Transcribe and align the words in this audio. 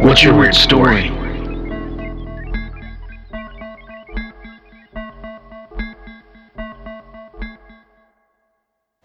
what's 0.00 0.22
your 0.22 0.36
weird 0.36 0.54
story? 0.54 1.08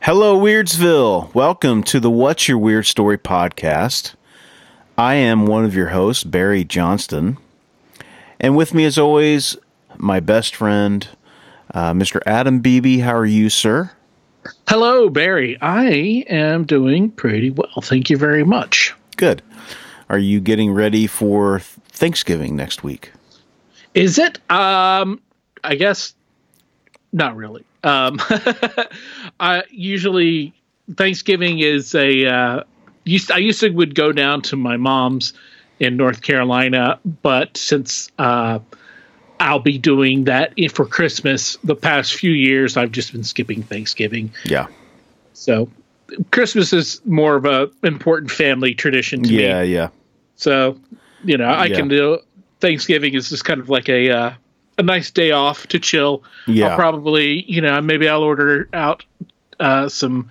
Hello, 0.01 0.39
Weirdsville. 0.39 1.33
Welcome 1.33 1.83
to 1.83 1.99
the 1.99 2.09
What's 2.09 2.47
Your 2.47 2.57
Weird 2.57 2.85
Story 2.85 3.17
podcast. 3.17 4.15
I 4.97 5.15
am 5.15 5.45
one 5.45 5.63
of 5.63 5.75
your 5.75 5.89
hosts, 5.89 6.23
Barry 6.23 6.63
Johnston. 6.63 7.37
And 8.39 8.57
with 8.57 8.73
me, 8.73 8.85
as 8.85 8.97
always, 8.97 9.55
my 9.97 10.19
best 10.19 10.55
friend, 10.55 11.07
uh, 11.73 11.93
Mr. 11.93 12.19
Adam 12.25 12.59
Beebe. 12.59 12.97
How 12.99 13.15
are 13.15 13.25
you, 13.25 13.49
sir? 13.49 13.91
Hello, 14.67 15.09
Barry. 15.09 15.57
I 15.61 16.25
am 16.27 16.65
doing 16.65 17.11
pretty 17.11 17.51
well. 17.51 17.81
Thank 17.81 18.09
you 18.09 18.17
very 18.17 18.43
much. 18.43 18.93
Good. 19.17 19.43
Are 20.11 20.19
you 20.19 20.41
getting 20.41 20.73
ready 20.73 21.07
for 21.07 21.59
Thanksgiving 21.59 22.57
next 22.57 22.83
week? 22.83 23.13
Is 23.93 24.19
it? 24.19 24.39
Um, 24.51 25.21
I 25.63 25.75
guess 25.75 26.15
not 27.13 27.37
really. 27.37 27.63
Um, 27.85 28.19
I 29.39 29.63
usually 29.69 30.53
Thanksgiving 30.97 31.59
is 31.59 31.95
a. 31.95 32.27
Uh, 32.27 32.63
used 33.05 33.31
I 33.31 33.37
used 33.37 33.61
to 33.61 33.69
would 33.69 33.95
go 33.95 34.11
down 34.11 34.41
to 34.41 34.57
my 34.57 34.75
mom's 34.75 35.31
in 35.79 35.95
North 35.95 36.21
Carolina, 36.21 36.99
but 37.21 37.55
since 37.55 38.11
uh, 38.19 38.59
I'll 39.39 39.59
be 39.59 39.77
doing 39.77 40.25
that 40.25 40.55
for 40.73 40.85
Christmas, 40.85 41.57
the 41.63 41.75
past 41.75 42.15
few 42.15 42.31
years 42.31 42.75
I've 42.75 42.91
just 42.91 43.13
been 43.13 43.23
skipping 43.23 43.63
Thanksgiving. 43.63 44.33
Yeah. 44.43 44.67
So 45.31 45.69
Christmas 46.31 46.73
is 46.73 46.99
more 47.05 47.37
of 47.37 47.45
a 47.45 47.71
important 47.81 48.29
family 48.29 48.73
tradition 48.73 49.23
to 49.23 49.29
me. 49.29 49.41
yeah, 49.41 49.61
me. 49.63 49.73
Yeah, 49.73 49.87
So 50.41 50.75
you 51.23 51.37
know 51.37 51.45
I 51.49 51.65
Yeah. 51.65 51.75
can 51.75 51.87
do 51.87 52.19
Thanksgiving 52.59 53.13
is 53.13 53.29
just 53.29 53.45
kind 53.45 53.59
of 53.59 53.69
like 53.69 53.87
a 53.89 54.09
uh, 54.09 54.33
a 54.79 54.83
nice 54.83 55.11
day 55.11 55.31
off 55.31 55.67
to 55.67 55.79
chill. 55.79 56.23
Yeah. 56.47 56.67
I'll 56.69 56.75
probably 56.75 57.43
you 57.49 57.61
know 57.61 57.79
maybe 57.81 58.09
I'll 58.09 58.23
order 58.23 58.67
out 58.73 59.05
uh, 59.59 59.87
some 59.87 60.29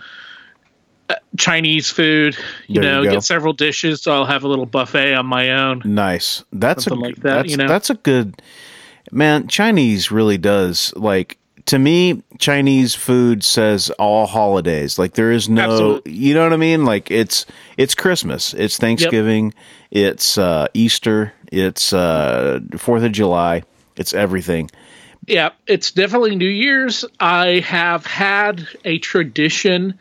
uh, 1.09 1.15
Chinese 1.39 1.91
food. 1.91 2.37
You 2.67 2.81
There 2.81 2.91
know, 2.91 3.05
go. 3.05 3.11
get 3.13 3.23
several 3.23 3.53
dishes. 3.53 4.03
So 4.03 4.13
I'll 4.13 4.27
have 4.27 4.43
a 4.43 4.49
little 4.49 4.67
buffet 4.67 5.15
on 5.15 5.27
my 5.27 5.51
own. 5.51 5.83
Nice. 5.85 6.43
That's 6.53 6.85
Something 6.85 7.05
a 7.05 7.07
like 7.09 7.17
that, 7.17 7.23
that's, 7.23 7.51
you 7.51 7.57
know? 7.57 7.69
that's 7.69 7.91
a 7.91 7.95
good 7.95 8.43
man. 9.13 9.47
Chinese 9.47 10.11
really 10.11 10.39
does 10.39 10.93
like 10.97 11.39
to 11.67 11.79
me. 11.79 12.23
Chinese 12.39 12.95
food 12.95 13.45
says 13.45 13.91
all 13.99 14.27
holidays. 14.27 14.99
Like 14.99 15.15
there 15.15 15.31
is 15.31 15.49
no, 15.49 15.63
Absolutely. 15.65 16.13
you 16.13 16.35
know 16.35 16.43
what 16.45 16.53
I 16.53 16.57
mean. 16.57 16.85
Like 16.85 17.11
it's 17.11 17.47
it's 17.77 17.95
Christmas, 17.95 18.55
it's 18.55 18.79
Thanksgiving, 18.79 19.53
it's 19.91 20.39
uh, 20.39 20.69
Easter, 20.75 21.33
it's 21.53 21.93
uh, 21.93 22.61
Fourth 22.77 23.03
of 23.03 23.13
July, 23.13 23.63
it's 23.97 24.15
everything. 24.15 24.71
Yeah, 25.27 25.51
it's 25.67 25.93
definitely 25.93 26.35
New 26.37 26.49
Year's. 26.49 27.05
I 27.21 27.61
have 27.61 28.07
had 28.07 28.67
a 28.85 28.99
tradition 28.99 29.99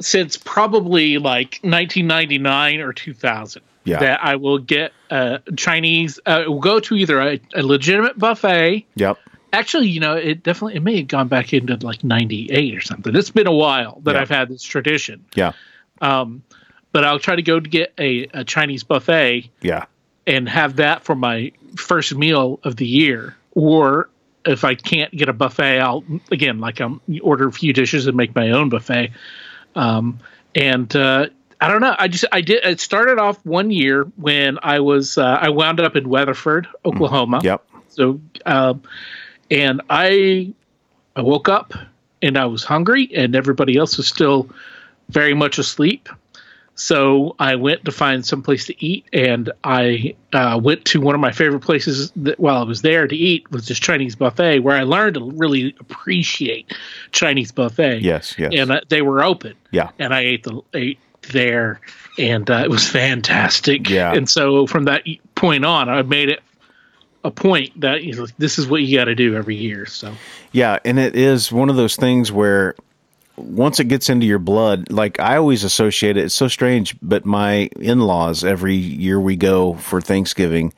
since 0.00 0.36
probably 0.36 1.18
like 1.18 1.60
1999 1.62 2.80
or 2.80 2.92
2000 2.92 3.62
Yeah. 3.84 4.00
that 4.00 4.20
I 4.24 4.36
will 4.36 4.58
get 4.58 4.92
uh, 5.10 5.38
Chinese. 5.56 6.18
Uh, 6.26 6.44
will 6.48 6.60
go 6.60 6.80
to 6.80 6.96
either 6.96 7.20
a, 7.20 7.40
a 7.54 7.62
legitimate 7.62 8.18
buffet. 8.18 8.84
Yep. 8.96 9.18
Actually, 9.52 9.88
you 9.88 10.00
know, 10.00 10.14
it 10.14 10.42
definitely 10.42 10.76
it 10.76 10.82
may 10.82 10.96
have 10.98 11.08
gone 11.08 11.28
back 11.28 11.52
into 11.52 11.76
like 11.84 12.02
98 12.04 12.74
or 12.74 12.80
something. 12.80 13.14
It's 13.14 13.30
been 13.30 13.46
a 13.46 13.52
while 13.52 14.00
that 14.04 14.14
Yeah. 14.14 14.20
I've 14.22 14.30
had 14.30 14.48
this 14.48 14.62
tradition. 14.62 15.24
Yeah. 15.34 15.52
Um, 16.00 16.42
but 16.92 17.04
I'll 17.04 17.18
try 17.18 17.36
to 17.36 17.42
go 17.42 17.60
to 17.60 17.68
get 17.68 17.92
a, 17.98 18.24
a 18.34 18.44
Chinese 18.44 18.82
buffet 18.84 19.50
Yeah. 19.60 19.84
and 20.26 20.48
have 20.48 20.76
that 20.76 21.04
for 21.04 21.14
my 21.14 21.52
first 21.76 22.14
meal 22.14 22.60
of 22.64 22.76
the 22.76 22.86
year. 22.86 23.36
Or 23.54 24.08
if 24.46 24.64
I 24.64 24.74
can't 24.74 25.12
get 25.14 25.28
a 25.28 25.32
buffet, 25.34 25.78
I'll 25.80 26.02
again 26.30 26.58
like 26.58 26.80
I'm 26.80 27.00
order 27.22 27.46
a 27.48 27.52
few 27.52 27.72
dishes 27.72 28.06
and 28.06 28.16
make 28.16 28.34
my 28.34 28.50
own 28.50 28.70
buffet. 28.70 29.10
Um, 29.74 30.18
and 30.54 30.94
uh, 30.96 31.26
I 31.60 31.68
don't 31.68 31.80
know. 31.80 31.94
I 31.98 32.08
just 32.08 32.24
I 32.32 32.40
did. 32.40 32.64
It 32.64 32.80
started 32.80 33.18
off 33.18 33.44
one 33.44 33.70
year 33.70 34.04
when 34.16 34.58
I 34.62 34.80
was 34.80 35.16
uh, 35.18 35.24
I 35.40 35.50
wound 35.50 35.80
up 35.80 35.94
in 35.96 36.08
Weatherford, 36.08 36.66
Oklahoma. 36.84 37.40
Yep. 37.44 37.64
So, 37.88 38.20
um, 38.46 38.82
and 39.52 39.82
I 39.90 40.52
I 41.14 41.22
woke 41.22 41.48
up 41.48 41.74
and 42.22 42.38
I 42.38 42.46
was 42.46 42.64
hungry, 42.64 43.10
and 43.14 43.36
everybody 43.36 43.76
else 43.76 43.96
was 43.96 44.08
still 44.08 44.48
very 45.10 45.34
much 45.34 45.58
asleep. 45.58 46.08
So 46.74 47.36
I 47.38 47.56
went 47.56 47.84
to 47.84 47.92
find 47.92 48.24
some 48.24 48.42
place 48.42 48.64
to 48.66 48.84
eat, 48.84 49.04
and 49.12 49.52
I 49.62 50.14
uh, 50.32 50.58
went 50.62 50.86
to 50.86 51.00
one 51.02 51.14
of 51.14 51.20
my 51.20 51.30
favorite 51.30 51.60
places 51.60 52.10
that, 52.16 52.40
while 52.40 52.62
I 52.62 52.64
was 52.64 52.80
there 52.80 53.06
to 53.06 53.14
eat 53.14 53.50
was 53.50 53.68
this 53.68 53.78
Chinese 53.78 54.16
buffet, 54.16 54.60
where 54.60 54.76
I 54.76 54.84
learned 54.84 55.14
to 55.14 55.30
really 55.32 55.76
appreciate 55.80 56.72
Chinese 57.10 57.52
buffet. 57.52 58.00
Yes. 58.00 58.34
Yes. 58.38 58.52
and 58.56 58.72
uh, 58.72 58.80
they 58.88 59.02
were 59.02 59.22
open. 59.22 59.54
Yeah. 59.70 59.90
and 59.98 60.14
I 60.14 60.20
ate 60.20 60.44
the 60.44 60.62
ate 60.72 60.98
there, 61.30 61.80
and 62.18 62.50
uh, 62.50 62.62
it 62.64 62.70
was 62.70 62.88
fantastic. 62.88 63.90
Yeah. 63.90 64.14
and 64.14 64.28
so 64.28 64.66
from 64.66 64.84
that 64.84 65.02
point 65.34 65.66
on, 65.66 65.90
I 65.90 66.00
made 66.02 66.30
it 66.30 66.40
a 67.24 67.30
point 67.30 67.80
that 67.80 68.02
you 68.04 68.14
know, 68.14 68.26
this 68.38 68.58
is 68.58 68.66
what 68.66 68.82
you 68.82 68.98
got 68.98 69.04
to 69.04 69.14
do 69.14 69.34
every 69.36 69.56
year. 69.56 69.86
So 69.86 70.14
Yeah, 70.52 70.78
and 70.84 70.98
it 70.98 71.14
is 71.16 71.52
one 71.52 71.70
of 71.70 71.76
those 71.76 71.96
things 71.96 72.32
where 72.32 72.74
once 73.36 73.80
it 73.80 73.84
gets 73.84 74.10
into 74.10 74.26
your 74.26 74.38
blood, 74.38 74.90
like 74.90 75.18
I 75.20 75.36
always 75.36 75.64
associate 75.64 76.16
it. 76.16 76.24
It's 76.24 76.34
so 76.34 76.48
strange, 76.48 76.96
but 77.00 77.24
my 77.24 77.70
in-laws 77.80 78.44
every 78.44 78.74
year 78.74 79.18
we 79.20 79.36
go 79.36 79.74
for 79.74 80.00
Thanksgiving 80.00 80.72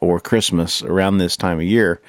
or 0.00 0.18
Christmas 0.20 0.82
around 0.82 1.18
this 1.18 1.36
time 1.36 1.58
of 1.58 1.64
year, 1.64 2.00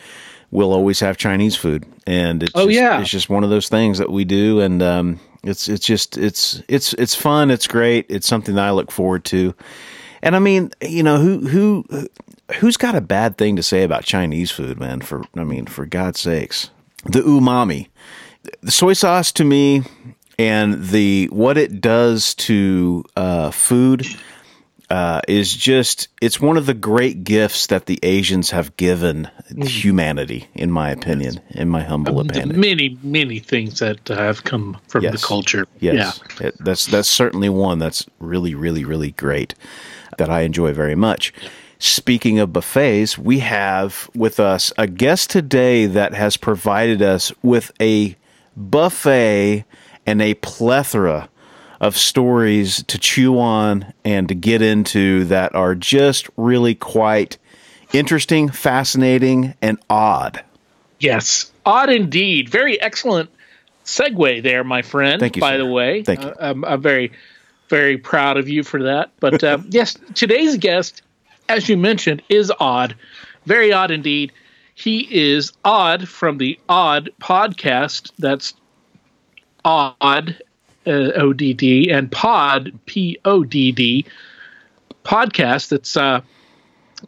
we'll 0.49 0.73
always 0.73 0.99
have 1.01 1.17
Chinese 1.17 1.55
food, 1.55 1.85
and 2.07 2.43
it's 2.43 2.51
Oh, 2.55 2.65
just, 2.67 2.75
yeah. 2.75 3.01
it's 3.01 3.09
just 3.09 3.29
one 3.29 3.43
of 3.43 3.49
those 3.49 3.69
things 3.69 3.97
that 3.99 4.09
we 4.09 4.23
do, 4.25 4.59
and 4.61 4.81
um, 4.81 5.19
it's 5.43 5.67
it's 5.67 5.85
just 5.85 6.17
it's 6.17 6.63
it's 6.67 6.93
it's 6.93 7.13
fun. 7.15 7.51
It's 7.51 7.67
great. 7.67 8.05
It's 8.09 8.27
something 8.27 8.55
that 8.55 8.65
I 8.65 8.71
look 8.71 8.91
forward 8.91 9.23
to. 9.25 9.53
And 10.23 10.35
I 10.35 10.39
mean, 10.39 10.71
you 10.81 11.03
know, 11.03 11.17
who 11.17 11.39
who 11.47 11.85
who's 12.59 12.77
got 12.77 12.95
a 12.95 13.01
bad 13.01 13.37
thing 13.37 13.55
to 13.55 13.63
say 13.63 13.83
about 13.83 14.03
Chinese 14.03 14.51
food, 14.51 14.79
man? 14.79 15.01
For 15.01 15.23
I 15.35 15.43
mean, 15.43 15.65
for 15.65 15.85
God's 15.85 16.19
sakes, 16.19 16.69
the 17.05 17.21
umami, 17.21 17.87
the 18.61 18.71
soy 18.71 18.93
sauce 18.93 19.31
to 19.33 19.43
me, 19.43 19.83
and 20.39 20.83
the 20.85 21.27
what 21.31 21.57
it 21.57 21.81
does 21.81 22.33
to 22.35 23.03
uh, 23.15 23.51
food 23.51 24.05
uh, 24.89 25.21
is 25.27 25.55
just 25.55 26.09
it's 26.21 26.41
one 26.41 26.57
of 26.57 26.65
the 26.65 26.73
great 26.73 27.23
gifts 27.23 27.67
that 27.67 27.85
the 27.85 27.99
Asians 28.03 28.49
have 28.51 28.75
given 28.77 29.29
humanity, 29.57 30.47
in 30.53 30.69
my 30.71 30.89
opinion, 30.89 31.39
in 31.51 31.69
my 31.69 31.81
humble 31.81 32.15
the 32.23 32.29
opinion. 32.39 32.59
many 32.59 32.97
many 33.03 33.39
things 33.39 33.79
that 33.79 34.05
have 34.09 34.43
come 34.43 34.77
from 34.87 35.03
Yes. 35.03 35.13
the 35.21 35.25
culture. 35.27 35.65
Yes, 35.79 36.19
It- 36.41 36.55
that's 36.59 36.85
that's 36.87 37.09
certainly 37.09 37.49
one 37.49 37.79
that's 37.79 38.05
really, 38.19 38.53
really, 38.55 38.83
really 38.83 39.11
great 39.11 39.55
that 40.17 40.29
I 40.29 40.41
enjoy 40.41 40.73
very 40.73 40.95
much. 40.95 41.33
Speaking 41.83 42.37
of 42.37 42.53
buffets, 42.53 43.17
we 43.17 43.39
have 43.39 44.07
with 44.13 44.39
us 44.39 44.71
a 44.77 44.85
guest 44.85 45.31
today 45.31 45.87
that 45.87 46.13
has 46.13 46.37
provided 46.37 47.01
us 47.01 47.31
with 47.41 47.71
a 47.81 48.15
buffet 48.55 49.65
and 50.05 50.21
a 50.21 50.35
plethora 50.35 51.27
of 51.79 51.97
stories 51.97 52.83
to 52.83 52.99
chew 52.99 53.39
on 53.39 53.91
and 54.05 54.29
to 54.29 54.35
get 54.35 54.61
into 54.61 55.25
that 55.25 55.55
are 55.55 55.73
just 55.73 56.29
really 56.37 56.75
quite 56.75 57.39
interesting, 57.93 58.49
fascinating, 58.49 59.55
and 59.59 59.79
odd. 59.89 60.43
Yes, 60.99 61.51
odd 61.65 61.89
indeed. 61.89 62.49
Very 62.49 62.79
excellent 62.79 63.31
segue 63.85 64.43
there, 64.43 64.63
my 64.63 64.83
friend. 64.83 65.19
Thank 65.19 65.35
you, 65.35 65.39
By 65.39 65.53
sir. 65.53 65.57
the 65.57 65.65
way, 65.65 66.03
Thank 66.03 66.21
you. 66.21 66.29
Uh, 66.29 66.35
I'm, 66.39 66.63
I'm 66.63 66.81
very, 66.83 67.11
very 67.69 67.97
proud 67.97 68.37
of 68.37 68.47
you 68.47 68.61
for 68.61 68.83
that. 68.83 69.09
But 69.19 69.43
um, 69.43 69.65
yes, 69.71 69.97
today's 70.13 70.57
guest, 70.57 71.01
as 71.51 71.69
you 71.69 71.77
mentioned, 71.77 72.21
is 72.29 72.51
odd. 72.59 72.95
Very 73.45 73.71
odd 73.71 73.91
indeed. 73.91 74.31
He 74.73 75.07
is 75.35 75.51
odd 75.63 76.07
from 76.07 76.37
the 76.37 76.59
Odd 76.67 77.11
podcast. 77.21 78.11
That's 78.17 78.53
odd, 79.63 80.37
uh, 80.87 80.89
O 80.89 81.33
D 81.33 81.53
D, 81.53 81.91
and 81.91 82.11
pod, 82.11 82.71
P 82.85 83.19
O 83.25 83.43
D 83.43 83.71
D. 83.71 84.05
podcast 85.03 85.69
that's 85.69 85.97
uh, 85.97 86.21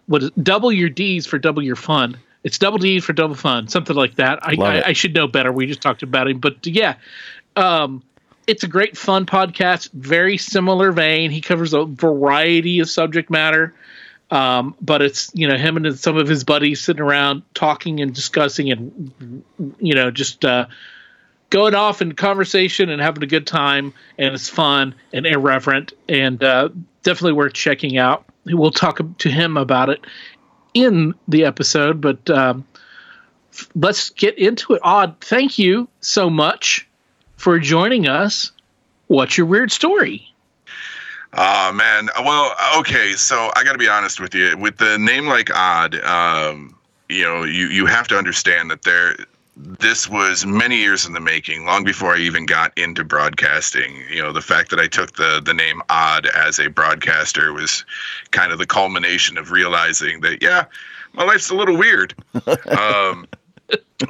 what 0.08 0.24
is 0.24 0.32
double 0.42 0.72
your 0.72 0.90
D's 0.90 1.26
for 1.26 1.38
double 1.38 1.64
your 1.64 1.76
fun. 1.76 2.18
It's 2.44 2.58
double 2.58 2.78
D 2.78 3.00
for 3.00 3.14
double 3.14 3.36
fun, 3.36 3.70
something 3.70 3.96
like 3.96 4.16
that. 4.16 4.40
I, 4.46 4.56
I, 4.62 4.84
I, 4.88 4.94
should 4.94 5.14
know 5.14 5.28
better. 5.28 5.52
We 5.52 5.66
just 5.66 5.82
talked 5.82 6.04
about 6.04 6.28
him, 6.28 6.40
but 6.40 6.68
yeah, 6.68 6.96
um, 7.56 8.04
it's 8.48 8.64
a 8.64 8.68
great 8.68 8.98
fun 8.98 9.26
podcast. 9.26 9.92
Very 9.94 10.38
similar 10.38 10.92
vein. 10.92 11.32
He 11.32 11.40
covers 11.40 11.74
a 11.74 11.86
variety 11.86 12.80
of 12.80 12.90
subject 12.90 13.30
matter, 13.30 13.74
um, 14.34 14.76
but 14.82 15.04
it's 15.04 15.32
you 15.36 15.48
know 15.48 15.58
him 15.58 15.78
and 15.78 15.98
some 15.98 16.18
of 16.18 16.28
his 16.28 16.44
buddies 16.44 16.82
sitting 16.82 17.04
around 17.04 17.44
talking 17.54 18.00
and 18.00 18.16
discussing 18.16 18.72
and 18.72 19.44
you 19.78 19.94
know 19.94 20.10
just 20.10 20.44
uh, 20.44 20.66
going 21.52 21.76
off 21.76 22.02
in 22.02 22.14
conversation 22.14 22.90
and 22.90 23.00
having 23.00 23.22
a 23.22 23.28
good 23.28 23.46
time. 23.46 23.94
And 24.18 24.34
it's 24.34 24.50
fun 24.50 24.96
and 25.14 25.28
irreverent 25.28 25.94
and 26.10 26.44
uh, 26.44 26.70
definitely 27.04 27.34
worth 27.34 27.54
checking 27.54 28.00
out. 28.00 28.26
We'll 28.46 28.72
talk 28.72 29.00
to 29.20 29.30
him 29.30 29.56
about 29.56 29.90
it 29.90 30.04
in 30.74 31.14
the 31.28 31.46
episode, 31.46 32.02
but 32.02 32.28
um, 32.32 32.66
let's 33.76 34.10
get 34.10 34.40
into 34.40 34.74
it. 34.74 34.82
Odd, 34.84 35.18
thank 35.22 35.60
you 35.60 35.88
so 36.02 36.32
much 36.32 36.88
for 37.38 37.60
joining 37.60 38.08
us. 38.08 38.52
What's 39.06 39.38
your 39.38 39.46
weird 39.46 39.72
story? 39.72 40.33
Oh 41.36 41.72
man, 41.74 42.10
well, 42.24 42.54
okay. 42.78 43.14
So 43.14 43.52
I 43.56 43.64
got 43.64 43.72
to 43.74 43.78
be 43.78 43.88
honest 43.88 44.20
with 44.20 44.36
you. 44.36 44.56
With 44.58 44.78
the 44.78 44.98
name 45.00 45.28
like 45.28 45.50
Odd, 45.54 45.96
um, 46.04 46.76
you 47.10 47.24
know, 47.24 47.44
you 47.44 47.68
you 47.68 47.86
have 47.86 48.08
to 48.10 48.18
understand 48.18 48.70
that 48.72 48.84
there 48.84 49.16
this 49.56 50.10
was 50.10 50.46
many 50.46 50.78
years 50.78 51.06
in 51.06 51.14
the 51.14 51.20
making, 51.20 51.66
long 51.66 51.84
before 51.84 52.16
I 52.16 52.20
even 52.20 52.46
got 52.46 52.76
into 52.78 53.04
broadcasting. 53.04 53.96
You 54.12 54.22
know, 54.22 54.32
the 54.32 54.42
fact 54.42 54.70
that 54.72 54.80
I 54.80 54.88
took 54.88 55.16
the 55.16 55.42
the 55.44 55.54
name 55.54 55.82
Odd 55.90 56.28
as 56.28 56.60
a 56.60 56.70
broadcaster 56.70 57.52
was 57.52 57.84
kind 58.32 58.52
of 58.52 58.60
the 58.60 58.66
culmination 58.68 59.38
of 59.38 59.52
realizing 59.52 60.22
that 60.22 60.42
yeah, 60.42 60.66
my 61.14 61.24
life's 61.24 61.50
a 61.50 61.56
little 61.56 61.78
weird. 61.78 62.14
um, 62.78 63.28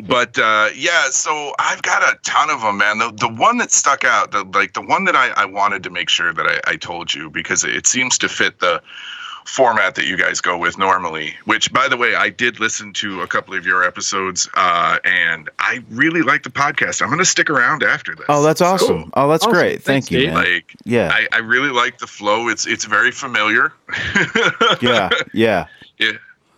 but 0.05 0.37
uh, 0.37 0.69
yeah, 0.75 1.09
so 1.09 1.53
I've 1.59 1.81
got 1.81 2.01
a 2.03 2.17
ton 2.23 2.49
of 2.49 2.61
them, 2.61 2.77
man. 2.77 2.97
The 2.97 3.11
the 3.11 3.27
one 3.27 3.57
that 3.57 3.71
stuck 3.71 4.03
out, 4.03 4.31
the 4.31 4.43
like 4.53 4.73
the 4.73 4.81
one 4.81 5.05
that 5.05 5.15
I, 5.15 5.29
I 5.29 5.45
wanted 5.45 5.83
to 5.83 5.89
make 5.89 6.09
sure 6.09 6.33
that 6.33 6.45
I, 6.45 6.71
I 6.71 6.75
told 6.75 7.13
you 7.13 7.29
because 7.29 7.63
it 7.63 7.87
seems 7.87 8.17
to 8.19 8.29
fit 8.29 8.59
the 8.59 8.81
format 9.45 9.95
that 9.95 10.05
you 10.05 10.17
guys 10.17 10.41
go 10.41 10.57
with 10.57 10.77
normally. 10.77 11.35
Which, 11.45 11.71
by 11.71 11.87
the 11.87 11.97
way, 11.97 12.15
I 12.15 12.29
did 12.29 12.59
listen 12.59 12.93
to 12.93 13.21
a 13.21 13.27
couple 13.27 13.53
of 13.53 13.65
your 13.65 13.83
episodes, 13.83 14.49
uh, 14.55 14.99
and 15.03 15.49
I 15.59 15.83
really 15.89 16.21
like 16.21 16.43
the 16.43 16.49
podcast. 16.49 17.01
I'm 17.01 17.09
going 17.09 17.19
to 17.19 17.25
stick 17.25 17.49
around 17.49 17.83
after 17.83 18.15
this. 18.15 18.25
Oh, 18.29 18.43
that's 18.43 18.61
awesome! 18.61 19.03
So, 19.05 19.09
oh, 19.13 19.29
that's 19.29 19.43
awesome. 19.45 19.53
great. 19.53 19.81
Thank 19.83 20.07
Thanks, 20.07 20.11
you. 20.11 20.27
Man. 20.27 20.35
Like, 20.35 20.73
yeah, 20.85 21.09
I, 21.11 21.27
I, 21.31 21.39
really 21.39 21.69
like 21.69 21.99
the 21.99 22.07
flow. 22.07 22.47
It's 22.47 22.65
it's 22.65 22.85
very 22.85 23.11
familiar. 23.11 23.73
yeah, 24.81 25.09
yeah, 25.33 25.67
yeah. 25.97 26.11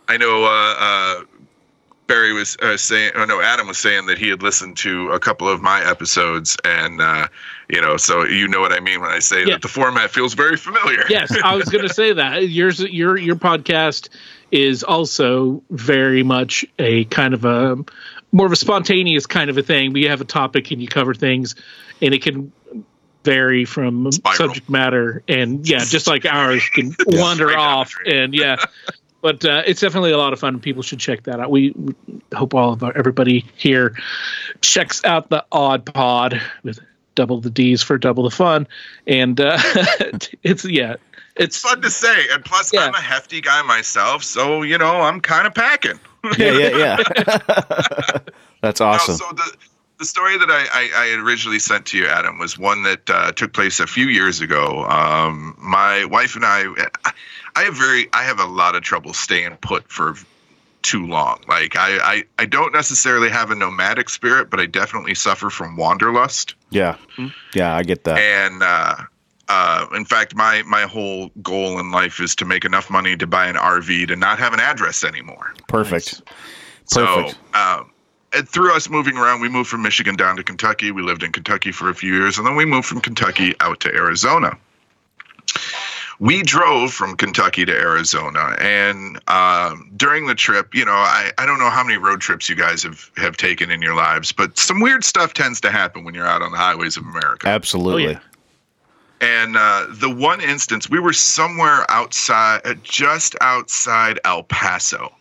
I 0.07 0.17
know. 0.17 0.45
Uh, 0.45 0.75
uh, 0.77 1.23
Barry 2.07 2.33
was 2.33 2.55
uh, 2.61 2.77
saying, 2.77 3.13
oh 3.15 3.25
no, 3.25 3.41
Adam 3.41 3.67
was 3.67 3.79
saying 3.79 4.05
that 4.07 4.17
he 4.17 4.29
had 4.29 4.43
listened 4.43 4.77
to 4.77 5.09
a 5.11 5.19
couple 5.19 5.49
of 5.49 5.61
my 5.61 5.83
episodes, 5.83 6.55
and 6.63 7.01
uh, 7.01 7.27
you 7.67 7.81
know, 7.81 7.97
so 7.97 8.25
you 8.25 8.47
know 8.47 8.59
what 8.59 8.71
I 8.71 8.79
mean 8.79 9.01
when 9.01 9.09
I 9.09 9.19
say 9.19 9.39
yeah. 9.39 9.53
that 9.53 9.61
the 9.61 9.67
format 9.67 10.11
feels 10.11 10.33
very 10.33 10.57
familiar. 10.57 11.03
yes, 11.09 11.35
I 11.43 11.55
was 11.55 11.65
going 11.69 11.87
to 11.87 11.93
say 11.93 12.13
that 12.13 12.49
yours, 12.49 12.79
your 12.79 13.17
your 13.17 13.35
podcast 13.35 14.09
is 14.51 14.83
also 14.83 15.63
very 15.71 16.21
much 16.21 16.63
a 16.77 17.05
kind 17.05 17.33
of 17.33 17.43
a 17.45 17.77
more 18.31 18.45
of 18.45 18.51
a 18.51 18.57
spontaneous 18.57 19.25
kind 19.25 19.49
of 19.49 19.57
a 19.57 19.63
thing. 19.63 19.91
But 19.91 20.01
you 20.01 20.09
have 20.09 20.21
a 20.21 20.25
topic 20.25 20.69
and 20.71 20.81
you 20.81 20.87
cover 20.87 21.15
things, 21.15 21.55
and 22.01 22.13
it 22.13 22.21
can 22.21 22.51
vary 23.23 23.65
from 23.65 24.11
Spiral. 24.11 24.37
subject 24.37 24.69
matter, 24.69 25.23
and 25.27 25.67
yeah, 25.67 25.79
just 25.79 26.05
like 26.05 26.25
ours 26.27 26.69
can 26.69 26.95
wander 27.07 27.57
off, 27.57 27.93
and 28.05 28.35
yeah 28.35 28.57
but 29.25 29.43
uh, 29.43 29.63
it's 29.65 29.81
definitely 29.81 30.11
a 30.11 30.19
lot 30.19 30.33
of 30.33 30.39
fun. 30.39 30.59
People 30.59 30.83
should 30.83 30.99
check 30.99 31.23
that 31.23 31.39
out. 31.39 31.49
We, 31.49 31.71
we 31.71 31.95
hope 32.35 32.53
all 32.53 32.73
of 32.73 32.83
our, 32.83 32.95
everybody 32.95 33.43
here 33.55 33.97
checks 34.61 35.03
out 35.03 35.29
the 35.29 35.43
Odd 35.51 35.83
Pod 35.83 36.39
with 36.61 36.79
double 37.15 37.41
the 37.41 37.49
D's 37.49 37.81
for 37.81 37.97
double 37.97 38.25
the 38.25 38.29
fun, 38.29 38.67
and 39.07 39.41
uh, 39.41 39.57
it's 40.43 40.63
yeah, 40.63 40.97
it's 41.37 41.57
fun 41.57 41.81
to 41.81 41.89
say. 41.89 42.27
And 42.31 42.45
plus, 42.45 42.71
yeah. 42.71 42.81
I'm 42.81 42.93
a 42.93 43.01
hefty 43.01 43.41
guy 43.41 43.63
myself, 43.63 44.23
so 44.23 44.61
you 44.61 44.77
know 44.77 45.01
I'm 45.01 45.19
kind 45.19 45.47
of 45.47 45.55
packing. 45.55 45.99
yeah, 46.37 46.51
yeah, 46.51 46.77
yeah. 46.77 48.17
That's 48.61 48.79
awesome. 48.79 49.15
so 49.15 49.25
the 49.31 49.57
the 49.97 50.05
story 50.05 50.37
that 50.37 50.51
I, 50.51 50.67
I, 50.71 50.89
I, 50.93 51.21
originally 51.23 51.57
sent 51.57 51.87
to 51.87 51.97
you, 51.97 52.05
Adam, 52.05 52.37
was 52.37 52.59
one 52.59 52.83
that 52.83 53.09
uh, 53.09 53.31
took 53.31 53.53
place 53.53 53.79
a 53.79 53.87
few 53.87 54.07
years 54.07 54.41
ago. 54.41 54.85
Um, 54.85 55.55
my 55.57 56.05
wife 56.05 56.35
and 56.35 56.45
I, 56.45 56.65
I 57.55 57.63
have 57.63 57.75
very 57.75 58.07
I 58.13 58.23
have 58.23 58.39
a 58.39 58.45
lot 58.45 58.75
of 58.75 58.81
trouble 58.81 59.13
staying 59.13 59.57
put 59.57 59.89
for 59.89 60.15
too 60.81 61.07
long. 61.07 61.41
Like 61.47 61.75
I, 61.75 61.97
I, 61.97 62.23
I 62.37 62.45
don't 62.45 62.73
necessarily 62.73 63.29
have 63.29 63.49
a 63.49 63.55
nomadic 63.55 64.09
spirit, 64.09 64.49
but 64.49 64.59
I 64.59 64.67
definitely 64.67 65.15
suffer 65.15 65.49
from 65.49 65.77
wanderlust. 65.77 66.53
Yeah, 66.69 66.97
yeah, 67.53 67.75
I 67.75 67.83
get 67.83 68.03
that. 68.03 68.19
And 68.19 68.61
uh, 68.61 68.95
uh, 69.47 69.87
in 69.95 70.05
fact, 70.05 70.35
my 70.35 70.63
my 70.63 70.83
whole 70.83 71.31
goal 71.41 71.79
in 71.79 71.91
life 71.91 72.19
is 72.19 72.35
to 72.35 72.45
make 72.45 72.65
enough 72.65 72.89
money 72.89 73.15
to 73.17 73.25
buy 73.25 73.47
an 73.47 73.55
RV 73.55 74.09
to 74.09 74.15
not 74.15 74.37
have 74.37 74.53
an 74.53 74.59
address 74.59 75.03
anymore. 75.03 75.53
Perfect. 75.67 76.21
Perfect. 76.91 77.37
So. 77.53 77.59
Um, 77.59 77.91
through 78.47 78.75
us 78.75 78.89
moving 78.89 79.15
around, 79.15 79.39
we 79.39 79.47
moved 79.47 79.69
from 79.69 79.81
Michigan 79.81 80.17
down 80.17 80.35
to 80.35 80.43
Kentucky. 80.43 80.91
We 80.91 81.01
lived 81.01 81.23
in 81.23 81.31
Kentucky 81.31 81.71
for 81.71 81.89
a 81.89 81.95
few 81.95 82.13
years, 82.13 82.37
and 82.37 82.45
then 82.45 82.57
we 82.57 82.65
moved 82.65 82.85
from 82.85 82.99
Kentucky 82.99 83.55
out 83.61 83.79
to 83.79 83.95
Arizona 83.95 84.57
we 86.19 86.43
drove 86.43 86.93
from 86.93 87.15
Kentucky 87.15 87.65
to 87.65 87.73
Arizona, 87.73 88.55
and 88.59 89.19
um, 89.27 89.91
during 89.95 90.27
the 90.27 90.35
trip, 90.35 90.73
you 90.73 90.85
know, 90.85 90.93
I, 90.93 91.31
I 91.37 91.45
don't 91.45 91.59
know 91.59 91.69
how 91.69 91.83
many 91.83 91.97
road 91.97 92.21
trips 92.21 92.49
you 92.49 92.55
guys 92.55 92.83
have 92.83 93.11
have 93.17 93.37
taken 93.37 93.71
in 93.71 93.81
your 93.81 93.95
lives, 93.95 94.31
but 94.31 94.57
some 94.57 94.79
weird 94.79 95.03
stuff 95.03 95.33
tends 95.33 95.59
to 95.61 95.71
happen 95.71 96.03
when 96.03 96.13
you're 96.13 96.27
out 96.27 96.41
on 96.41 96.51
the 96.51 96.57
highways 96.57 96.97
of 96.97 97.03
America. 97.03 97.47
Absolutely. 97.47 98.07
Oh, 98.07 98.09
yeah. 98.11 98.19
And 99.21 99.55
uh, 99.55 99.87
the 99.89 100.13
one 100.13 100.41
instance, 100.41 100.89
we 100.89 100.99
were 100.99 101.13
somewhere 101.13 101.89
outside, 101.89 102.61
just 102.83 103.35
outside 103.39 104.19
El 104.25 104.43
Paso 104.43 105.11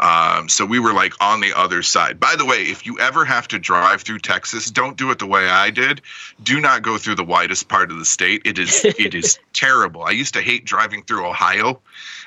um, 0.00 0.48
so 0.48 0.64
we 0.64 0.78
were 0.78 0.92
like 0.92 1.12
on 1.20 1.40
the 1.40 1.52
other 1.54 1.82
side. 1.82 2.18
By 2.18 2.34
the 2.36 2.46
way, 2.46 2.62
if 2.62 2.86
you 2.86 2.98
ever 2.98 3.24
have 3.24 3.46
to 3.48 3.58
drive 3.58 4.02
through 4.02 4.20
Texas, 4.20 4.70
don't 4.70 4.96
do 4.96 5.10
it 5.10 5.18
the 5.18 5.26
way 5.26 5.46
I 5.46 5.70
did. 5.70 6.00
Do 6.42 6.60
not 6.60 6.82
go 6.82 6.96
through 6.96 7.16
the 7.16 7.24
widest 7.24 7.68
part 7.68 7.90
of 7.90 7.98
the 7.98 8.04
state. 8.04 8.42
It 8.46 8.58
is 8.58 8.84
it 8.84 9.14
is 9.14 9.38
terrible. 9.52 10.02
I 10.02 10.10
used 10.10 10.34
to 10.34 10.40
hate 10.40 10.64
driving 10.64 11.02
through 11.04 11.26
Ohio. 11.26 11.80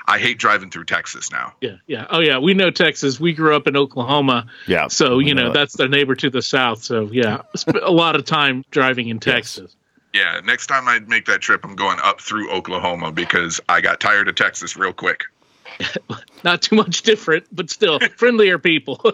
I 0.05 0.19
hate 0.19 0.37
driving 0.37 0.69
through 0.69 0.85
Texas 0.85 1.31
now. 1.31 1.53
Yeah, 1.61 1.77
yeah. 1.87 2.05
Oh 2.09 2.19
yeah, 2.19 2.37
we 2.37 2.53
know 2.53 2.69
Texas. 2.69 3.19
We 3.19 3.33
grew 3.33 3.55
up 3.55 3.67
in 3.67 3.75
Oklahoma. 3.75 4.47
Yeah. 4.67 4.87
So, 4.87 5.19
you 5.19 5.33
know, 5.33 5.47
know 5.47 5.53
that's 5.53 5.75
the 5.75 5.87
neighbor 5.87 6.13
to 6.15 6.29
the 6.29 6.41
south. 6.41 6.83
So, 6.83 7.09
yeah, 7.11 7.41
a 7.81 7.91
lot 7.91 8.15
of 8.15 8.25
time 8.25 8.63
driving 8.69 9.09
in 9.09 9.19
Texas. 9.19 9.71
Yes. 9.71 9.77
Yeah, 10.13 10.41
next 10.45 10.67
time 10.67 10.87
I 10.87 10.99
make 10.99 11.25
that 11.25 11.41
trip, 11.41 11.65
I'm 11.65 11.75
going 11.75 11.97
up 12.03 12.21
through 12.21 12.51
Oklahoma 12.51 13.11
because 13.11 13.59
I 13.67 13.81
got 13.81 13.99
tired 13.99 14.27
of 14.27 14.35
Texas 14.35 14.77
real 14.77 14.93
quick. 14.93 15.23
not 16.43 16.61
too 16.61 16.75
much 16.75 17.01
different, 17.03 17.45
but 17.51 17.69
still 17.69 17.99
friendlier 18.17 18.57
people. 18.57 18.99
you 19.05 19.11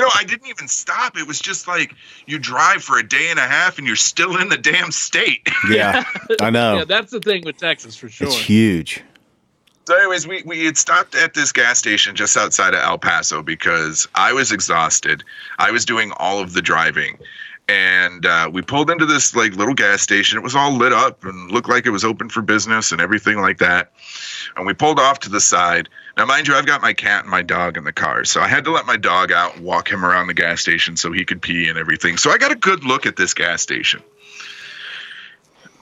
know, 0.00 0.10
I 0.14 0.24
didn't 0.26 0.46
even 0.48 0.68
stop. 0.68 1.16
It 1.16 1.26
was 1.26 1.40
just 1.40 1.68
like 1.68 1.94
you 2.26 2.38
drive 2.38 2.82
for 2.82 2.98
a 2.98 3.06
day 3.06 3.28
and 3.30 3.38
a 3.38 3.46
half 3.46 3.78
and 3.78 3.86
you're 3.86 3.96
still 3.96 4.36
in 4.40 4.48
the 4.48 4.58
damn 4.58 4.92
state. 4.92 5.48
yeah, 5.70 6.04
I 6.40 6.50
know. 6.50 6.78
Yeah, 6.78 6.84
that's 6.84 7.10
the 7.10 7.20
thing 7.20 7.44
with 7.44 7.58
Texas 7.58 7.96
for 7.96 8.08
sure. 8.08 8.28
It's 8.28 8.38
huge. 8.38 9.02
So, 9.86 9.96
anyways, 9.96 10.26
we, 10.26 10.42
we 10.42 10.66
had 10.66 10.76
stopped 10.76 11.14
at 11.14 11.32
this 11.32 11.50
gas 11.50 11.78
station 11.78 12.14
just 12.14 12.36
outside 12.36 12.74
of 12.74 12.80
El 12.80 12.98
Paso 12.98 13.42
because 13.42 14.06
I 14.14 14.34
was 14.34 14.52
exhausted. 14.52 15.24
I 15.58 15.70
was 15.70 15.86
doing 15.86 16.12
all 16.18 16.40
of 16.40 16.52
the 16.52 16.60
driving 16.60 17.18
and 17.68 18.24
uh, 18.24 18.50
we 18.50 18.62
pulled 18.62 18.90
into 18.90 19.04
this 19.04 19.36
like 19.36 19.54
little 19.54 19.74
gas 19.74 20.00
station. 20.00 20.38
It 20.38 20.42
was 20.42 20.56
all 20.56 20.72
lit 20.72 20.92
up 20.92 21.24
and 21.24 21.50
looked 21.50 21.68
like 21.68 21.84
it 21.86 21.90
was 21.90 22.04
open 22.04 22.30
for 22.30 22.40
business 22.40 22.92
and 22.92 23.00
everything 23.00 23.40
like 23.40 23.58
that. 23.58 23.92
And 24.56 24.66
we 24.66 24.72
pulled 24.72 24.98
off 24.98 25.20
to 25.20 25.28
the 25.28 25.40
side. 25.40 25.88
Now, 26.16 26.24
mind 26.24 26.48
you, 26.48 26.54
I've 26.54 26.66
got 26.66 26.80
my 26.80 26.94
cat 26.94 27.22
and 27.22 27.30
my 27.30 27.42
dog 27.42 27.76
in 27.76 27.84
the 27.84 27.92
car, 27.92 28.24
so 28.24 28.40
I 28.40 28.48
had 28.48 28.64
to 28.64 28.72
let 28.72 28.86
my 28.86 28.96
dog 28.96 29.30
out 29.30 29.56
and 29.56 29.64
walk 29.64 29.90
him 29.90 30.04
around 30.04 30.26
the 30.26 30.34
gas 30.34 30.62
station 30.62 30.96
so 30.96 31.12
he 31.12 31.24
could 31.24 31.42
pee 31.42 31.68
and 31.68 31.78
everything. 31.78 32.16
So 32.16 32.30
I 32.30 32.38
got 32.38 32.50
a 32.50 32.56
good 32.56 32.84
look 32.84 33.06
at 33.06 33.16
this 33.16 33.34
gas 33.34 33.62
station. 33.62 34.02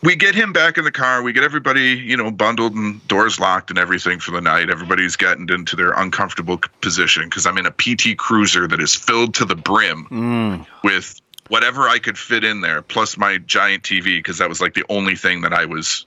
We 0.03 0.15
get 0.15 0.35
him 0.35 0.53
back 0.53 0.77
in 0.77 0.85
the 0.85 0.93
car. 0.93 1.23
We 1.23 1.33
get 1.33 1.43
everybody, 1.43 1.95
you 1.95 2.17
know, 2.17 2.31
bundled 2.31 2.75
and 2.75 3.07
doors 3.09 3.41
locked 3.41 3.71
and 3.71 3.79
everything 3.79 4.21
for 4.21 4.31
the 4.31 4.43
night. 4.43 4.69
Everybody's 4.69 5.17
gotten 5.17 5.51
into 5.51 5.75
their 5.75 5.93
uncomfortable 5.93 6.61
position 6.81 7.25
because 7.25 7.47
I'm 7.47 7.57
in 7.57 7.67
a 7.67 7.71
PT 7.71 8.17
Cruiser 8.17 8.69
that 8.69 8.81
is 8.81 8.95
filled 8.95 9.35
to 9.37 9.45
the 9.45 9.57
brim 9.57 10.07
mm. 10.11 10.67
with 10.85 11.21
whatever 11.49 11.89
I 11.89 11.99
could 11.99 12.19
fit 12.19 12.45
in 12.45 12.61
there, 12.61 12.83
plus 12.83 13.17
my 13.17 13.39
giant 13.39 13.83
TV, 13.83 14.19
because 14.19 14.39
that 14.39 14.49
was 14.49 14.61
like 14.61 14.75
the 14.75 14.85
only 14.89 15.17
thing 15.17 15.43
that 15.43 15.53
I 15.53 15.65
was 15.65 16.07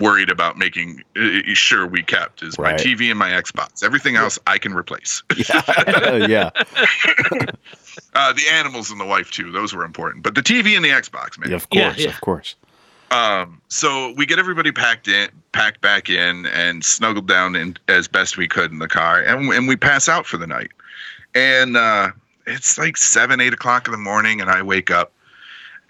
worried 0.00 0.30
about 0.30 0.56
making 0.56 1.02
uh, 1.16 1.40
sure 1.54 1.86
we 1.86 2.02
kept 2.02 2.42
is 2.42 2.56
right. 2.58 2.72
my 2.72 2.76
TV 2.76 3.10
and 3.10 3.18
my 3.18 3.30
Xbox. 3.30 3.82
Everything 3.82 4.16
else 4.16 4.38
I 4.46 4.58
can 4.58 4.72
replace. 4.72 5.22
yeah. 5.36 6.16
yeah. 6.26 6.50
uh, 8.14 8.32
the 8.32 8.46
animals 8.50 8.90
and 8.90 9.00
the 9.00 9.06
wife 9.06 9.30
too; 9.30 9.50
those 9.50 9.74
were 9.74 9.84
important. 9.84 10.22
But 10.22 10.34
the 10.34 10.42
TV 10.42 10.76
and 10.76 10.84
the 10.84 10.90
Xbox, 10.90 11.38
man. 11.38 11.50
Yeah, 11.50 11.56
of 11.56 11.68
course, 11.70 11.98
yeah, 11.98 12.04
yeah. 12.04 12.10
of 12.10 12.20
course. 12.20 12.56
Um, 13.10 13.62
so 13.68 14.12
we 14.16 14.26
get 14.26 14.38
everybody 14.38 14.70
packed 14.70 15.08
in, 15.08 15.30
packed 15.52 15.80
back 15.80 16.10
in, 16.10 16.46
and 16.46 16.84
snuggled 16.84 17.26
down 17.26 17.56
in 17.56 17.76
as 17.88 18.06
best 18.06 18.36
we 18.36 18.46
could 18.46 18.70
in 18.70 18.78
the 18.78 18.88
car, 18.88 19.22
and 19.22 19.48
and 19.52 19.66
we 19.66 19.76
pass 19.76 20.08
out 20.08 20.26
for 20.26 20.36
the 20.36 20.46
night. 20.46 20.70
And 21.34 21.76
uh, 21.76 22.10
it's 22.48 22.78
like 22.78 22.96
seven, 22.96 23.40
eight 23.40 23.52
o'clock 23.52 23.86
in 23.86 23.92
the 23.92 23.98
morning, 23.98 24.40
and 24.40 24.50
I 24.50 24.62
wake 24.62 24.90
up, 24.90 25.12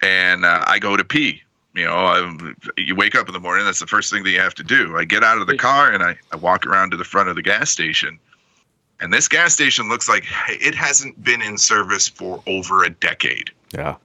and 0.01 0.45
uh, 0.45 0.63
I 0.67 0.79
go 0.79 0.97
to 0.97 1.03
pee. 1.03 1.41
You 1.75 1.85
know, 1.85 1.93
I, 1.93 2.53
you 2.77 2.95
wake 2.95 3.15
up 3.15 3.27
in 3.27 3.33
the 3.33 3.39
morning. 3.39 3.65
That's 3.65 3.79
the 3.79 3.87
first 3.87 4.11
thing 4.11 4.23
that 4.23 4.31
you 4.31 4.39
have 4.39 4.55
to 4.55 4.63
do. 4.63 4.97
I 4.97 5.05
get 5.05 5.23
out 5.23 5.39
of 5.39 5.47
the 5.47 5.55
car 5.55 5.91
and 5.91 6.03
I, 6.03 6.17
I 6.31 6.35
walk 6.35 6.65
around 6.65 6.91
to 6.91 6.97
the 6.97 7.03
front 7.03 7.29
of 7.29 7.35
the 7.35 7.41
gas 7.41 7.69
station. 7.69 8.19
And 8.99 9.13
this 9.13 9.27
gas 9.27 9.53
station 9.53 9.87
looks 9.87 10.09
like 10.09 10.25
it 10.49 10.75
hasn't 10.75 11.23
been 11.23 11.41
in 11.41 11.57
service 11.57 12.07
for 12.07 12.43
over 12.47 12.83
a 12.83 12.89
decade. 12.89 13.51
Yeah. 13.71 13.95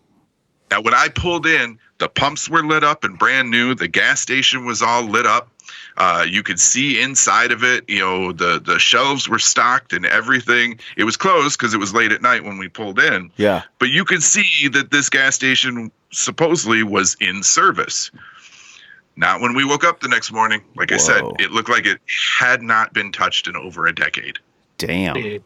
Now, 0.70 0.82
when 0.82 0.94
I 0.94 1.08
pulled 1.08 1.46
in, 1.46 1.78
the 1.99 2.08
pumps 2.08 2.49
were 2.49 2.64
lit 2.64 2.84
up 2.84 3.02
and 3.02 3.18
brand 3.18 3.50
new. 3.50 3.75
The 3.75 3.88
gas 3.88 4.20
station 4.20 4.66
was 4.66 4.82
all 4.82 5.02
lit 5.02 5.26
up. 5.26 5.49
Uh, 5.96 6.26
you 6.28 6.42
could 6.42 6.58
see 6.58 7.00
inside 7.00 7.52
of 7.52 7.62
it. 7.62 7.88
You 7.88 8.00
know, 8.00 8.32
the 8.32 8.60
the 8.64 8.78
shelves 8.78 9.28
were 9.28 9.38
stocked 9.38 9.92
and 9.92 10.04
everything. 10.06 10.78
It 10.96 11.04
was 11.04 11.16
closed 11.16 11.58
because 11.58 11.72
it 11.72 11.78
was 11.78 11.94
late 11.94 12.10
at 12.12 12.20
night 12.20 12.42
when 12.44 12.58
we 12.58 12.68
pulled 12.68 12.98
in. 12.98 13.30
Yeah. 13.36 13.62
But 13.78 13.90
you 13.90 14.04
could 14.04 14.22
see 14.22 14.68
that 14.68 14.90
this 14.90 15.08
gas 15.08 15.36
station 15.36 15.92
supposedly 16.10 16.82
was 16.82 17.16
in 17.20 17.42
service. 17.42 18.10
Not 19.16 19.40
when 19.40 19.54
we 19.54 19.64
woke 19.64 19.84
up 19.84 20.00
the 20.00 20.08
next 20.08 20.32
morning. 20.32 20.62
Like 20.74 20.90
I 20.90 20.96
said, 20.96 21.22
it 21.38 21.52
looked 21.52 21.70
like 21.70 21.86
it 21.86 22.00
had 22.38 22.62
not 22.62 22.92
been 22.92 23.12
touched 23.12 23.46
in 23.46 23.54
over 23.54 23.86
a 23.86 23.94
decade. 23.94 24.40
Damn. 24.78 25.40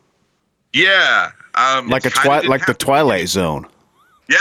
Yeah, 0.72 1.30
um, 1.54 1.88
Like 1.88 2.04
a 2.04 2.08
it 2.08 2.14
twi- 2.14 2.38
didn't 2.40 2.50
like 2.50 2.66
the. 2.66 2.74
Twilight 2.74 3.28
Zone. 3.28 3.66
Yeah. 4.28 4.36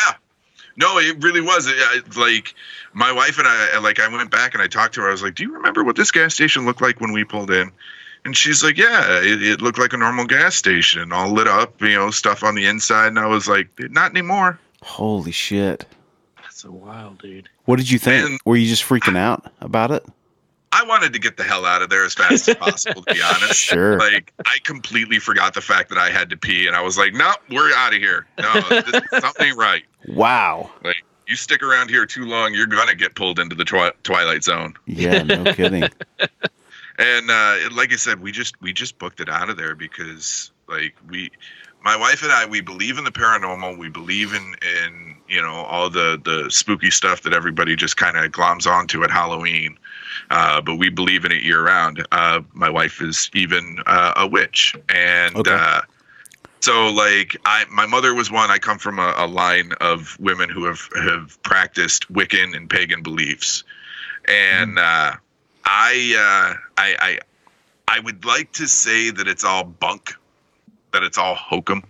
No, 0.78 1.00
it 1.00 1.22
really 1.24 1.42
was. 1.42 1.68
It, 1.68 2.16
like 2.16 2.54
my 2.94 3.12
wife 3.12 3.38
and 3.40 3.48
I, 3.48 3.80
like 3.80 4.00
I 4.00 4.08
went 4.08 4.30
back 4.32 4.54
and 4.54 4.62
I 4.62 4.68
talked 4.68 4.94
to 4.96 5.02
her. 5.02 5.08
I 5.10 5.12
was 5.12 5.24
like, 5.24 5.36
"Do 5.36 5.44
you 5.44 5.54
remember 5.54 5.84
what 5.84 5.96
this 5.96 6.12
gas 6.12 6.36
station 6.36 6.66
looked 6.66 6.82
like 6.82 7.02
when 7.02 7.12
we 7.12 7.24
pulled 7.24 7.52
in?" 7.52 7.72
And 8.26 8.36
she's 8.38 8.64
like, 8.64 8.78
"Yeah, 8.78 9.22
it, 9.22 9.42
it 9.42 9.62
looked 9.62 9.80
like 9.80 9.94
a 9.94 9.98
normal 9.98 10.26
gas 10.26 10.56
station, 10.56 11.12
all 11.12 11.32
lit 11.32 11.48
up, 11.48 11.82
you 11.82 11.96
know, 11.96 12.12
stuff 12.12 12.44
on 12.44 12.56
the 12.56 12.66
inside." 12.68 13.08
And 13.08 13.20
I 13.20 13.26
was 13.26 13.48
like, 13.48 13.70
"Not 13.80 14.12
anymore." 14.12 14.60
Holy 14.84 15.32
shit. 15.32 15.86
that's 16.42 16.64
a 16.64 16.72
wild, 16.72 17.20
dude. 17.22 17.50
What 17.66 17.78
did 17.78 17.90
you 17.90 17.98
think? 18.00 18.30
Man. 18.30 18.38
Were 18.46 18.56
you 18.56 18.68
just 18.68 18.84
freaking 18.84 19.18
out 19.18 19.52
about 19.60 19.92
it? 19.92 20.06
I 20.72 20.84
wanted 20.84 21.14
to 21.14 21.20
get 21.20 21.38
the 21.38 21.44
hell 21.44 21.66
out 21.66 21.82
of 21.82 21.90
there 21.90 22.06
as 22.06 22.14
fast 22.14 22.48
as 22.48 22.56
possible, 22.56 23.02
to 23.02 23.14
be 23.14 23.22
honest. 23.36 23.56
Sure. 23.56 23.98
Like 23.98 24.32
I 24.46 24.58
completely 24.64 25.18
forgot 25.18 25.54
the 25.56 25.62
fact 25.62 25.90
that 25.90 25.98
I 25.98 26.10
had 26.10 26.30
to 26.30 26.38
pee, 26.38 26.68
and 26.68 26.76
I 26.76 26.82
was 26.82 26.98
like, 26.98 27.14
"No, 27.14 27.32
we're 27.50 27.74
out 27.74 27.94
of 27.96 28.00
here. 28.00 28.28
No, 28.38 28.54
this 28.70 29.02
something 29.22 29.56
right. 29.56 29.84
Wow. 30.08 30.70
Like 30.84 31.04
you 31.28 31.36
stick 31.36 31.62
around 31.62 31.90
here 31.90 32.06
too 32.06 32.26
long, 32.26 32.54
you're 32.54 32.68
gonna 32.68 32.96
get 32.96 33.16
pulled 33.16 33.40
into 33.40 33.56
the 33.56 33.66
twi- 33.66 33.92
twilight 34.04 34.44
zone." 34.44 34.74
Yeah, 34.86 35.24
no 35.24 35.54
kidding. 35.54 35.90
and 36.98 37.30
uh, 37.32 37.56
like 37.74 37.92
I 37.94 37.98
said, 37.98 38.22
we 38.22 38.32
just 38.32 38.60
we 38.62 38.74
just 38.74 38.98
booked 38.98 39.20
it 39.20 39.30
out 39.30 39.50
of 39.50 39.58
there 39.58 39.76
because 39.76 40.52
like 40.68 40.96
we, 41.10 41.32
my 41.84 41.96
wife 41.96 42.24
and 42.24 42.32
I, 42.32 42.46
we 42.46 42.62
believe 42.62 42.98
in 42.98 43.04
the 43.04 43.12
paranormal. 43.12 43.78
We 43.78 43.90
believe 43.90 44.34
in 44.34 44.56
in 44.84 45.16
you 45.28 45.42
know 45.42 45.54
all 45.54 45.90
the 45.90 46.20
the 46.24 46.50
spooky 46.50 46.90
stuff 46.90 47.22
that 47.24 47.34
everybody 47.34 47.76
just 47.76 47.98
kind 47.98 48.18
of 48.18 48.32
gloms 48.32 48.66
onto 48.66 49.04
at 49.04 49.12
Halloween. 49.12 49.78
Uh, 50.30 50.60
but 50.62 50.76
we 50.76 50.90
believe 50.90 51.26
in 51.26 51.32
it 51.32 51.44
year 51.44 51.64
round. 51.64 52.06
Uh, 52.12 52.42
my 52.54 52.70
wife 52.70 53.02
is 53.02 53.30
even 53.34 53.78
uh, 53.86 54.14
a 54.18 54.28
witch, 54.28 54.76
and 54.90 55.36
Okay. 55.36 55.52
So 56.60 56.90
like 56.90 57.38
I, 57.46 57.66
my 57.72 57.86
mother 57.86 58.14
was 58.14 58.32
one. 58.32 58.50
I 58.52 58.58
come 58.58 58.78
from 58.80 59.00
a, 59.00 59.14
a 59.18 59.28
line 59.28 59.74
of 59.82 60.18
women 60.20 60.50
who 60.50 60.66
have 60.66 60.82
have 60.96 61.42
practiced 61.44 62.12
Wiccan 62.12 62.56
and 62.56 62.70
pagan 62.70 63.04
beliefs, 63.04 63.64
and 64.28 64.78
uh, 64.80 65.14
I, 65.70 66.56
uh, 66.56 66.58
I, 66.78 66.96
I, 67.00 67.20
I 67.88 68.00
would 68.00 68.24
like 68.26 68.54
to 68.54 68.68
say 68.68 69.10
that 69.10 69.28
it's 69.28 69.44
all 69.44 69.64
bunk, 69.66 70.14
that 70.94 71.04
it's 71.04 71.18
all 71.18 71.36
hokum, 71.36 71.84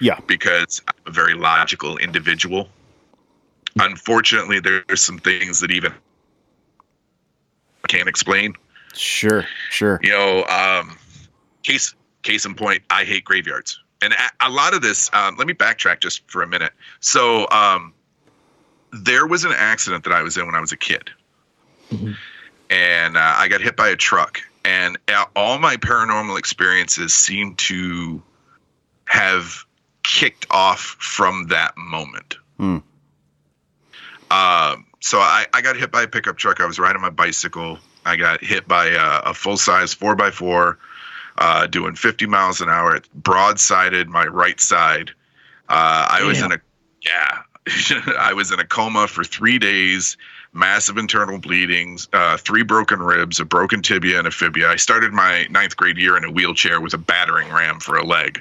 Yeah. 0.00 0.20
because 0.26 0.82
I'm 0.86 0.94
a 1.06 1.10
very 1.10 1.34
logical 1.34 1.96
individual. 1.96 2.68
Unfortunately, 3.78 4.60
there's 4.60 5.00
some 5.00 5.18
things 5.18 5.60
that 5.60 5.70
even 5.70 5.92
I 7.84 7.88
can't 7.88 8.08
explain. 8.08 8.54
Sure. 8.94 9.46
Sure. 9.70 9.98
You 10.02 10.10
know, 10.10 10.44
um, 10.44 10.98
case 11.62 11.94
case 12.22 12.44
in 12.44 12.54
point, 12.54 12.82
I 12.90 13.04
hate 13.04 13.24
graveyards, 13.24 13.80
and 14.02 14.12
a, 14.12 14.46
a 14.46 14.50
lot 14.50 14.74
of 14.74 14.82
this. 14.82 15.10
Um, 15.12 15.36
let 15.36 15.46
me 15.46 15.54
backtrack 15.54 16.00
just 16.00 16.30
for 16.30 16.42
a 16.42 16.46
minute. 16.46 16.72
So, 17.00 17.48
um, 17.50 17.92
there 18.92 19.26
was 19.26 19.44
an 19.44 19.52
accident 19.54 20.04
that 20.04 20.12
I 20.12 20.22
was 20.22 20.36
in 20.36 20.46
when 20.46 20.54
I 20.54 20.60
was 20.60 20.72
a 20.72 20.76
kid, 20.76 21.10
and 22.70 23.16
uh, 23.16 23.34
I 23.36 23.48
got 23.48 23.60
hit 23.60 23.76
by 23.76 23.88
a 23.88 23.96
truck, 23.96 24.40
and 24.64 24.98
all 25.36 25.58
my 25.58 25.76
paranormal 25.76 26.38
experiences 26.38 27.14
seem 27.14 27.54
to 27.56 28.22
have 29.04 29.64
kicked 30.02 30.46
off 30.50 30.80
from 30.98 31.48
that 31.48 31.76
moment. 31.76 32.36
Um, 34.30 34.86
so 35.00 35.18
I, 35.18 35.46
I 35.52 35.62
got 35.62 35.76
hit 35.76 35.90
by 35.90 36.02
a 36.02 36.08
pickup 36.08 36.36
truck. 36.36 36.60
I 36.60 36.66
was 36.66 36.78
riding 36.78 37.02
my 37.02 37.10
bicycle. 37.10 37.78
I 38.04 38.16
got 38.16 38.42
hit 38.42 38.68
by 38.68 38.86
a, 38.86 39.30
a 39.30 39.34
full 39.34 39.56
size 39.56 39.92
four 39.92 40.14
by 40.14 40.30
four, 40.30 40.78
uh, 41.40 41.66
doing 41.66 41.94
50 41.94 42.26
miles 42.26 42.60
an 42.60 42.68
hour. 42.68 42.94
It 42.96 43.08
broadsided 43.20 44.06
my 44.06 44.26
right 44.26 44.60
side. 44.60 45.10
Uh, 45.68 46.08
I 46.10 46.24
was 46.24 46.42
in 46.42 46.52
a, 46.52 46.60
yeah, 47.02 47.42
I 48.18 48.32
was 48.34 48.50
in 48.50 48.60
a 48.60 48.64
coma 48.64 49.06
for 49.08 49.24
three 49.24 49.58
days, 49.58 50.16
massive 50.52 50.98
internal 50.98 51.38
bleedings, 51.38 52.08
uh, 52.12 52.36
three 52.36 52.62
broken 52.62 53.00
ribs, 53.00 53.40
a 53.40 53.44
broken 53.44 53.80
tibia 53.82 54.18
and 54.18 54.26
a 54.26 54.30
fibia. 54.30 54.68
I 54.68 54.76
started 54.76 55.12
my 55.12 55.46
ninth 55.50 55.76
grade 55.76 55.96
year 55.96 56.16
in 56.16 56.24
a 56.24 56.30
wheelchair 56.30 56.80
with 56.80 56.92
a 56.92 56.98
battering 56.98 57.50
ram 57.52 57.80
for 57.80 57.96
a 57.96 58.04
leg. 58.04 58.40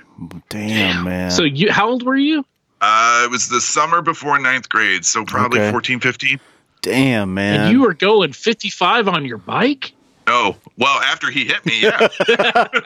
Damn, 0.50 1.04
man. 1.04 1.32
So 1.32 1.44
you, 1.44 1.72
how 1.72 1.88
old 1.90 2.04
were 2.04 2.16
you? 2.16 2.46
Uh, 2.82 3.24
it 3.26 3.32
was 3.32 3.50
the 3.50 3.62
summer 3.62 4.02
before 4.02 4.40
ninth 4.40 4.70
grade, 4.70 5.06
so 5.06 5.24
probably 5.26 5.60
Okay. 5.60 5.72
14, 5.72 6.00
15. 6.00 6.40
Damn, 6.82 7.34
man. 7.34 7.62
And 7.62 7.72
you 7.72 7.82
were 7.82 7.94
going 7.94 8.32
55 8.34 9.08
on 9.08 9.26
your 9.26 9.38
bike? 9.38 9.94
No, 10.30 10.56
well, 10.78 11.00
after 11.00 11.32
he 11.32 11.46
hit 11.46 11.66
me, 11.66 11.82
yeah. 11.82 12.08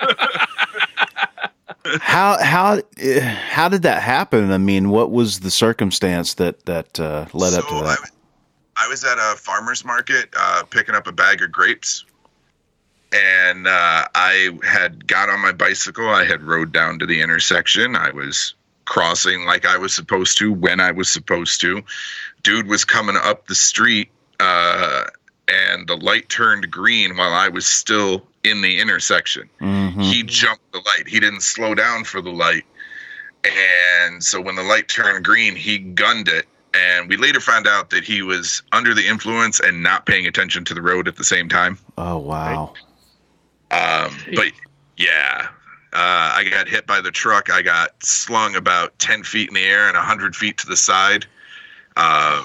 how 1.99 2.41
how 2.41 2.79
eh, 2.97 3.19
how 3.19 3.67
did 3.67 3.81
that 3.81 4.01
happen? 4.01 4.49
I 4.49 4.57
mean, 4.57 4.89
what 4.89 5.11
was 5.11 5.41
the 5.41 5.51
circumstance 5.51 6.35
that 6.35 6.65
that 6.67 6.97
uh, 7.01 7.25
led 7.33 7.53
up 7.53 7.67
to 7.67 7.73
that? 7.73 7.99
was, 7.99 8.11
I 8.77 8.87
was 8.87 9.03
at 9.03 9.17
a 9.17 9.35
farmer's 9.35 9.83
market 9.83 10.29
uh, 10.37 10.63
picking 10.69 10.95
up 10.95 11.05
a 11.05 11.11
bag 11.11 11.41
of 11.41 11.51
grapes. 11.51 12.05
And 13.11 13.67
uh, 13.67 14.07
I 14.15 14.57
had 14.63 15.05
got 15.05 15.29
on 15.29 15.41
my 15.41 15.51
bicycle. 15.51 16.09
I 16.09 16.23
had 16.23 16.41
rode 16.41 16.71
down 16.71 16.97
to 16.99 17.05
the 17.05 17.21
intersection. 17.21 17.95
I 17.95 18.11
was 18.11 18.55
crossing 18.85 19.45
like 19.45 19.65
I 19.65 19.77
was 19.77 19.93
supposed 19.93 20.37
to 20.39 20.51
when 20.51 20.79
I 20.79 20.91
was 20.91 21.09
supposed 21.09 21.59
to. 21.61 21.83
Dude 22.41 22.67
was 22.67 22.85
coming 22.85 23.17
up 23.17 23.47
the 23.47 23.55
street, 23.55 24.09
uh, 24.39 25.03
and 25.73 25.87
the 25.87 25.97
light 25.97 26.29
turned 26.29 26.69
green 26.71 27.17
while 27.17 27.33
I 27.33 27.49
was 27.49 27.65
still 27.65 28.25
in 28.43 28.61
the 28.61 28.79
intersection 28.79 29.49
Mhm. 29.61 30.03
he 30.03 30.23
jumped 30.23 30.71
the 30.71 30.79
light. 30.79 31.07
He 31.07 31.19
didn't 31.19 31.41
slow 31.41 31.73
down 31.75 32.03
for 32.03 32.21
the 32.21 32.31
light. 32.31 32.65
And 33.43 34.23
so 34.23 34.39
when 34.39 34.55
the 34.55 34.63
light 34.63 34.87
turned 34.87 35.25
green, 35.25 35.55
he 35.55 35.77
gunned 35.77 36.27
it. 36.27 36.47
And 36.73 37.07
we 37.09 37.17
later 37.17 37.39
found 37.39 37.67
out 37.67 37.89
that 37.91 38.03
he 38.03 38.21
was 38.21 38.63
under 38.71 38.93
the 38.93 39.07
influence 39.07 39.59
and 39.59 39.83
not 39.83 40.05
paying 40.05 40.25
attention 40.27 40.65
to 40.65 40.73
the 40.73 40.81
road 40.81 41.07
at 41.07 41.15
the 41.17 41.23
same 41.23 41.47
time. 41.49 41.77
Oh 41.97 42.17
wow. 42.17 42.73
Um, 43.71 44.15
but 44.35 44.51
yeah, 44.97 45.47
uh, 45.93 46.33
I 46.35 46.47
got 46.49 46.67
hit 46.67 46.87
by 46.87 47.01
the 47.01 47.11
truck. 47.11 47.49
I 47.51 47.61
got 47.61 47.91
slung 48.03 48.55
about 48.55 48.97
10 48.99 49.23
feet 49.23 49.49
in 49.49 49.55
the 49.55 49.65
air 49.65 49.87
and 49.87 49.95
100 49.95 50.35
feet 50.35 50.57
to 50.59 50.67
the 50.67 50.77
side. 50.77 51.25
Uh, 51.95 52.43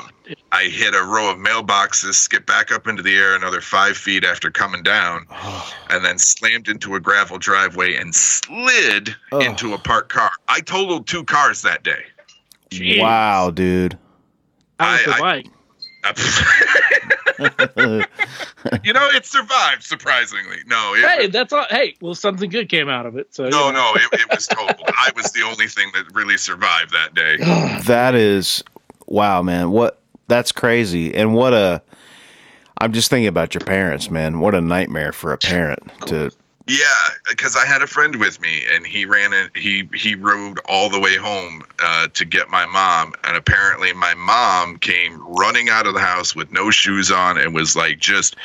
I 0.52 0.64
hit 0.64 0.94
a 0.94 1.02
row 1.04 1.30
of 1.30 1.38
mailboxes, 1.38 2.14
skipped 2.14 2.46
back 2.46 2.70
up 2.72 2.86
into 2.86 3.02
the 3.02 3.14
air 3.16 3.34
another 3.34 3.60
five 3.60 3.96
feet 3.96 4.24
after 4.24 4.50
coming 4.50 4.82
down, 4.82 5.26
and 5.90 6.04
then 6.04 6.18
slammed 6.18 6.68
into 6.68 6.94
a 6.94 7.00
gravel 7.00 7.38
driveway 7.38 7.94
and 7.96 8.14
slid 8.14 9.14
Oh. 9.32 9.40
into 9.40 9.74
a 9.74 9.78
parked 9.78 10.10
car. 10.12 10.30
I 10.48 10.60
totaled 10.60 11.06
two 11.06 11.24
cars 11.24 11.62
that 11.62 11.82
day. 11.82 12.02
Jeez. 12.70 13.00
Wow, 13.00 13.50
dude. 13.50 13.98
How 14.80 14.92
was 14.92 15.00
I- 15.08 15.12
I- 15.12 15.20
bike? 15.20 15.46
you 18.84 18.92
know, 18.92 19.08
it 19.10 19.26
survived 19.26 19.82
surprisingly. 19.82 20.58
No, 20.66 20.94
it, 20.94 21.04
Hey, 21.04 21.26
that's 21.26 21.52
all. 21.52 21.66
Hey, 21.70 21.96
well, 22.00 22.14
something 22.14 22.48
good 22.50 22.68
came 22.68 22.88
out 22.88 23.04
of 23.06 23.16
it. 23.16 23.34
So 23.34 23.48
no, 23.48 23.66
you 23.66 23.72
know. 23.72 23.92
no, 23.94 24.00
it, 24.12 24.20
it 24.20 24.30
was 24.30 24.46
totaled. 24.46 24.80
I 24.88 25.10
was 25.16 25.32
the 25.32 25.42
only 25.42 25.66
thing 25.66 25.90
that 25.94 26.04
really 26.14 26.36
survived 26.36 26.92
that 26.92 27.14
day. 27.14 27.36
that 27.86 28.14
is 28.14 28.62
wow, 29.06 29.42
man. 29.42 29.70
What 29.70 29.97
that's 30.28 30.52
crazy. 30.52 31.14
And 31.14 31.34
what 31.34 31.52
a 31.52 31.82
I'm 32.80 32.92
just 32.92 33.10
thinking 33.10 33.26
about 33.26 33.54
your 33.54 33.62
parents, 33.62 34.10
man. 34.10 34.40
What 34.40 34.54
a 34.54 34.60
nightmare 34.60 35.12
for 35.12 35.32
a 35.32 35.38
parent 35.38 35.80
to 36.06 36.30
Yeah, 36.68 36.84
because 37.28 37.56
I 37.56 37.66
had 37.66 37.82
a 37.82 37.88
friend 37.88 38.16
with 38.16 38.40
me, 38.40 38.62
and 38.72 38.86
he 38.86 39.04
ran 39.04 39.32
it. 39.32 39.56
He 39.56 39.88
he 39.94 40.14
rode 40.14 40.60
all 40.66 40.88
the 40.88 41.00
way 41.00 41.16
home 41.16 41.64
uh, 41.80 42.08
to 42.14 42.24
get 42.24 42.48
my 42.50 42.66
mom, 42.66 43.14
and 43.24 43.36
apparently 43.36 43.92
my 43.92 44.14
mom 44.14 44.78
came 44.78 45.20
running 45.26 45.68
out 45.70 45.86
of 45.86 45.94
the 45.94 46.00
house 46.00 46.36
with 46.36 46.52
no 46.52 46.70
shoes 46.70 47.10
on, 47.10 47.36
and 47.36 47.52
was 47.52 47.74
like 47.74 47.98
just 47.98 48.36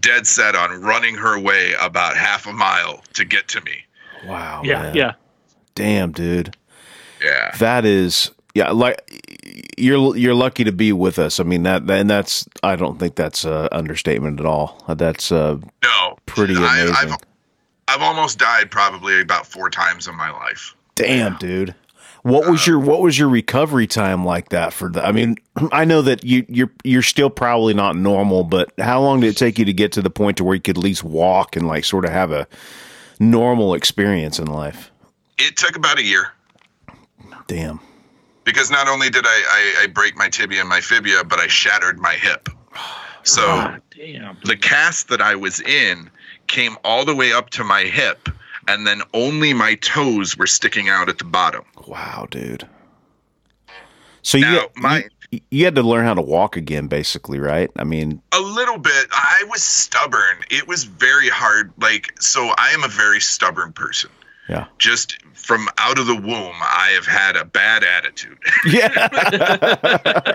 dead 0.00 0.26
set 0.26 0.56
on 0.56 0.82
running 0.82 1.14
her 1.14 1.38
way 1.38 1.74
about 1.80 2.16
half 2.16 2.46
a 2.46 2.52
mile 2.52 3.04
to 3.12 3.24
get 3.24 3.46
to 3.48 3.60
me. 3.60 3.84
Wow. 4.26 4.62
Yeah, 4.64 4.82
man. 4.82 4.96
yeah. 4.96 5.12
Damn, 5.74 6.10
dude. 6.10 6.56
Yeah, 7.22 7.54
That 7.58 7.84
is 7.84 8.30
yeah, 8.56 8.70
like 8.70 9.25
you're 9.76 10.16
you're 10.16 10.34
lucky 10.34 10.64
to 10.64 10.72
be 10.72 10.92
with 10.92 11.18
us. 11.18 11.40
I 11.40 11.44
mean 11.44 11.62
that 11.64 11.88
and 11.88 12.08
that's 12.10 12.48
I 12.62 12.76
don't 12.76 12.98
think 12.98 13.16
that's 13.16 13.44
an 13.44 13.68
understatement 13.72 14.40
at 14.40 14.46
all. 14.46 14.82
That's 14.88 15.30
uh 15.32 15.58
no, 15.82 16.16
Pretty 16.26 16.54
amazing. 16.54 16.94
I've 16.96 17.16
I've 17.88 18.02
almost 18.02 18.38
died 18.38 18.70
probably 18.70 19.20
about 19.20 19.46
four 19.46 19.70
times 19.70 20.08
in 20.08 20.16
my 20.16 20.30
life. 20.30 20.74
damn, 20.96 21.36
dude. 21.36 21.74
What 22.22 22.50
was 22.50 22.66
your 22.66 22.80
what 22.80 23.02
was 23.02 23.16
your 23.16 23.28
recovery 23.28 23.86
time 23.86 24.24
like 24.24 24.48
that 24.48 24.72
for 24.72 24.88
the 24.88 25.04
I 25.06 25.12
mean, 25.12 25.36
I 25.72 25.84
know 25.84 26.02
that 26.02 26.24
you 26.24 26.44
you're 26.48 26.72
you're 26.82 27.02
still 27.02 27.30
probably 27.30 27.72
not 27.72 27.96
normal, 27.96 28.42
but 28.42 28.72
how 28.78 29.00
long 29.00 29.20
did 29.20 29.28
it 29.28 29.36
take 29.36 29.58
you 29.58 29.64
to 29.64 29.72
get 29.72 29.92
to 29.92 30.02
the 30.02 30.10
point 30.10 30.36
to 30.38 30.44
where 30.44 30.56
you 30.56 30.60
could 30.60 30.76
at 30.76 30.82
least 30.82 31.04
walk 31.04 31.54
and 31.54 31.68
like 31.68 31.84
sort 31.84 32.04
of 32.04 32.10
have 32.10 32.32
a 32.32 32.48
normal 33.20 33.74
experience 33.74 34.40
in 34.40 34.46
life? 34.46 34.90
It 35.38 35.56
took 35.56 35.76
about 35.76 35.98
a 35.98 36.02
year. 36.02 36.32
Damn. 37.46 37.78
Because 38.46 38.70
not 38.70 38.88
only 38.88 39.10
did 39.10 39.26
I, 39.26 39.28
I, 39.28 39.82
I 39.82 39.86
break 39.88 40.16
my 40.16 40.28
tibia 40.30 40.60
and 40.60 40.68
my 40.68 40.80
fibia, 40.80 41.22
but 41.24 41.38
I 41.38 41.48
shattered 41.48 41.98
my 41.98 42.14
hip. 42.14 42.48
So 43.24 43.42
ah, 43.44 43.78
damn. 43.90 44.38
the 44.44 44.56
cast 44.56 45.08
that 45.08 45.20
I 45.20 45.34
was 45.34 45.58
in 45.60 46.08
came 46.46 46.76
all 46.84 47.04
the 47.04 47.12
way 47.12 47.32
up 47.32 47.50
to 47.50 47.64
my 47.64 47.82
hip, 47.82 48.28
and 48.68 48.86
then 48.86 49.02
only 49.14 49.52
my 49.52 49.74
toes 49.74 50.36
were 50.38 50.46
sticking 50.46 50.88
out 50.88 51.08
at 51.08 51.18
the 51.18 51.24
bottom. 51.24 51.64
Wow, 51.88 52.28
dude. 52.30 52.68
So 54.22 54.38
you, 54.38 54.44
Now, 54.44 54.52
had- 54.60 54.70
my- 54.76 55.04
you 55.32 55.40
you 55.50 55.64
had 55.64 55.74
to 55.74 55.82
learn 55.82 56.04
how 56.04 56.14
to 56.14 56.22
walk 56.22 56.56
again 56.56 56.86
basically, 56.86 57.40
right? 57.40 57.68
I 57.74 57.82
mean, 57.82 58.22
A 58.30 58.38
little 58.40 58.78
bit. 58.78 59.08
I 59.10 59.44
was 59.50 59.64
stubborn. 59.64 60.44
It 60.48 60.68
was 60.68 60.84
very 60.84 61.28
hard. 61.28 61.72
Like, 61.80 62.14
so 62.22 62.54
I 62.58 62.68
am 62.68 62.84
a 62.84 62.88
very 62.88 63.20
stubborn 63.20 63.72
person. 63.72 64.10
Yeah. 64.48 64.66
Just 64.78 65.22
from 65.34 65.68
out 65.78 65.98
of 65.98 66.06
the 66.06 66.14
womb, 66.14 66.54
I 66.60 66.90
have 66.94 67.06
had 67.06 67.36
a 67.36 67.44
bad 67.44 67.84
attitude. 67.84 68.38
Yeah. 68.66 68.88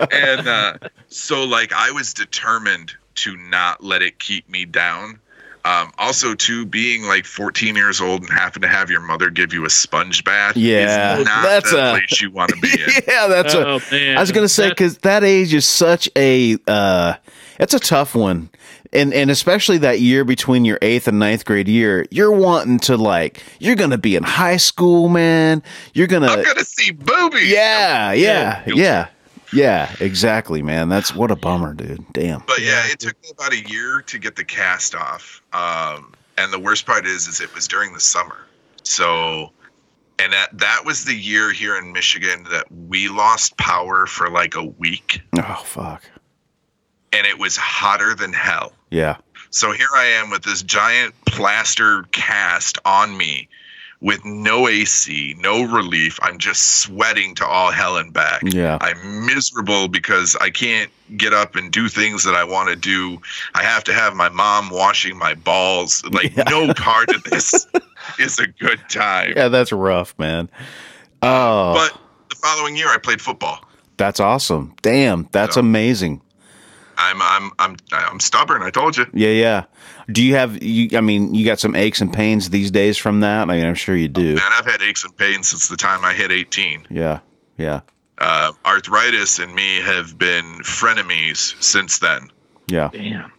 and 0.12 0.48
uh, 0.48 0.78
so 1.08 1.44
like 1.44 1.72
I 1.72 1.90
was 1.92 2.14
determined 2.14 2.92
to 3.16 3.36
not 3.36 3.82
let 3.84 4.02
it 4.02 4.18
keep 4.18 4.48
me 4.48 4.64
down. 4.64 5.18
Um, 5.64 5.92
also, 5.96 6.34
to 6.34 6.66
being 6.66 7.04
like 7.04 7.24
14 7.24 7.76
years 7.76 8.00
old 8.00 8.22
and 8.22 8.30
having 8.30 8.62
to 8.62 8.68
have 8.68 8.90
your 8.90 9.00
mother 9.00 9.30
give 9.30 9.52
you 9.52 9.64
a 9.64 9.70
sponge 9.70 10.24
bath 10.24 10.56
Yeah, 10.56 11.18
is 11.18 11.24
not 11.24 11.42
that's 11.44 11.70
the 11.70 11.78
a- 11.78 11.90
place 11.92 12.20
you 12.20 12.32
want 12.32 12.50
to 12.50 12.56
be 12.56 12.68
in. 12.82 12.88
yeah, 13.06 13.28
that's 13.28 13.54
a 13.54 13.64
oh 13.68 13.80
man. 13.92 14.16
I 14.16 14.20
was 14.20 14.32
gonna 14.32 14.48
say 14.48 14.70
because 14.70 14.98
that 14.98 15.22
age 15.22 15.54
is 15.54 15.64
such 15.64 16.08
a 16.16 16.58
uh, 16.66 17.14
it's 17.60 17.74
a 17.74 17.78
tough 17.78 18.16
one, 18.16 18.50
and 18.92 19.12
and 19.14 19.30
especially 19.30 19.78
that 19.78 20.00
year 20.00 20.24
between 20.24 20.64
your 20.64 20.78
eighth 20.82 21.08
and 21.08 21.18
ninth 21.18 21.44
grade 21.44 21.68
year, 21.68 22.06
you're 22.10 22.32
wanting 22.32 22.78
to 22.80 22.96
like 22.96 23.42
you're 23.60 23.76
gonna 23.76 23.98
be 23.98 24.16
in 24.16 24.22
high 24.22 24.56
school, 24.56 25.08
man. 25.08 25.62
You're 25.94 26.06
gonna 26.06 26.26
I'm 26.28 26.42
gonna 26.44 26.64
see 26.64 26.90
boobies. 26.92 27.50
yeah, 27.50 28.12
yeah, 28.12 28.62
yeah, 28.66 29.08
yeah, 29.52 29.94
exactly, 30.00 30.62
man. 30.62 30.88
That's 30.88 31.14
what 31.14 31.30
a 31.30 31.36
bummer, 31.36 31.74
dude. 31.74 32.04
Damn. 32.12 32.42
But 32.46 32.60
yeah, 32.60 32.82
it 32.86 32.98
took 32.98 33.20
me 33.22 33.30
about 33.30 33.52
a 33.52 33.60
year 33.68 34.02
to 34.06 34.18
get 34.18 34.36
the 34.36 34.44
cast 34.44 34.94
off. 34.94 35.42
Um, 35.52 36.12
and 36.38 36.52
the 36.52 36.58
worst 36.58 36.86
part 36.86 37.06
is, 37.06 37.26
is 37.28 37.40
it 37.40 37.54
was 37.54 37.68
during 37.68 37.92
the 37.92 38.00
summer. 38.00 38.38
So, 38.84 39.52
and 40.18 40.32
that 40.32 40.48
that 40.58 40.82
was 40.84 41.04
the 41.04 41.14
year 41.14 41.52
here 41.52 41.76
in 41.76 41.92
Michigan 41.92 42.44
that 42.50 42.66
we 42.88 43.08
lost 43.08 43.56
power 43.58 44.06
for 44.06 44.28
like 44.30 44.54
a 44.54 44.64
week, 44.64 45.20
Oh 45.36 45.62
fuck. 45.64 46.02
and 47.12 47.26
it 47.26 47.38
was 47.38 47.56
hotter 47.56 48.14
than 48.14 48.32
hell. 48.32 48.72
Yeah. 48.92 49.16
So 49.50 49.72
here 49.72 49.88
I 49.94 50.04
am 50.04 50.30
with 50.30 50.42
this 50.44 50.62
giant 50.62 51.14
plaster 51.26 52.04
cast 52.12 52.78
on 52.84 53.16
me 53.16 53.48
with 54.00 54.24
no 54.24 54.66
AC, 54.68 55.34
no 55.38 55.62
relief. 55.62 56.18
I'm 56.22 56.36
just 56.38 56.80
sweating 56.82 57.34
to 57.36 57.46
all 57.46 57.70
hell 57.70 57.96
and 57.98 58.12
back. 58.12 58.42
Yeah. 58.44 58.76
I'm 58.80 59.24
miserable 59.26 59.88
because 59.88 60.36
I 60.40 60.50
can't 60.50 60.90
get 61.16 61.32
up 61.32 61.54
and 61.56 61.70
do 61.72 61.88
things 61.88 62.24
that 62.24 62.34
I 62.34 62.42
want 62.44 62.68
to 62.70 62.76
do. 62.76 63.20
I 63.54 63.62
have 63.62 63.84
to 63.84 63.92
have 63.92 64.14
my 64.14 64.28
mom 64.28 64.70
washing 64.70 65.16
my 65.16 65.34
balls. 65.34 66.02
Like, 66.10 66.36
Yeah. 66.36 66.44
no 66.50 66.74
part 66.74 67.14
of 67.14 67.22
this 67.24 67.66
is 68.18 68.38
a 68.38 68.46
good 68.48 68.80
time. 68.90 69.34
Yeah, 69.36 69.48
that's 69.48 69.70
rough, 69.72 70.14
man. 70.18 70.50
Oh, 71.22 71.74
But 71.74 71.98
the 72.30 72.36
following 72.36 72.76
year, 72.76 72.88
I 72.88 72.98
played 72.98 73.20
football. 73.22 73.64
that's 73.96 74.18
awesome. 74.20 74.74
Damn, 74.82 75.28
that's 75.32 75.54
So- 75.54 75.60
amazing. 75.60 76.20
I'm 76.96 77.20
I'm 77.20 77.52
I'm 77.58 77.76
I'm 77.92 78.20
stubborn. 78.20 78.62
I 78.62 78.70
told 78.70 78.96
you. 78.96 79.06
Yeah, 79.12 79.30
yeah. 79.30 79.64
Do 80.10 80.22
you 80.22 80.34
have 80.34 80.62
you? 80.62 80.96
I 80.96 81.00
mean, 81.00 81.34
you 81.34 81.44
got 81.44 81.58
some 81.58 81.74
aches 81.74 82.00
and 82.00 82.12
pains 82.12 82.50
these 82.50 82.70
days 82.70 82.98
from 82.98 83.20
that. 83.20 83.42
I 83.42 83.44
mean, 83.56 83.64
I'm 83.64 83.74
sure 83.74 83.96
you 83.96 84.08
do. 84.08 84.34
Man, 84.34 84.52
I've 84.52 84.66
had 84.66 84.82
aches 84.82 85.04
and 85.04 85.16
pains 85.16 85.48
since 85.48 85.68
the 85.68 85.76
time 85.76 86.04
I 86.04 86.12
hit 86.12 86.30
18. 86.30 86.86
Yeah, 86.90 87.20
yeah, 87.56 87.80
uh, 88.18 88.52
arthritis 88.64 89.38
and 89.38 89.54
me 89.54 89.80
have 89.80 90.16
been 90.16 90.60
frenemies 90.60 91.60
since 91.62 91.98
then. 91.98 92.30
yeah. 92.68 92.90
damn. 92.92 93.32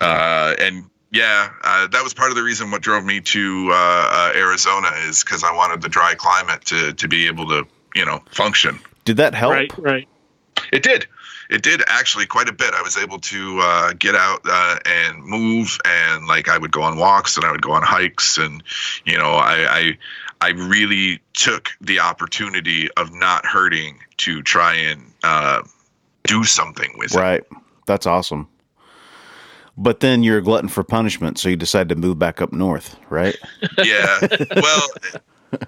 Uh, 0.00 0.54
and 0.58 0.84
yeah, 1.12 1.50
uh, 1.62 1.86
that 1.88 2.02
was 2.02 2.14
part 2.14 2.30
of 2.30 2.36
the 2.36 2.42
reason 2.42 2.70
what 2.70 2.82
drove 2.82 3.04
me 3.04 3.20
to 3.20 3.68
uh, 3.70 3.74
uh, 3.74 4.32
Arizona 4.34 4.88
is 5.06 5.22
because 5.22 5.44
I 5.44 5.54
wanted 5.54 5.82
the 5.82 5.88
dry 5.88 6.14
climate 6.14 6.64
to 6.66 6.92
to 6.94 7.08
be 7.08 7.26
able 7.26 7.46
to 7.48 7.66
you 7.94 8.04
know 8.04 8.22
function. 8.30 8.80
Did 9.04 9.18
that 9.18 9.34
help? 9.34 9.52
Right, 9.52 9.78
right. 9.78 10.08
It 10.72 10.82
did. 10.82 11.06
It 11.52 11.62
did 11.62 11.82
actually 11.86 12.24
quite 12.24 12.48
a 12.48 12.52
bit. 12.52 12.72
I 12.72 12.80
was 12.80 12.96
able 12.96 13.18
to 13.18 13.58
uh, 13.60 13.92
get 13.92 14.14
out 14.14 14.40
uh, 14.48 14.78
and 14.86 15.22
move, 15.22 15.78
and 15.84 16.26
like 16.26 16.48
I 16.48 16.56
would 16.56 16.72
go 16.72 16.82
on 16.82 16.96
walks 16.96 17.36
and 17.36 17.44
I 17.44 17.52
would 17.52 17.60
go 17.60 17.72
on 17.72 17.82
hikes, 17.82 18.38
and 18.38 18.62
you 19.04 19.18
know, 19.18 19.32
I, 19.32 19.66
I 19.68 19.98
I 20.40 20.50
really 20.52 21.20
took 21.34 21.68
the 21.80 22.00
opportunity 22.00 22.90
of 22.96 23.12
not 23.12 23.44
hurting 23.44 23.98
to 24.18 24.42
try 24.42 24.74
and 24.74 25.12
uh, 25.22 25.62
do 26.24 26.44
something 26.44 26.94
with 26.96 27.14
it. 27.14 27.18
Right. 27.18 27.44
That's 27.86 28.06
awesome. 28.06 28.48
But 29.76 30.00
then 30.00 30.22
you're 30.22 30.38
a 30.38 30.42
glutton 30.42 30.68
for 30.68 30.82
punishment, 30.82 31.38
so 31.38 31.50
you 31.50 31.56
decide 31.56 31.88
to 31.90 31.94
move 31.94 32.18
back 32.18 32.40
up 32.40 32.52
north, 32.52 32.96
right? 33.10 33.36
yeah. 33.84 34.20
Well, 34.56 34.88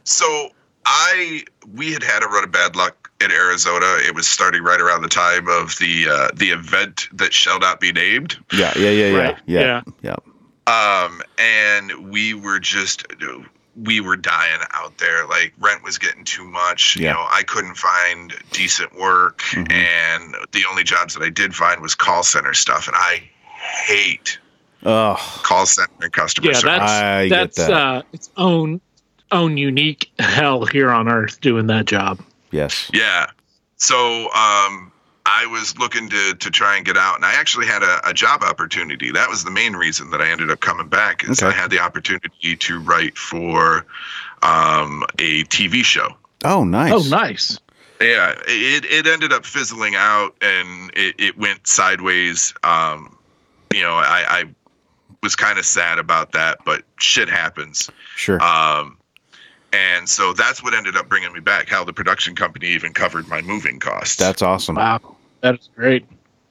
so 0.04 0.48
I 0.86 1.44
we 1.74 1.92
had 1.92 2.02
had 2.02 2.22
a 2.22 2.26
run 2.26 2.44
of 2.44 2.52
bad 2.52 2.74
luck 2.74 3.03
in 3.24 3.30
Arizona. 3.32 3.96
It 4.06 4.14
was 4.14 4.26
starting 4.28 4.62
right 4.62 4.80
around 4.80 5.02
the 5.02 5.08
time 5.08 5.48
of 5.48 5.76
the 5.78 6.06
uh, 6.08 6.28
the 6.34 6.50
event 6.50 7.08
that 7.12 7.32
shall 7.32 7.58
not 7.58 7.80
be 7.80 7.92
named. 7.92 8.36
Yeah, 8.52 8.72
yeah, 8.76 8.90
yeah, 8.90 9.06
yeah, 9.06 9.18
Right. 9.18 9.38
yeah, 9.46 9.82
yeah. 10.02 10.16
Um, 10.66 11.20
and 11.38 12.10
we 12.10 12.34
were 12.34 12.58
just 12.60 13.04
we 13.82 14.00
were 14.00 14.16
dying 14.16 14.60
out 14.72 14.96
there. 14.98 15.26
Like 15.26 15.52
rent 15.58 15.82
was 15.82 15.98
getting 15.98 16.24
too 16.24 16.44
much. 16.44 16.96
Yeah. 16.96 17.08
You 17.08 17.14
know, 17.14 17.26
I 17.30 17.42
couldn't 17.42 17.74
find 17.76 18.32
decent 18.52 18.94
work, 18.98 19.40
Mhm. 19.52 19.72
and 19.72 20.34
the 20.52 20.64
only 20.70 20.84
jobs 20.84 21.14
that 21.14 21.22
I 21.22 21.30
did 21.30 21.54
find 21.54 21.80
was 21.82 21.94
call 21.94 22.22
center 22.22 22.54
stuff, 22.54 22.86
and 22.86 22.96
I 22.96 23.28
hate 23.86 24.38
Oh, 24.86 25.14
call 25.42 25.64
center 25.66 25.90
and 26.02 26.12
customer 26.12 26.48
Yeah, 26.48 26.58
service. 26.58 26.78
that's 26.78 26.92
I 26.92 27.28
that's 27.30 27.56
that. 27.56 27.70
uh 27.72 28.02
its 28.12 28.30
own 28.36 28.80
own 29.32 29.56
unique 29.56 30.10
hell 30.18 30.66
here 30.66 30.90
on 30.90 31.08
Earth 31.08 31.40
doing 31.40 31.66
that 31.68 31.86
job. 31.86 32.20
Yes. 32.54 32.90
Yeah. 32.94 33.26
So 33.76 33.96
um, 34.32 34.92
I 35.26 35.46
was 35.46 35.76
looking 35.78 36.08
to 36.08 36.34
to 36.34 36.50
try 36.50 36.76
and 36.76 36.86
get 36.86 36.96
out, 36.96 37.16
and 37.16 37.24
I 37.24 37.34
actually 37.34 37.66
had 37.66 37.82
a, 37.82 38.08
a 38.08 38.14
job 38.14 38.42
opportunity. 38.42 39.10
That 39.10 39.28
was 39.28 39.44
the 39.44 39.50
main 39.50 39.74
reason 39.74 40.10
that 40.10 40.20
I 40.20 40.30
ended 40.30 40.50
up 40.50 40.60
coming 40.60 40.88
back. 40.88 41.24
Is 41.24 41.42
Okay. 41.42 41.54
I 41.54 41.60
had 41.60 41.70
the 41.70 41.80
opportunity 41.80 42.56
to 42.56 42.80
write 42.80 43.16
for 43.18 43.84
um, 44.42 45.04
a 45.18 45.44
TV 45.44 45.84
show. 45.84 46.08
Oh, 46.44 46.64
nice. 46.64 46.92
Oh, 46.92 47.08
nice. 47.08 47.58
Yeah, 48.00 48.34
it 48.46 48.84
it 48.84 49.06
ended 49.06 49.32
up 49.32 49.46
fizzling 49.46 49.94
out, 49.96 50.34
and 50.42 50.90
it, 50.94 51.14
it 51.18 51.38
went 51.38 51.66
sideways. 51.66 52.52
Um, 52.62 53.16
you 53.72 53.82
know, 53.82 53.94
I, 53.94 54.24
I 54.28 54.44
was 55.22 55.36
kind 55.36 55.58
of 55.58 55.64
sad 55.64 55.98
about 55.98 56.32
that, 56.32 56.58
but 56.66 56.82
shit 56.98 57.28
happens. 57.28 57.90
Sure. 58.16 58.42
Um, 58.42 58.98
and 59.74 60.08
so 60.08 60.32
that's 60.32 60.62
what 60.62 60.74
ended 60.74 60.96
up 60.96 61.08
bringing 61.08 61.32
me 61.32 61.40
back. 61.40 61.68
How 61.68 61.84
the 61.84 61.92
production 61.92 62.34
company 62.34 62.68
even 62.68 62.92
covered 62.92 63.28
my 63.28 63.40
moving 63.42 63.80
costs. 63.80 64.16
That's 64.16 64.42
awesome. 64.42 64.76
Wow, 64.76 65.16
that 65.40 65.58
is 65.58 65.68
great. 65.74 66.06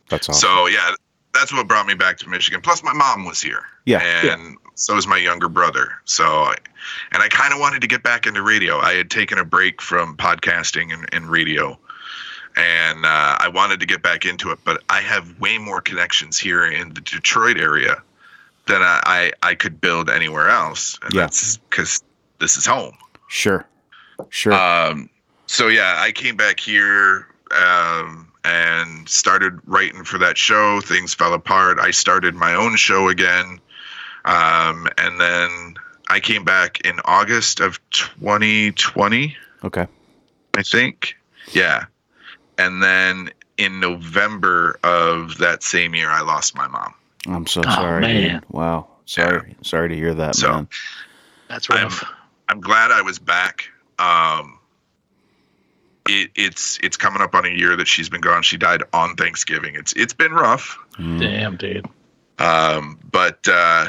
That's 0.10 0.28
awesome. 0.30 0.42
So 0.48 0.68
yeah, 0.68 0.92
that's 1.34 1.54
what 1.54 1.68
brought 1.68 1.88
me 1.88 1.94
back 1.94 2.18
to 2.20 2.30
Michigan. 2.30 2.62
Plus, 2.62 2.84
my 2.84 2.94
mom 2.94 3.26
was 3.26 3.42
here. 3.42 3.64
Yeah. 3.86 4.02
and 4.02 4.58
so 4.76 4.96
was 4.96 5.06
my 5.08 5.18
younger 5.18 5.50
brother. 5.50 5.92
So, 6.06 6.24
I, 6.24 6.56
and 7.12 7.22
I 7.22 7.28
kind 7.28 7.54
of 7.54 7.60
wanted 7.60 7.82
to 7.82 7.88
get 7.88 8.02
back 8.02 8.26
into 8.26 8.42
radio. 8.42 8.78
I 8.80 8.94
had 8.94 9.10
taken 9.12 9.38
a 9.38 9.46
break 9.46 9.82
from 9.82 10.18
podcasting 10.18 10.92
and, 10.94 11.08
and 11.14 11.30
radio, 11.30 11.78
and 12.56 13.06
uh, 13.06 13.38
I 13.40 13.50
wanted 13.54 13.80
to 13.82 13.86
get 13.86 14.02
back 14.02 14.26
into 14.26 14.52
it. 14.52 14.60
But 14.64 14.82
I 14.90 15.02
have 15.02 15.40
way 15.40 15.58
more 15.58 15.82
connections 15.82 16.40
here 16.40 16.66
in 16.66 16.94
the 16.94 17.02
Detroit 17.02 17.58
area 17.58 18.02
than 18.66 18.82
I 18.82 19.32
I, 19.44 19.50
I 19.50 19.56
could 19.56 19.80
build 19.82 20.10
anywhere 20.10 20.50
else, 20.50 20.98
and 21.04 21.14
Yeah. 21.14 21.22
that's 21.22 21.58
because 21.70 22.04
this 22.40 22.58
is 22.58 22.66
home. 22.66 22.98
Sure. 23.28 23.66
Sure. 24.30 24.54
Um, 24.54 25.10
so 25.48 25.68
yeah, 25.68 25.96
I 26.00 26.12
came 26.12 26.36
back 26.38 26.60
here 26.60 27.28
um, 27.56 28.32
and 28.44 29.08
started 29.10 29.60
writing 29.66 30.04
for 30.04 30.18
that 30.20 30.38
show. 30.38 30.82
Things 30.82 31.14
fell 31.14 31.34
apart. 31.34 31.80
I 31.80 31.92
started 31.92 32.36
my 32.36 32.54
own 32.56 32.76
show 32.76 33.10
again, 33.10 33.60
um, 34.26 34.88
and 34.98 35.20
then 35.20 35.76
I 36.10 36.20
came 36.20 36.44
back 36.44 36.82
in 36.82 37.00
August 37.06 37.60
of 37.60 37.80
2020, 37.92 39.36
okay. 39.64 39.88
I 40.56 40.64
think. 40.64 41.16
Yeah, 41.52 41.86
and 42.58 42.82
then 42.84 43.32
in 43.58 43.80
November 43.80 44.80
of 44.84 45.38
that 45.40 45.64
same 45.64 45.94
year, 45.96 46.10
I 46.10 46.22
lost 46.22 46.56
my 46.56 46.68
mom. 46.68 46.94
I'm 47.28 47.48
so 47.48 47.62
Oh, 47.66 47.70
sorry. 47.76 48.02
dude. 48.06 48.32
man. 48.32 48.44
Wow. 48.50 48.88
Sorry. 49.06 49.56
Sorry 49.62 49.90
to 49.90 49.96
hear 49.96 50.14
that, 50.14 50.36
So- 50.36 50.52
man. 50.54 50.68
That's 51.50 51.70
rough. 51.70 52.04
I'm 52.04 52.10
glad 52.62 52.92
I 52.92 53.02
was 53.02 53.20
back. 53.20 53.66
Um, 54.00 54.60
it, 56.08 56.32
it's 56.36 56.80
it's 56.84 56.98
coming 56.98 57.22
up 57.22 57.34
on 57.36 57.46
a 57.46 57.50
year 57.50 57.76
that 57.76 57.88
she's 57.88 58.10
been 58.10 58.22
gone. 58.22 58.44
She 58.44 58.58
died 58.58 58.84
on 58.94 59.16
Thanksgiving. 59.16 59.76
It's 59.76 59.94
it's 59.94 60.14
been 60.14 60.34
rough. 60.34 60.78
Mm. 60.98 61.20
Damn, 61.20 61.56
dude. 61.58 61.86
Um, 62.40 63.00
but 63.12 63.48
uh, 63.48 63.88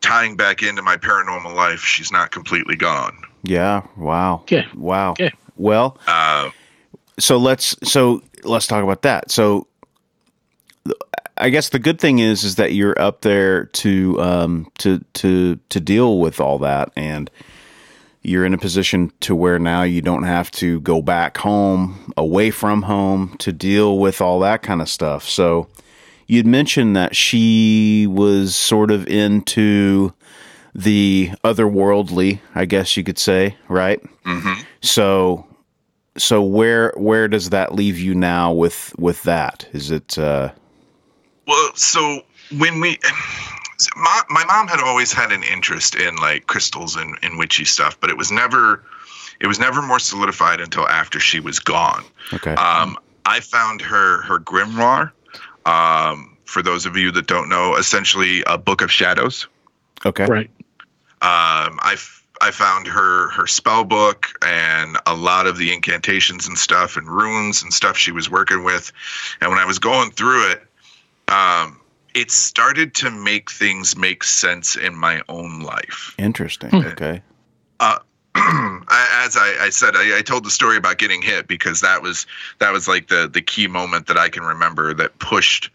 tying 0.00 0.36
back 0.36 0.62
into 0.62 0.82
my 0.82 0.96
paranormal 0.96 1.54
life, 1.54 1.80
she's 1.80 2.12
not 2.12 2.30
completely 2.30 2.76
gone. 2.76 3.16
Yeah. 3.42 3.86
Wow. 3.96 4.40
Okay. 4.42 4.66
Wow. 4.74 5.12
Okay. 5.12 5.32
Well, 5.56 5.98
Uh, 6.06 6.50
so 7.18 7.36
let's 7.38 7.74
so 7.88 8.22
let's 8.44 8.66
talk 8.66 8.84
about 8.84 9.02
that. 9.02 9.30
So 9.30 9.66
I 11.36 11.50
guess 11.50 11.68
the 11.70 11.78
good 11.78 12.00
thing 12.00 12.18
is 12.18 12.44
is 12.44 12.56
that 12.56 12.72
you're 12.72 12.98
up 13.00 13.20
there 13.22 13.66
to 13.66 14.20
um 14.20 14.70
to 14.78 15.00
to 15.14 15.56
to 15.68 15.80
deal 15.80 16.18
with 16.18 16.40
all 16.40 16.58
that 16.58 16.90
and 16.96 17.30
you're 18.22 18.44
in 18.44 18.52
a 18.52 18.58
position 18.58 19.12
to 19.20 19.34
where 19.34 19.58
now 19.58 19.82
you 19.84 20.02
don't 20.02 20.24
have 20.24 20.50
to 20.50 20.80
go 20.80 21.00
back 21.00 21.38
home 21.38 22.12
away 22.16 22.50
from 22.50 22.82
home 22.82 23.36
to 23.38 23.52
deal 23.52 23.98
with 23.98 24.20
all 24.20 24.40
that 24.40 24.60
kind 24.62 24.82
of 24.82 24.88
stuff. 24.88 25.26
So 25.26 25.68
you'd 26.26 26.46
mentioned 26.46 26.96
that 26.96 27.14
she 27.16 28.06
was 28.10 28.54
sort 28.56 28.90
of 28.90 29.06
into 29.06 30.12
the 30.74 31.30
otherworldly, 31.44 32.40
I 32.54 32.64
guess 32.66 32.96
you 32.96 33.04
could 33.04 33.18
say, 33.18 33.56
right? 33.68 34.02
mhm. 34.26 34.64
So 34.82 35.46
so 36.16 36.42
where 36.42 36.92
where 36.96 37.28
does 37.28 37.50
that 37.50 37.74
leave 37.74 37.98
you 37.98 38.14
now 38.14 38.52
with 38.52 38.92
with 38.98 39.22
that? 39.22 39.66
Is 39.72 39.90
it 39.90 40.18
uh 40.18 40.50
Well, 41.48 41.74
so 41.74 42.20
when 42.58 42.78
we, 42.78 42.98
my, 43.96 44.22
my 44.28 44.44
mom 44.44 44.68
had 44.68 44.80
always 44.80 45.12
had 45.12 45.32
an 45.32 45.42
interest 45.42 45.96
in 45.96 46.14
like 46.16 46.46
crystals 46.46 46.94
and, 46.94 47.18
and 47.22 47.38
witchy 47.38 47.64
stuff, 47.64 47.98
but 48.00 48.10
it 48.10 48.16
was 48.16 48.30
never, 48.30 48.84
it 49.40 49.46
was 49.46 49.58
never 49.58 49.80
more 49.80 49.98
solidified 49.98 50.60
until 50.60 50.86
after 50.86 51.18
she 51.18 51.40
was 51.40 51.58
gone. 51.58 52.04
okay. 52.34 52.54
Um, 52.54 52.98
I 53.24 53.40
found 53.40 53.82
her 53.82 54.22
her 54.22 54.38
grimoire. 54.38 55.12
Um, 55.66 56.36
for 56.44 56.62
those 56.62 56.86
of 56.86 56.96
you 56.96 57.10
that 57.12 57.26
don't 57.26 57.48
know, 57.48 57.76
essentially 57.76 58.42
a 58.46 58.56
book 58.56 58.80
of 58.80 58.90
shadows. 58.90 59.46
okay. 60.06 60.24
Right. 60.24 60.50
Um, 61.20 61.78
I 61.82 61.92
f- 61.94 62.24
I 62.40 62.52
found 62.52 62.86
her 62.86 63.28
her 63.30 63.46
spell 63.46 63.84
book 63.84 64.26
and 64.42 64.96
a 65.06 65.14
lot 65.14 65.46
of 65.46 65.58
the 65.58 65.72
incantations 65.72 66.46
and 66.46 66.56
stuff 66.56 66.96
and 66.96 67.06
runes 67.08 67.62
and 67.62 67.72
stuff 67.72 67.98
she 67.98 68.12
was 68.12 68.30
working 68.30 68.64
with. 68.64 68.92
And 69.40 69.50
when 69.50 69.58
I 69.58 69.64
was 69.64 69.78
going 69.78 70.12
through 70.12 70.52
it, 70.52 70.62
um, 71.28 71.80
it 72.14 72.30
started 72.30 72.94
to 72.96 73.10
make 73.10 73.50
things 73.50 73.96
make 73.96 74.24
sense 74.24 74.76
in 74.76 74.96
my 74.96 75.22
own 75.28 75.60
life. 75.60 76.14
Interesting. 76.18 76.74
Okay. 76.74 77.22
Uh, 77.80 77.98
as 78.34 79.36
I, 79.36 79.56
I 79.60 79.70
said, 79.70 79.94
I, 79.94 80.18
I 80.18 80.22
told 80.22 80.44
the 80.44 80.50
story 80.50 80.76
about 80.76 80.98
getting 80.98 81.22
hit 81.22 81.46
because 81.48 81.80
that 81.80 82.02
was 82.02 82.26
that 82.58 82.72
was 82.72 82.88
like 82.88 83.08
the 83.08 83.28
the 83.32 83.42
key 83.42 83.66
moment 83.66 84.06
that 84.06 84.16
I 84.16 84.28
can 84.28 84.42
remember 84.42 84.94
that 84.94 85.18
pushed 85.18 85.70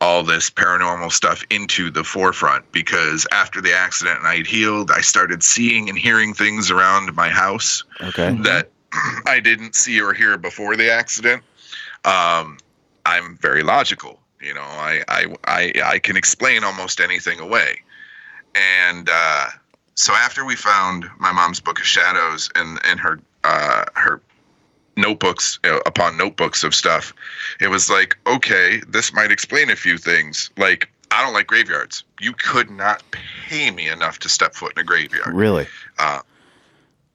all 0.00 0.22
this 0.22 0.50
paranormal 0.50 1.10
stuff 1.10 1.42
into 1.50 1.90
the 1.90 2.04
forefront. 2.04 2.70
Because 2.72 3.26
after 3.32 3.60
the 3.60 3.72
accident 3.72 4.18
and 4.18 4.28
I 4.28 4.36
had 4.36 4.46
healed, 4.46 4.90
I 4.90 5.00
started 5.00 5.42
seeing 5.42 5.88
and 5.88 5.98
hearing 5.98 6.34
things 6.34 6.70
around 6.70 7.14
my 7.14 7.28
house 7.28 7.84
Okay. 8.02 8.36
that 8.42 8.70
I 9.26 9.40
didn't 9.40 9.74
see 9.74 10.00
or 10.00 10.12
hear 10.12 10.36
before 10.36 10.76
the 10.76 10.92
accident. 10.92 11.42
Um, 12.04 12.58
I'm 13.06 13.38
very 13.40 13.62
logical. 13.62 14.20
You 14.40 14.54
know, 14.54 14.60
I, 14.62 15.02
I, 15.08 15.34
I, 15.44 15.72
I 15.84 15.98
can 15.98 16.16
explain 16.16 16.64
almost 16.64 17.00
anything 17.00 17.40
away. 17.40 17.80
And 18.54 19.08
uh, 19.10 19.46
so 19.94 20.12
after 20.12 20.44
we 20.44 20.56
found 20.56 21.06
my 21.18 21.32
mom's 21.32 21.60
book 21.60 21.78
of 21.78 21.86
shadows 21.86 22.50
and, 22.54 22.78
and 22.84 23.00
her, 23.00 23.20
uh, 23.44 23.84
her 23.94 24.20
notebooks 24.96 25.58
uh, 25.64 25.80
upon 25.86 26.16
notebooks 26.16 26.64
of 26.64 26.74
stuff, 26.74 27.14
it 27.60 27.68
was 27.68 27.90
like, 27.90 28.16
okay, 28.26 28.80
this 28.88 29.12
might 29.12 29.30
explain 29.30 29.70
a 29.70 29.76
few 29.76 29.98
things. 29.98 30.50
Like, 30.56 30.90
I 31.10 31.22
don't 31.24 31.32
like 31.32 31.46
graveyards. 31.46 32.04
You 32.20 32.32
could 32.32 32.70
not 32.70 33.02
pay 33.10 33.70
me 33.70 33.88
enough 33.88 34.18
to 34.20 34.28
step 34.28 34.54
foot 34.54 34.72
in 34.76 34.80
a 34.80 34.84
graveyard 34.84 35.34
Really? 35.34 35.66
Uh, 35.98 36.20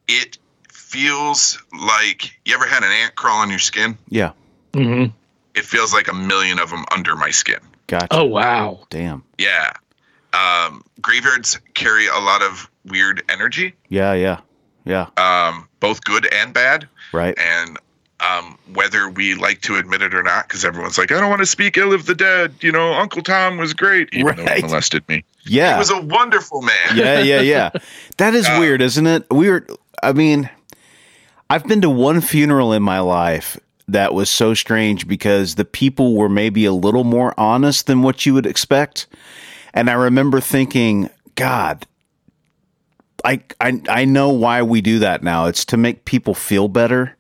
it 0.08 0.38
feels 0.70 1.62
like 1.88 2.38
you 2.46 2.54
ever 2.56 2.66
had 2.66 2.84
an 2.84 2.92
ant 2.92 3.16
crawl 3.16 3.38
on 3.38 3.50
your 3.50 3.60
skin? 3.60 3.98
Yeah. 4.10 4.32
Mm 4.74 4.86
hmm 4.86 5.21
It 5.56 5.66
feels 5.66 5.94
like 5.94 6.08
a 6.08 6.14
million 6.14 6.60
of 6.60 6.70
them 6.70 6.86
under 6.92 7.16
my 7.16 7.30
skin. 7.32 7.60
Gotcha. 7.88 8.08
Oh 8.12 8.24
wow. 8.26 8.86
Damn. 8.90 9.24
Yeah. 9.38 9.74
Um, 10.34 10.84
graveyards 11.02 11.60
carry 11.74 12.08
a 12.08 12.20
lot 12.20 12.42
of 12.42 12.70
weird 12.86 13.22
energy, 13.30 13.74
Yeah, 13.90 14.14
yeah. 14.14 14.40
Yeah. 14.86 15.08
um, 15.18 15.68
both 15.82 16.04
good 16.06 16.26
and 16.34 16.54
bad. 16.54 16.88
Right. 17.12 17.38
And 17.38 17.78
um, 18.22 18.58
whether 18.74 19.10
we 19.10 19.36
like 19.36 19.62
to 19.64 19.76
admit 19.76 20.02
it 20.02 20.14
or 20.16 20.24
not, 20.24 20.48
because 20.48 20.64
everyone's 20.64 20.98
like, 20.98 21.12
I 21.12 21.20
don't 21.20 21.30
want 21.30 21.42
to 21.42 21.46
speak 21.46 21.76
ill 21.78 21.92
of 21.94 22.06
the 22.06 22.16
dead. 22.16 22.54
You 22.62 22.72
know, 22.72 22.94
Uncle 22.94 23.22
Tom 23.24 23.58
was 23.58 23.74
great, 23.74 24.10
even 24.14 24.36
though 24.38 24.44
Right. 24.46 24.58
he 24.58 24.62
molested 24.62 25.08
me. 25.10 25.24
Yeah. 25.44 25.74
He 25.74 25.80
was 25.80 25.90
a 25.92 26.00
wonderful 26.02 26.62
man. 26.62 26.96
yeah, 26.96 27.20
yeah, 27.20 27.42
yeah. 27.42 27.70
That 28.18 28.34
is 28.34 28.48
Uh, 28.48 28.56
weird, 28.60 28.82
isn't 28.82 29.06
it? 29.08 29.26
Weird. 29.30 29.70
I 30.02 30.14
mean, 30.14 30.50
I've 31.50 31.66
been 31.68 31.82
to 31.82 31.90
one 31.90 32.22
funeral 32.22 32.72
in 32.74 32.82
my 32.84 33.00
life 33.00 33.60
that 33.92 34.14
was 34.14 34.30
so 34.30 34.54
strange 34.54 35.08
because 35.08 35.56
the 35.56 35.66
people 35.66 36.16
were 36.16 36.30
maybe 36.30 36.66
a 36.66 36.74
little 36.74 37.04
more 37.04 37.34
honest 37.40 37.88
than 37.88 38.02
what 38.02 38.26
you 38.26 38.34
would 38.34 38.46
expect. 38.46 39.08
And 39.74 39.90
I 39.90 39.94
remember 39.94 40.42
thinking, 40.42 41.10
God, 41.36 41.86
I 43.24 43.42
I 43.60 43.82
I 43.90 44.06
know 44.06 44.30
why 44.30 44.62
we 44.64 44.82
do 44.82 45.00
that 45.00 45.24
now. 45.24 45.46
It's 45.46 45.66
to 45.66 45.78
make 45.78 46.06
people 46.06 46.34
feel 46.34 46.68
better 46.68 47.16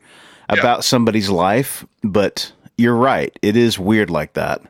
about 0.49 0.83
somebody's 0.83 1.29
life, 1.29 1.85
but 2.03 2.51
you're 2.77 2.95
right. 2.95 3.37
It 3.41 3.55
is 3.55 3.79
weird 3.79 4.09
like 4.09 4.33
that. 4.33 4.61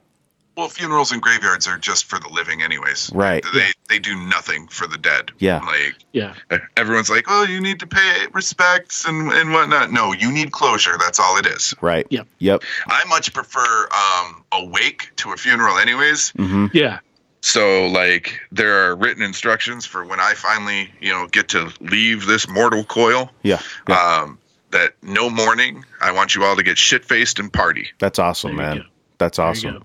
Well, 0.58 0.68
funerals 0.68 1.12
and 1.14 1.22
graveyards 1.22 1.68
are 1.68 1.78
just 1.78 2.06
for 2.06 2.20
the 2.20 2.28
living, 2.30 2.62
anyways. 2.62 3.10
Right. 3.14 3.44
They 3.54 3.72
they 3.90 4.00
do 4.00 4.16
nothing 4.16 4.68
for 4.68 4.86
the 4.86 4.98
dead. 4.98 5.32
Yeah. 5.40 5.60
Like 5.60 5.96
Yeah. 6.12 6.34
everyone's 6.78 7.10
like, 7.10 7.26
oh, 7.30 7.44
you 7.44 7.62
need 7.62 7.80
to 7.80 7.88
pay 7.88 8.26
respects 8.34 9.06
and, 9.06 9.32
and 9.32 9.52
whatnot. 9.54 9.92
No, 9.92 10.12
you 10.14 10.32
need 10.32 10.52
closure. 10.52 10.98
That's 11.00 11.20
all 11.20 11.38
it 11.38 11.46
is. 11.46 11.74
Right. 11.82 12.06
Yep. 12.10 12.28
Yep. 12.40 12.64
I 12.88 13.04
much 13.06 13.34
prefer 13.34 13.88
um, 13.92 14.44
a 14.52 14.66
wake 14.66 15.12
to 15.18 15.32
a 15.32 15.38
funeral, 15.38 15.78
anyways. 15.78 16.32
hmm 16.32 16.68
Yeah. 16.74 17.00
So, 17.44 17.88
like, 17.88 18.40
there 18.52 18.84
are 18.86 18.96
written 18.96 19.24
instructions 19.24 19.84
for 19.86 20.06
when 20.06 20.20
I 20.20 20.36
finally, 20.36 20.92
you 21.00 21.12
know, 21.12 21.26
get 21.28 21.48
to 21.50 21.72
leave 21.80 22.28
this 22.28 22.48
mortal 22.48 22.84
coil. 22.84 23.32
Yeah. 23.42 23.60
yeah. 23.90 23.96
Um, 24.22 24.38
that 24.70 24.94
no 25.02 25.30
mourning. 25.30 25.84
I 26.02 26.12
want 26.12 26.36
you 26.36 26.44
all 26.44 26.56
to 26.56 26.62
get 26.64 26.78
shit 26.78 27.04
faced 27.04 27.40
and 27.40 27.52
party. 27.52 27.90
That's 28.00 28.20
awesome, 28.20 28.56
man. 28.58 28.78
go. 28.78 28.84
That's 29.18 29.40
awesome. 29.40 29.84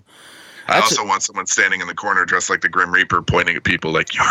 Go. 0.67 0.73
I 0.73 0.75
That's- 0.75 0.97
also 0.97 1.07
want 1.07 1.23
someone 1.23 1.47
standing 1.47 1.81
in 1.81 1.87
the 1.87 1.93
corner 1.95 2.25
dressed 2.25 2.49
like 2.49 2.61
the 2.61 2.69
Grim 2.69 2.91
Reaper, 2.93 3.21
pointing 3.21 3.55
at 3.55 3.63
people 3.63 3.91
like, 3.91 4.13
"You're 4.13 4.25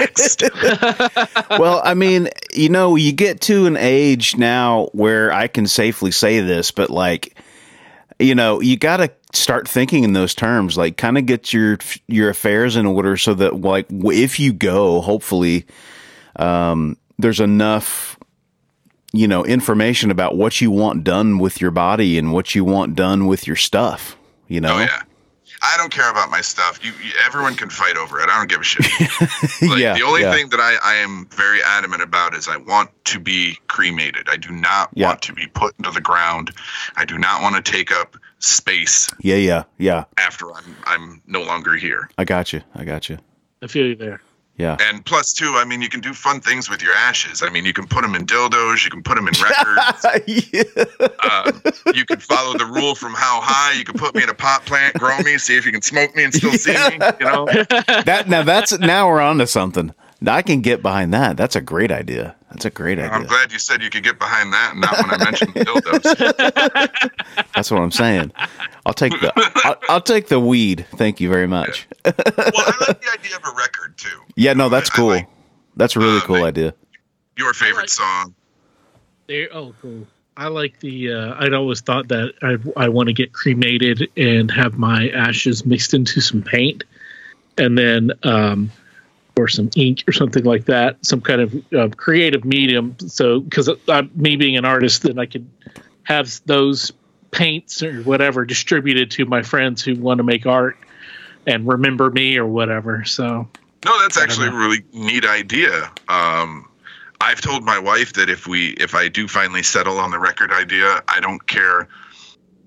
next." 0.00 0.42
well, 1.58 1.80
I 1.84 1.94
mean, 1.94 2.28
you 2.52 2.68
know, 2.68 2.96
you 2.96 3.12
get 3.12 3.40
to 3.42 3.66
an 3.66 3.76
age 3.76 4.36
now 4.36 4.88
where 4.92 5.32
I 5.32 5.46
can 5.46 5.66
safely 5.66 6.10
say 6.10 6.40
this, 6.40 6.70
but 6.70 6.90
like, 6.90 7.36
you 8.18 8.34
know, 8.34 8.60
you 8.60 8.76
got 8.76 8.98
to 8.98 9.10
start 9.32 9.68
thinking 9.68 10.04
in 10.04 10.12
those 10.12 10.34
terms. 10.34 10.76
Like, 10.78 10.96
kind 10.96 11.18
of 11.18 11.26
get 11.26 11.52
your 11.52 11.78
your 12.08 12.30
affairs 12.30 12.76
in 12.76 12.86
order 12.86 13.16
so 13.16 13.34
that, 13.34 13.60
like, 13.60 13.86
if 13.90 14.38
you 14.40 14.52
go, 14.52 15.00
hopefully, 15.00 15.66
um, 16.36 16.96
there's 17.18 17.40
enough, 17.40 18.18
you 19.12 19.28
know, 19.28 19.44
information 19.44 20.10
about 20.10 20.36
what 20.36 20.60
you 20.60 20.70
want 20.70 21.04
done 21.04 21.38
with 21.38 21.60
your 21.60 21.70
body 21.70 22.18
and 22.18 22.32
what 22.32 22.54
you 22.54 22.64
want 22.64 22.94
done 22.94 23.26
with 23.26 23.46
your 23.46 23.56
stuff. 23.56 24.16
You 24.48 24.60
know, 24.60 24.76
Oh 24.76 24.80
yeah. 24.80 25.02
I 25.66 25.76
don't 25.78 25.90
care 25.90 26.10
about 26.10 26.30
my 26.30 26.40
stuff. 26.42 26.78
You, 26.84 26.92
you 27.02 27.12
everyone 27.24 27.54
can 27.54 27.70
fight 27.70 27.96
over 27.96 28.20
it. 28.20 28.28
I 28.28 28.36
don't 28.38 28.48
give 28.50 28.60
a 28.60 28.64
shit. 28.64 28.84
Like, 29.70 29.80
yeah. 29.80 29.94
the 29.94 30.02
only 30.02 30.20
yeah. 30.22 30.32
thing 30.32 30.50
that 30.50 30.60
I, 30.60 30.76
I 30.84 30.94
am 30.96 31.26
very 31.30 31.62
adamant 31.62 32.02
about 32.02 32.34
is 32.34 32.48
I 32.48 32.56
want 32.58 32.90
to 33.06 33.18
be 33.18 33.58
cremated. 33.68 34.28
I 34.28 34.36
do 34.36 34.50
not 34.50 34.90
Yeah. 34.94 35.08
want 35.08 35.22
to 35.22 35.32
be 35.32 35.46
put 35.46 35.74
into 35.78 35.90
the 35.90 36.00
ground. 36.00 36.52
I 36.96 37.04
do 37.04 37.16
not 37.18 37.40
want 37.42 37.56
to 37.56 37.72
take 37.72 37.90
up 37.90 38.16
space 38.40 39.08
yeah, 39.20 39.36
yeah, 39.36 39.64
yeah. 39.78 40.04
after 40.18 40.52
I'm 40.52 40.76
I'm 40.84 41.22
no 41.26 41.42
longer 41.42 41.74
here. 41.76 42.10
I 42.18 42.24
got 42.24 42.52
you. 42.52 42.60
I 42.74 42.84
got 42.84 43.08
you. 43.08 43.18
I 43.62 43.66
feel 43.66 43.86
you 43.86 43.96
there. 43.96 44.20
Yeah. 44.56 44.76
And 44.80 45.04
plus, 45.04 45.32
too, 45.32 45.54
I 45.56 45.64
mean, 45.64 45.82
you 45.82 45.88
can 45.88 46.00
do 46.00 46.14
fun 46.14 46.40
things 46.40 46.70
with 46.70 46.80
your 46.80 46.92
ashes. 46.92 47.42
I 47.42 47.50
mean, 47.50 47.64
you 47.64 47.72
can 47.72 47.86
put 47.86 48.02
them 48.02 48.14
in 48.14 48.24
dildos, 48.24 48.84
you 48.84 48.90
can 48.90 49.02
put 49.02 49.16
them 49.16 49.26
in 49.26 49.34
records. 49.42 50.06
yeah. 50.52 50.84
um, 51.28 51.62
you 51.94 52.04
can 52.04 52.20
follow 52.20 52.56
the 52.56 52.66
rule 52.66 52.94
from 52.94 53.14
how 53.14 53.40
high. 53.42 53.76
You 53.76 53.84
can 53.84 53.98
put 53.98 54.14
me 54.14 54.22
in 54.22 54.28
a 54.28 54.34
pot 54.34 54.64
plant, 54.64 54.94
grow 54.94 55.18
me, 55.20 55.38
see 55.38 55.56
if 55.56 55.66
you 55.66 55.72
can 55.72 55.82
smoke 55.82 56.14
me 56.14 56.24
and 56.24 56.32
still 56.32 56.52
see 56.52 56.72
me. 56.72 56.98
You 57.20 57.26
know, 57.26 57.46
That 58.04 58.26
now 58.28 58.42
that's 58.42 58.78
now 58.78 59.08
we're 59.08 59.20
on 59.20 59.38
to 59.38 59.46
something. 59.46 59.92
I 60.26 60.42
can 60.42 60.60
get 60.60 60.82
behind 60.82 61.12
that. 61.12 61.36
That's 61.36 61.56
a 61.56 61.60
great 61.60 61.90
idea. 61.90 62.34
That's 62.50 62.64
a 62.64 62.70
great 62.70 62.98
idea. 62.98 63.10
I'm 63.10 63.26
glad 63.26 63.52
you 63.52 63.58
said 63.58 63.82
you 63.82 63.90
could 63.90 64.04
get 64.04 64.18
behind 64.18 64.52
that, 64.52 64.72
and 64.72 64.80
not 64.80 64.96
when 64.96 65.10
I 65.10 65.24
mentioned 65.24 65.54
dildos. 65.54 67.44
That's 67.54 67.70
what 67.70 67.80
I'm 67.80 67.90
saying. 67.90 68.32
I'll 68.86 68.92
take 68.94 69.12
the 69.20 69.32
I'll, 69.64 69.76
I'll 69.88 70.00
take 70.00 70.28
the 70.28 70.38
weed. 70.40 70.86
Thank 70.96 71.20
you 71.20 71.28
very 71.28 71.46
much. 71.46 71.86
Well, 72.04 72.14
I 72.18 72.74
like 72.88 73.00
the 73.00 73.10
idea 73.18 73.36
of 73.36 73.44
a 73.44 73.56
record 73.56 73.96
too. 73.96 74.20
Yeah, 74.36 74.52
no, 74.52 74.68
that's 74.68 74.90
cool. 74.90 75.08
like 75.08 75.28
That's 75.76 75.96
a 75.96 76.00
really 76.00 76.18
Uh, 76.18 76.20
cool 76.22 76.36
like- 76.40 76.48
idea. 76.56 76.74
Your 77.36 77.52
favorite 77.54 77.82
like- 77.82 77.88
song? 77.88 78.34
There. 79.26 79.48
Oh, 79.52 79.74
cool. 79.80 80.06
I 80.36 80.48
like 80.48 80.80
the. 80.80 81.12
Uh, 81.12 81.34
I'd 81.38 81.54
always 81.54 81.80
thought 81.80 82.08
that 82.08 82.34
I 82.42 82.84
I 82.84 82.88
want 82.88 83.06
to 83.08 83.12
get 83.14 83.32
cremated 83.32 84.10
and 84.16 84.50
have 84.50 84.76
my 84.76 85.08
ashes 85.10 85.64
mixed 85.64 85.94
into 85.94 86.20
some 86.20 86.42
paint, 86.42 86.84
and 87.56 87.78
then 87.78 88.10
um, 88.24 88.70
or 89.38 89.48
some 89.48 89.70
ink 89.76 90.02
or 90.08 90.12
something 90.12 90.44
like 90.44 90.66
that, 90.66 91.04
some 91.06 91.20
kind 91.20 91.40
of 91.40 91.72
uh, 91.72 91.88
creative 91.96 92.44
medium. 92.44 92.96
So 92.98 93.40
because 93.40 93.68
uh, 93.68 94.02
me 94.14 94.36
being 94.36 94.56
an 94.56 94.64
artist, 94.64 95.02
then 95.04 95.18
I 95.18 95.26
could 95.26 95.48
have 96.02 96.40
those 96.46 96.92
paints 97.34 97.82
or 97.82 98.02
whatever 98.02 98.44
distributed 98.44 99.10
to 99.12 99.26
my 99.26 99.42
friends 99.42 99.82
who 99.82 99.96
want 99.96 100.18
to 100.18 100.24
make 100.24 100.46
art 100.46 100.78
and 101.46 101.66
remember 101.66 102.10
me 102.10 102.38
or 102.38 102.46
whatever. 102.46 103.04
So 103.04 103.48
No, 103.84 104.00
that's 104.00 104.16
I 104.16 104.20
don't 104.20 104.30
actually 104.30 104.48
a 104.48 104.52
really 104.52 104.84
neat 104.92 105.26
idea. 105.26 105.90
Um, 106.08 106.68
I've 107.20 107.40
told 107.40 107.64
my 107.64 107.78
wife 107.78 108.12
that 108.14 108.30
if 108.30 108.46
we, 108.46 108.70
if 108.74 108.94
I 108.94 109.08
do 109.08 109.26
finally 109.28 109.62
settle 109.62 109.98
on 109.98 110.10
the 110.10 110.18
record 110.18 110.52
idea, 110.52 111.02
I 111.08 111.20
don't 111.20 111.44
care 111.46 111.88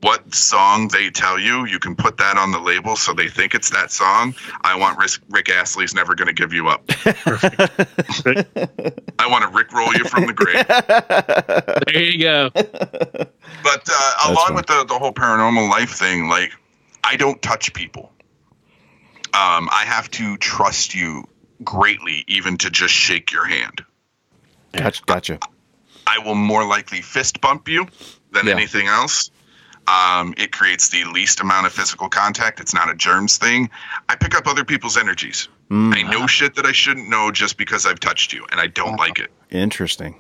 what 0.02 0.34
song 0.34 0.88
they 0.90 1.10
tell 1.10 1.40
you. 1.40 1.66
You 1.66 1.80
can 1.80 1.96
put 1.96 2.18
that 2.18 2.38
on 2.38 2.52
the 2.52 2.60
label 2.60 2.96
so 2.96 3.14
they 3.14 3.28
think 3.30 3.56
it's 3.56 3.70
that 3.72 3.92
song. 3.92 4.36
I 4.62 4.76
want 4.78 4.98
Rick, 5.00 5.12
Rick 5.30 5.50
Astley's 5.50 5.94
"Never 5.94 6.14
Gonna 6.16 6.34
Give 6.34 6.54
You 6.54 6.68
Up." 6.68 6.84
I 9.20 9.28
want 9.28 9.44
to 9.44 9.50
Rick 9.54 9.72
roll 9.74 9.94
you 9.94 10.04
from 10.06 10.28
the 10.28 10.34
grave. 10.34 10.66
there 11.88 12.04
you 12.04 12.20
go. 12.24 12.50
But 12.54 13.90
uh, 13.90 14.14
along 14.32 14.48
fun. 14.48 14.56
with 14.56 14.66
the, 14.68 14.86
the 14.88 14.98
whole 15.00 15.14
paranormal 15.14 15.70
life 15.70 15.92
thing, 15.92 16.30
like 16.30 16.52
I 17.04 17.16
don't 17.16 17.42
touch 17.42 17.74
people. 17.74 18.12
Um, 19.34 19.70
I 19.72 19.84
have 19.86 20.10
to 20.12 20.38
trust 20.38 20.96
you 20.96 21.24
greatly, 21.64 22.24
even 22.28 22.58
to 22.60 22.70
just 22.70 22.94
shake 22.94 23.32
your 23.32 23.46
hand. 23.46 23.84
Gotcha. 24.74 25.02
Gotcha. 25.06 25.40
I 26.06 26.20
will 26.20 26.36
more 26.36 26.66
likely 26.66 27.02
fist 27.02 27.42
bump 27.42 27.68
you 27.68 27.88
than 28.32 28.46
Yeah. 28.48 28.54
anything 28.54 28.88
else. 28.88 29.30
Um, 29.88 30.34
it 30.38 30.52
creates 30.52 30.90
the 30.90 31.06
least 31.06 31.40
amount 31.40 31.66
of 31.66 31.74
physical 31.74 32.10
contact. 32.10 32.60
It's 32.60 32.74
not 32.74 32.90
a 32.90 32.96
germs 32.96 33.38
thing. 33.38 33.70
I 34.10 34.16
pick 34.16 34.36
up 34.36 34.48
other 34.48 34.66
people's 34.66 34.98
energies. 34.98 35.48
Mm, 35.70 35.96
I 35.96 36.02
know 36.02 36.28
shit 36.28 36.56
that 36.56 36.66
I 36.66 36.72
shouldn't 36.72 37.10
know 37.10 37.32
just 37.32 37.58
because 37.58 37.86
I've 37.86 38.00
touched 38.00 38.34
you, 38.34 38.46
and 38.52 38.60
I 38.60 38.68
don't 38.68 38.98
like 38.98 39.20
it. 39.20 39.32
interesting. 39.50 40.16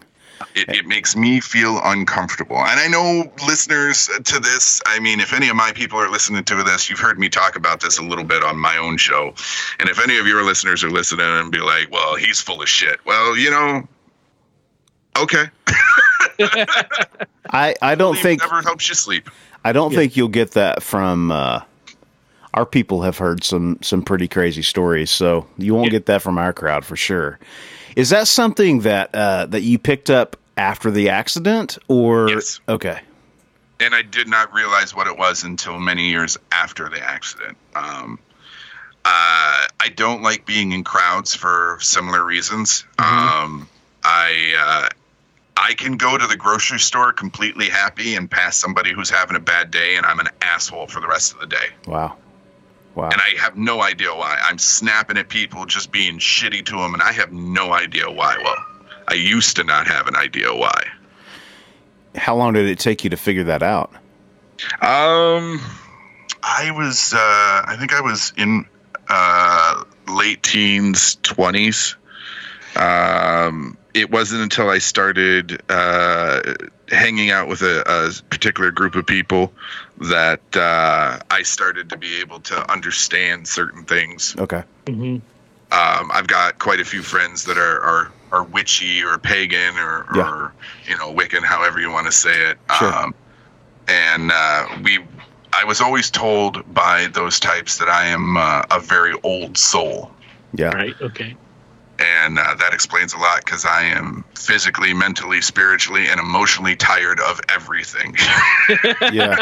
It, 0.56 0.70
it 0.70 0.86
makes 0.86 1.16
me 1.16 1.40
feel 1.40 1.80
uncomfortable. 1.84 2.58
And 2.58 2.80
I 2.80 2.88
know 2.88 3.32
listeners 3.48 4.08
to 4.24 4.40
this, 4.40 4.82
I 4.86 5.00
mean, 5.00 5.20
if 5.20 5.34
any 5.34 5.50
of 5.50 5.56
my 5.56 5.72
people 5.72 5.98
are 6.00 6.10
listening 6.10 6.44
to 6.44 6.64
this, 6.64 6.90
you've 6.90 7.00
heard 7.00 7.18
me 7.18 7.28
talk 7.28 7.56
about 7.56 7.80
this 7.82 7.98
a 7.98 8.04
little 8.04 8.24
bit 8.24 8.44
on 8.44 8.58
my 8.58 8.78
own 8.78 8.98
show. 8.98 9.34
And 9.80 9.90
if 9.90 10.00
any 10.00 10.20
of 10.20 10.28
your 10.28 10.44
listeners 10.44 10.84
are 10.84 10.92
listening 10.92 11.26
and 11.26 11.52
be 11.52 11.58
like, 11.60 11.92
well, 11.92 12.16
he's 12.16 12.40
full 12.40 12.62
of 12.62 12.70
shit. 12.70 13.04
Well, 13.04 13.36
you 13.36 13.50
know, 13.50 13.88
okay. 15.18 15.46
I 17.50 17.74
I 17.82 17.96
don't 17.96 18.14
Sleep 18.16 18.24
think 18.24 18.42
never 18.42 18.62
helps 18.62 18.90
you 18.90 18.96
sleep. 18.96 19.30
I 19.68 19.74
don't 19.74 19.94
think 19.94 20.16
you'll 20.16 20.30
get 20.30 20.52
that 20.52 20.82
from 20.82 21.30
uh, 21.30 21.60
our 22.54 22.66
people. 22.66 23.02
Have 23.02 23.18
heard 23.18 23.44
some 23.44 23.78
some 23.82 24.02
pretty 24.02 24.30
crazy 24.30 24.62
stories, 24.62 25.12
so 25.12 25.46
you 25.58 25.74
won't 25.76 25.88
Yeah. 25.88 25.92
get 26.00 26.06
that 26.06 26.22
from 26.22 26.38
our 26.38 26.54
crowd 26.54 26.86
for 26.86 26.96
sure. 26.96 27.38
Is 27.98 28.10
that 28.12 28.30
something 28.30 28.80
that 28.82 29.14
uh, 29.14 29.46
that 29.48 29.64
you 29.64 29.78
picked 29.78 30.10
up 30.10 30.38
after 30.56 30.90
the 30.90 31.10
accident, 31.10 31.78
or 31.90 32.30
Yes. 32.30 32.62
okay? 32.70 33.02
and 33.80 33.94
I 33.94 34.02
did 34.02 34.28
not 34.28 34.52
realize 34.54 34.96
what 34.96 35.06
it 35.06 35.18
was 35.20 35.44
until 35.44 35.78
many 35.80 36.10
years 36.10 36.36
after 36.52 36.90
the 36.90 37.00
accident. 37.00 37.56
Um, 37.76 38.18
uh, 39.06 39.68
I 39.80 39.90
don't 39.96 40.24
like 40.24 40.48
being 40.48 40.72
in 40.72 40.84
crowds 40.84 41.36
for 41.36 41.78
similar 41.82 42.24
reasons. 42.26 42.86
Um, 42.98 43.68
I 44.04 44.56
uh, 44.60 44.90
I 45.60 45.74
can 45.74 45.98
go 45.98 46.18
to 46.18 46.28
the 46.28 46.38
grocery 46.38 46.80
store 46.80 47.12
completely 47.14 47.70
happy 47.70 48.16
and 48.16 48.30
pass 48.30 48.56
somebody 48.56 48.94
who's 48.94 49.10
having 49.10 49.36
a 49.36 49.40
bad 49.40 49.72
day, 49.72 49.96
and 49.96 50.06
I'm 50.06 50.20
an 50.20 50.30
asshole 50.42 50.88
for 50.88 51.00
the 51.00 51.08
rest 51.08 51.34
of 51.34 51.40
the 51.40 51.48
day. 51.48 51.68
Wow, 51.88 52.18
wow. 52.96 53.10
And 53.10 53.20
I 53.20 53.40
have 53.40 53.58
no 53.58 53.82
idea 53.82 54.14
why. 54.14 54.38
I'm 54.42 54.60
snapping 54.60 55.18
at 55.18 55.30
people, 55.30 55.66
just 55.66 55.92
being 55.92 56.20
shitty 56.20 56.66
to 56.68 56.78
them, 56.78 56.94
and 56.94 57.02
I 57.02 57.12
have 57.12 57.32
no 57.32 57.74
idea 57.74 58.10
why. 58.10 58.38
Well, 58.38 58.56
I 59.08 59.16
used 59.16 59.56
to 59.56 59.64
not 59.64 59.88
have 59.88 60.08
an 60.08 60.16
idea 60.16 60.54
why. 60.54 60.88
How 62.16 62.36
long 62.36 62.54
did 62.54 62.68
it 62.68 62.80
take 62.80 63.04
you 63.04 63.10
to 63.12 63.18
figure 63.18 63.46
that 63.46 63.64
out? 63.64 63.92
Um, 64.82 65.62
I 66.44 66.72
was, 66.72 67.14
uh, 67.14 67.18
I 67.18 67.76
think 67.80 67.94
I 67.94 68.02
was 68.02 68.34
in 68.38 68.66
uh, 69.08 69.84
late 70.08 70.44
teens, 70.44 71.18
twenties. 71.22 71.96
Um, 72.76 73.78
it 73.98 74.12
wasn't 74.12 74.44
until 74.44 74.70
I 74.70 74.78
started 74.78 75.62
uh, 75.70 76.54
hanging 76.90 77.32
out 77.32 77.48
with 77.48 77.64
a, 77.64 77.82
a 77.82 78.24
particular 78.30 78.70
group 78.72 78.96
of 78.96 79.06
people 79.06 79.52
that 80.02 80.56
uh, 80.56 81.20
I 81.32 81.42
started 81.44 81.90
to 81.90 81.98
be 81.98 82.22
able 82.22 82.40
to 82.42 82.72
understand 82.72 83.48
certain 83.48 83.86
things. 83.86 84.36
Okay, 84.38 84.64
hmm 84.88 85.18
Um, 85.70 86.12
I've 86.14 86.28
got 86.28 86.60
quite 86.60 86.80
a 86.80 86.86
few 86.86 87.02
friends 87.02 87.46
that 87.46 87.58
are 87.58 87.82
are, 87.82 88.12
are 88.32 88.44
witchy 88.44 89.04
or 89.04 89.18
pagan 89.18 89.78
or, 89.78 90.06
Yeah. 90.16 90.30
or 90.30 90.54
you 90.88 90.98
know 90.98 91.12
Wiccan, 91.14 91.44
however 91.44 91.80
you 91.80 91.92
want 91.92 92.06
to 92.06 92.12
say 92.12 92.50
it. 92.52 92.58
Sure. 92.78 92.94
Um, 92.94 93.16
and 93.88 94.32
uh, 94.32 94.68
we, 94.84 95.00
I 95.54 95.64
was 95.66 95.82
always 95.82 96.12
told 96.12 96.72
by 96.74 97.08
those 97.08 97.40
types 97.40 97.80
that 97.80 97.90
I 97.90 98.08
am 98.08 98.38
uh, 98.38 98.64
a 98.70 98.80
very 98.80 99.14
old 99.24 99.58
soul, 99.58 100.12
yeah, 100.54 100.76
Right. 100.76 100.96
Okay. 101.02 101.36
And 102.00 102.38
uh, 102.38 102.56
that 102.56 102.74
explains 102.74 103.14
a 103.14 103.18
lot 103.18 103.44
because 103.44 103.66
I 103.66 103.84
am 103.84 104.24
physically, 104.36 104.94
mentally, 104.94 105.42
spiritually, 105.42 106.08
and 106.08 106.20
emotionally 106.20 106.76
tired 106.76 107.20
of 107.20 107.42
everything. 107.50 108.16
yeah, 109.12 109.38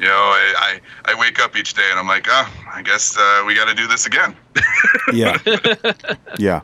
you 0.00 0.06
know, 0.06 0.12
I, 0.12 0.80
I 1.04 1.12
I 1.12 1.20
wake 1.20 1.38
up 1.40 1.56
each 1.56 1.74
day 1.74 1.86
and 1.90 1.98
I'm 1.98 2.08
like, 2.08 2.26
oh, 2.28 2.52
I 2.72 2.82
guess 2.82 3.16
uh, 3.18 3.44
we 3.46 3.54
got 3.54 3.68
to 3.68 3.74
do 3.74 3.86
this 3.86 4.06
again. 4.06 4.34
yeah, 5.12 5.36
yeah. 6.38 6.62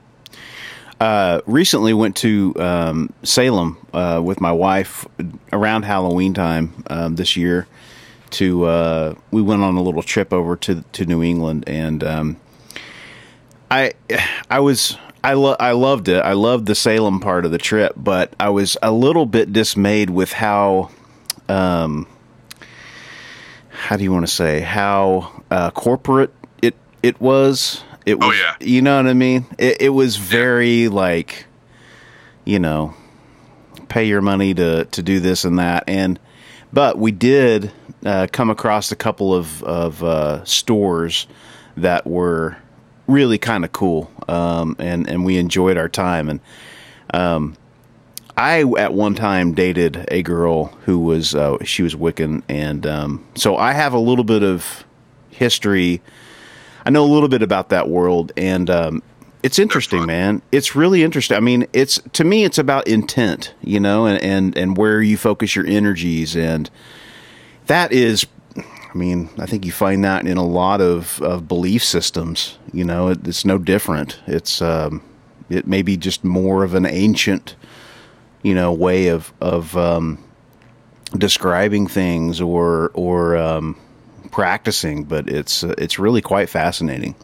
Uh, 0.98 1.42
recently 1.44 1.92
went 1.92 2.16
to 2.16 2.54
um, 2.56 3.12
Salem 3.22 3.76
uh, 3.92 4.20
with 4.24 4.40
my 4.40 4.52
wife 4.52 5.06
around 5.52 5.82
Halloween 5.82 6.32
time 6.32 6.82
um, 6.88 7.16
this 7.16 7.36
year. 7.36 7.66
To 8.30 8.64
uh, 8.64 9.14
we 9.30 9.42
went 9.42 9.62
on 9.62 9.76
a 9.76 9.82
little 9.82 10.02
trip 10.02 10.32
over 10.32 10.56
to 10.56 10.82
to 10.92 11.04
New 11.04 11.22
England, 11.22 11.64
and 11.66 12.02
um, 12.02 12.36
I 13.70 13.92
I 14.50 14.60
was 14.60 14.96
I 15.24 15.32
lo- 15.34 15.56
I 15.58 15.72
loved 15.72 16.08
it. 16.08 16.20
I 16.24 16.32
loved 16.34 16.66
the 16.66 16.74
Salem 16.74 17.20
part 17.20 17.44
of 17.44 17.50
the 17.52 17.58
trip, 17.58 17.94
but 17.96 18.32
I 18.38 18.50
was 18.50 18.76
a 18.82 18.92
little 18.92 19.26
bit 19.26 19.52
dismayed 19.52 20.10
with 20.10 20.32
how 20.32 20.90
um, 21.48 22.06
how 23.70 23.96
do 23.96 24.04
you 24.04 24.12
want 24.12 24.26
to 24.26 24.32
say 24.32 24.60
how 24.60 25.42
uh, 25.50 25.70
corporate 25.72 26.32
it 26.62 26.74
it 27.02 27.20
was. 27.20 27.82
It 28.04 28.18
Oh, 28.22 28.28
was, 28.28 28.38
yeah. 28.38 28.54
you 28.60 28.82
know 28.82 28.98
what 28.98 29.06
I 29.08 29.14
mean. 29.14 29.46
It, 29.58 29.82
it 29.82 29.88
was 29.88 30.16
very 30.16 30.86
like, 30.86 31.46
you 32.44 32.60
know, 32.60 32.94
pay 33.88 34.06
your 34.06 34.22
money 34.22 34.54
to 34.54 34.84
to 34.84 35.02
do 35.02 35.18
this 35.18 35.44
and 35.44 35.58
that, 35.58 35.84
and 35.88 36.20
but 36.72 36.98
we 36.98 37.10
did 37.10 37.72
uh, 38.04 38.28
come 38.30 38.48
across 38.48 38.92
a 38.92 38.96
couple 38.96 39.34
of 39.34 39.60
of 39.64 40.04
uh, 40.04 40.44
stores 40.44 41.26
that 41.76 42.06
were 42.06 42.56
really 43.06 43.38
kind 43.38 43.64
of 43.64 43.72
cool, 43.72 44.10
um, 44.28 44.76
and 44.78 45.08
and 45.08 45.24
we 45.24 45.38
enjoyed 45.38 45.76
our 45.76 45.88
time. 45.88 46.28
And 46.28 46.40
um, 47.12 47.56
I 48.36 48.62
at 48.78 48.92
one 48.92 49.14
time 49.14 49.54
dated 49.54 50.04
a 50.08 50.22
girl 50.22 50.66
who 50.84 50.98
was 50.98 51.34
uh, 51.34 51.62
she 51.64 51.82
was 51.82 51.94
Wiccan, 51.94 52.42
and 52.48 52.86
um, 52.86 53.26
so 53.34 53.56
I 53.56 53.72
have 53.72 53.92
a 53.92 53.98
little 53.98 54.24
bit 54.24 54.42
of 54.42 54.84
history. 55.30 56.02
I 56.84 56.90
know 56.90 57.04
a 57.04 57.12
little 57.12 57.28
bit 57.28 57.42
about 57.42 57.70
that 57.70 57.88
world, 57.88 58.32
and 58.36 58.70
um, 58.70 59.02
it's 59.42 59.58
interesting, 59.58 60.06
man. 60.06 60.42
It's 60.52 60.74
really 60.74 61.02
interesting. 61.02 61.36
I 61.36 61.40
mean, 61.40 61.66
it's 61.72 62.00
to 62.14 62.24
me, 62.24 62.44
it's 62.44 62.58
about 62.58 62.86
intent, 62.88 63.54
you 63.62 63.80
know, 63.80 64.06
and 64.06 64.22
and 64.22 64.56
and 64.56 64.76
where 64.76 65.00
you 65.00 65.16
focus 65.16 65.56
your 65.56 65.66
energies, 65.66 66.36
and 66.36 66.68
that 67.66 67.92
is 67.92 68.26
I 68.96 68.98
mean, 68.98 69.28
I 69.38 69.44
think 69.44 69.66
you 69.66 69.72
find 69.72 70.02
that 70.06 70.26
in 70.26 70.38
a 70.38 70.44
lot 70.44 70.80
of, 70.80 71.20
of 71.20 71.46
belief 71.46 71.84
systems. 71.84 72.58
You 72.72 72.82
know, 72.82 73.08
it, 73.08 73.28
it's 73.28 73.44
no 73.44 73.58
different. 73.58 74.18
It's 74.26 74.62
um, 74.62 75.02
it 75.50 75.66
may 75.66 75.82
be 75.82 75.98
just 75.98 76.24
more 76.24 76.64
of 76.64 76.72
an 76.72 76.86
ancient, 76.86 77.56
you 78.42 78.54
know, 78.54 78.72
way 78.72 79.08
of 79.08 79.34
of 79.38 79.76
um, 79.76 80.24
describing 81.18 81.86
things 81.86 82.40
or 82.40 82.90
or 82.94 83.36
um, 83.36 83.78
practicing, 84.30 85.04
but 85.04 85.28
it's 85.28 85.62
uh, 85.62 85.74
it's 85.76 85.98
really 85.98 86.22
quite 86.22 86.48
fascinating. 86.48 87.14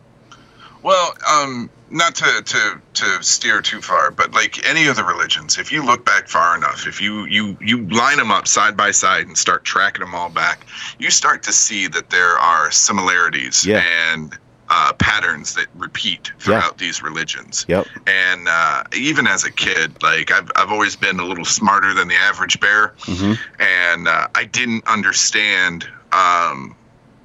Well, 0.82 1.14
um, 1.26 1.70
not 1.92 2.14
to, 2.16 2.42
to 2.42 2.80
to 2.94 3.22
steer 3.22 3.60
too 3.60 3.80
far, 3.80 4.10
but 4.10 4.32
like 4.32 4.66
any 4.66 4.86
of 4.86 4.96
the 4.96 5.04
religions, 5.04 5.58
if 5.58 5.70
you 5.70 5.84
look 5.84 6.04
back 6.04 6.26
far 6.28 6.56
enough, 6.56 6.86
if 6.86 7.00
you 7.00 7.26
you 7.26 7.56
you 7.60 7.86
line 7.88 8.16
them 8.16 8.30
up 8.30 8.48
side 8.48 8.76
by 8.76 8.90
side 8.90 9.26
and 9.26 9.36
start 9.36 9.64
tracking 9.64 10.00
them 10.00 10.14
all 10.14 10.30
back, 10.30 10.66
you 10.98 11.10
start 11.10 11.42
to 11.44 11.52
see 11.52 11.86
that 11.88 12.10
there 12.10 12.38
are 12.38 12.70
similarities 12.70 13.64
Yeah. 13.64 13.84
and 14.12 14.36
uh, 14.74 14.94
patterns 14.94 15.52
that 15.54 15.66
repeat 15.74 16.32
throughout 16.38 16.62
Yeah. 16.62 16.86
these 16.86 17.02
religions. 17.02 17.66
Yep. 17.68 17.86
And 18.06 18.48
uh, 18.48 18.84
even 18.96 19.26
as 19.26 19.44
a 19.44 19.50
kid, 19.52 20.02
like 20.02 20.30
I've 20.30 20.50
I've 20.56 20.72
always 20.72 20.96
been 20.96 21.20
a 21.20 21.24
little 21.26 21.44
smarter 21.44 21.92
than 21.92 22.08
the 22.08 22.16
average 22.16 22.58
bear, 22.58 22.94
Mhm. 23.00 23.38
and 23.60 24.08
uh, 24.08 24.28
I 24.34 24.44
didn't 24.44 24.86
understand. 24.86 25.86
Um, 26.12 26.74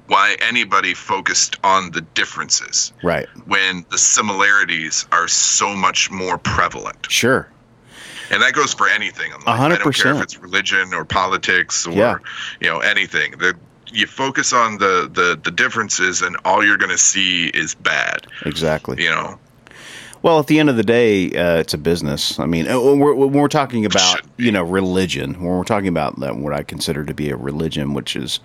why 0.08 0.36
anybody 0.40 0.94
focused 0.94 1.56
on 1.62 1.90
the 1.92 2.00
differences 2.00 2.92
Right. 3.02 3.28
when 3.46 3.84
the 3.90 3.98
similarities 3.98 5.06
are 5.12 5.28
so 5.28 5.74
much 5.76 6.10
more 6.10 6.38
prevalent. 6.38 7.06
Sure. 7.10 7.48
And 8.30 8.42
that 8.42 8.52
goes 8.52 8.74
for 8.74 8.88
anything 8.88 9.26
in 9.32 9.38
life. 9.38 9.46
A 9.46 9.56
hundred 9.56 9.80
I 9.80 9.84
don't 9.84 9.94
care 9.94 10.14
if 10.14 10.22
it's 10.22 10.38
religion 10.38 10.92
or 10.92 11.04
politics 11.04 11.86
or 11.86 11.92
Yeah. 11.92 12.16
you 12.60 12.68
know 12.68 12.80
anything. 12.80 13.32
The, 13.38 13.54
you 13.90 14.06
focus 14.06 14.52
on 14.52 14.76
the, 14.78 15.08
the 15.12 15.40
the 15.42 15.50
differences 15.50 16.20
and 16.20 16.36
all 16.44 16.62
you're 16.64 16.76
going 16.76 16.90
to 16.90 16.98
see 16.98 17.46
is 17.48 17.74
bad, 17.74 18.26
Exactly. 18.44 19.02
you 19.02 19.08
know. 19.10 19.38
Well, 20.20 20.40
at 20.40 20.46
the 20.48 20.58
end 20.58 20.68
of 20.68 20.76
the 20.76 20.82
day, 20.82 21.30
uh, 21.32 21.58
it's 21.58 21.72
a 21.74 21.78
business. 21.78 22.38
I 22.40 22.44
mean, 22.46 22.68
uh, 22.68 22.78
when 22.80 22.98
we're, 22.98 23.14
when 23.14 23.32
we're 23.32 23.48
talking 23.48 23.86
about 23.86 24.20
you 24.36 24.52
know 24.52 24.62
religion, 24.62 25.34
when 25.34 25.44
we're 25.56 25.64
talking 25.64 25.88
about 25.88 26.18
that, 26.20 26.36
what 26.36 26.52
I 26.52 26.64
consider 26.64 27.04
to 27.04 27.14
be 27.14 27.30
a 27.30 27.36
religion, 27.36 27.94
which 27.94 28.14
is 28.16 28.40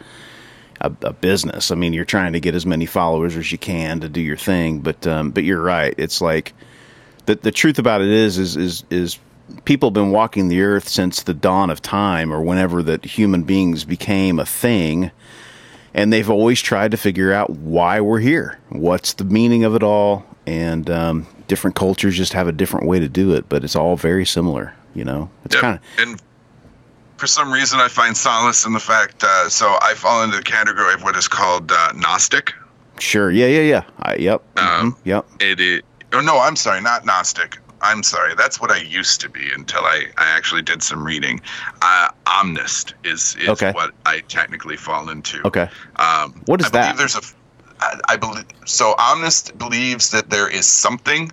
a, 0.83 0.91
a 1.03 1.13
business. 1.13 1.71
I 1.71 1.75
mean, 1.75 1.93
you're 1.93 2.05
trying 2.05 2.33
to 2.33 2.39
get 2.39 2.55
as 2.55 2.65
many 2.65 2.85
followers 2.85 3.35
as 3.35 3.51
you 3.51 3.57
can 3.57 3.99
to 4.01 4.09
do 4.09 4.21
your 4.21 4.37
thing. 4.37 4.79
But 4.79 5.05
um, 5.07 5.31
but 5.31 5.43
you're 5.43 5.61
right. 5.61 5.93
It's 5.97 6.21
like 6.21 6.53
the 7.25 7.35
the 7.35 7.51
truth 7.51 7.79
about 7.79 8.01
it 8.01 8.09
is 8.09 8.37
is 8.37 8.55
is 8.57 8.83
is 8.89 9.19
people 9.65 9.89
have 9.89 9.93
been 9.93 10.11
walking 10.11 10.47
the 10.49 10.61
earth 10.61 10.87
since 10.87 11.23
the 11.23 11.33
dawn 11.33 11.69
of 11.69 11.81
time, 11.81 12.31
or 12.33 12.41
whenever 12.41 12.83
that 12.83 13.05
human 13.05 13.43
beings 13.43 13.85
became 13.85 14.39
a 14.39 14.45
thing. 14.45 15.11
And 15.95 16.11
they've 16.11 16.29
always 16.29 16.59
tried 16.59 16.91
to 16.91 16.97
figure 16.97 17.31
out 17.31 17.51
why 17.51 18.01
we're 18.01 18.19
here. 18.19 18.57
What's 18.69 19.13
the 19.13 19.25
meaning 19.25 19.63
of 19.63 19.75
it 19.75 19.83
all? 19.83 20.25
And 20.47 20.89
um, 20.89 21.27
different 21.47 21.75
cultures 21.75 22.17
just 22.17 22.33
have 22.33 22.47
a 22.47 22.51
different 22.51 22.87
way 22.87 22.99
to 22.99 23.07
do 23.07 23.33
it, 23.35 23.47
but 23.47 23.63
it's 23.63 23.75
all 23.75 23.95
very 23.95 24.25
similar. 24.25 24.73
You 24.95 25.03
know, 25.05 25.29
it's 25.45 25.55
Yep. 25.55 25.61
kind 25.61 25.75
of 25.77 25.81
And 25.99 26.21
for 27.23 27.27
some 27.27 27.53
reason, 27.53 27.79
I 27.79 27.87
find 27.87 28.17
solace 28.17 28.65
in 28.65 28.73
the 28.73 28.81
fact. 28.81 29.23
Uh, 29.23 29.47
so 29.47 29.77
I 29.81 29.93
fall 29.93 30.23
into 30.25 30.35
the 30.35 30.43
category 30.43 30.93
of 30.93 31.03
what 31.03 31.15
is 31.15 31.29
called 31.29 31.71
uh, 31.71 31.93
Gnostic. 31.95 32.51
sure. 32.99 33.31
Yeah, 33.31 33.45
yeah, 33.45 33.61
yeah. 33.61 33.83
I, 34.01 34.15
yep. 34.15 34.41
Um, 34.57 34.91
mhm, 34.91 34.97
yep. 35.05 35.25
It 35.39 35.61
is. 35.61 35.81
Oh 36.11 36.19
no, 36.19 36.37
I'm 36.41 36.57
sorry, 36.57 36.81
not 36.81 37.05
Gnostic. 37.05 37.59
I'm 37.79 38.03
sorry. 38.03 38.35
That's 38.35 38.59
what 38.59 38.71
I 38.71 38.77
used 38.79 39.21
to 39.21 39.29
be 39.29 39.49
until 39.53 39.83
I, 39.85 40.07
I 40.17 40.25
actually 40.35 40.63
did 40.63 40.83
some 40.83 41.01
reading. 41.01 41.39
Uh, 41.81 42.09
Omnist 42.25 42.93
is, 43.05 43.37
is 43.39 43.47
Okay. 43.47 43.71
what 43.71 43.91
I 44.05 44.19
technically 44.27 44.75
fall 44.75 45.07
into. 45.07 45.39
Okay. 45.47 45.69
Um, 45.95 46.41
What 46.47 46.59
is 46.59 46.65
I 46.67 46.69
believe 46.71 46.85
that? 46.87 46.97
There's 46.97 47.15
a. 47.15 47.21
I, 47.79 47.99
I 48.09 48.17
believe 48.17 48.43
so. 48.65 48.95
Omnist 48.99 49.57
believes 49.57 50.11
that 50.11 50.29
there 50.29 50.49
is 50.49 50.67
something, 50.67 51.31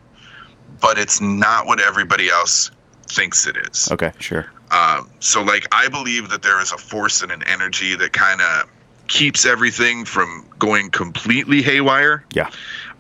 but 0.81 0.99
it's 0.99 1.21
not 1.21 1.67
what 1.67 1.81
everybody 1.81 2.31
else 2.31 2.71
thinks 3.09 3.45
it 3.49 3.57
is. 3.57 3.89
Okay. 3.91 4.13
Sure. 4.21 4.47
Um, 4.71 5.11
so, 5.21 5.43
like, 5.43 5.67
I 5.73 5.89
believe 5.89 6.29
that 6.31 6.43
there 6.43 6.61
is 6.61 6.73
a 6.73 6.79
force 6.79 7.23
and 7.23 7.33
an 7.33 7.43
energy 7.47 7.97
that 7.97 8.13
kind 8.13 8.41
of 8.41 8.69
keeps 9.09 9.45
everything 9.45 10.05
from 10.05 10.47
going 10.59 10.91
completely 10.91 11.63
haywire. 11.63 12.25
Yeah. 12.33 12.51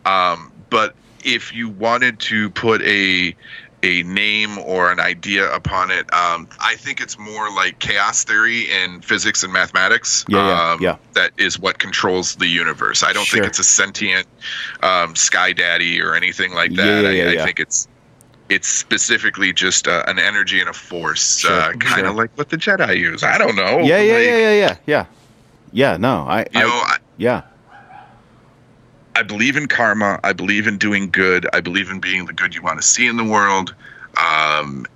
Um, 0.04 0.50
but 0.70 0.94
if 1.24 1.54
you 1.54 1.68
wanted 1.68 2.18
to 2.20 2.50
put 2.50 2.82
a 2.82 3.34
a 3.82 4.02
name 4.02 4.58
or 4.58 4.92
an 4.92 5.00
idea 5.00 5.50
upon 5.54 5.90
it, 5.90 6.12
um, 6.12 6.46
I 6.60 6.74
think 6.74 7.00
it's 7.00 7.18
more 7.18 7.50
like 7.50 7.78
chaos 7.78 8.24
theory 8.24 8.70
in 8.70 9.00
physics 9.00 9.42
and 9.42 9.50
mathematics. 9.52 10.24
Yeah, 10.28 10.46
yeah, 10.46 10.72
um, 10.72 10.82
yeah. 10.82 10.96
That 11.14 11.30
is 11.38 11.58
what 11.58 11.78
controls 11.78 12.36
the 12.36 12.46
universe. 12.46 13.02
I 13.02 13.14
don't 13.14 13.24
Sure. 13.24 13.38
think 13.38 13.48
it's 13.48 13.58
a 13.58 13.64
sentient 13.64 14.26
um, 14.82 15.16
sky 15.16 15.54
daddy 15.54 16.02
or 16.02 16.14
anything 16.14 16.52
like 16.52 16.74
that. 16.74 17.02
yeah, 17.04 17.08
I, 17.08 17.12
yeah, 17.12 17.24
I 17.24 17.32
yeah. 17.32 17.44
think 17.46 17.58
it's 17.58 17.88
it's 18.50 18.68
specifically 18.68 19.52
just 19.52 19.88
uh, 19.88 20.02
an 20.06 20.18
energy 20.18 20.60
and 20.60 20.68
a 20.68 20.72
force, 20.72 21.38
Sure, 21.38 21.50
uh, 21.52 21.72
kind 21.74 22.06
of 22.06 22.10
sure. 22.10 22.12
like 22.12 22.36
what 22.36 22.50
the 22.50 22.56
Jedi 22.56 22.98
use. 22.98 23.22
I 23.22 23.38
don't 23.38 23.56
know. 23.56 23.78
yeah, 23.78 24.00
yeah, 24.00 24.14
Like, 24.14 24.24
yeah, 24.26 24.36
yeah, 24.38 24.52
yeah, 24.52 24.76
yeah. 24.86 25.06
Yeah. 25.72 25.96
No, 25.96 26.26
I. 26.28 26.40
You 26.40 26.46
I 26.54 26.60
know, 26.62 26.68
I, 26.68 26.96
yeah. 27.16 27.42
I 29.16 29.22
believe 29.22 29.56
in 29.56 29.66
karma. 29.68 30.18
I 30.24 30.32
believe 30.32 30.66
in 30.66 30.78
doing 30.78 31.10
good. 31.10 31.46
I 31.52 31.60
believe 31.60 31.90
in 31.90 32.00
being 32.00 32.26
the 32.26 32.32
good 32.32 32.54
you 32.54 32.62
want 32.62 32.80
to 32.80 32.86
see 32.86 33.06
in 33.06 33.16
the 33.16 33.24
world. 33.24 33.74
Um, 34.16 34.86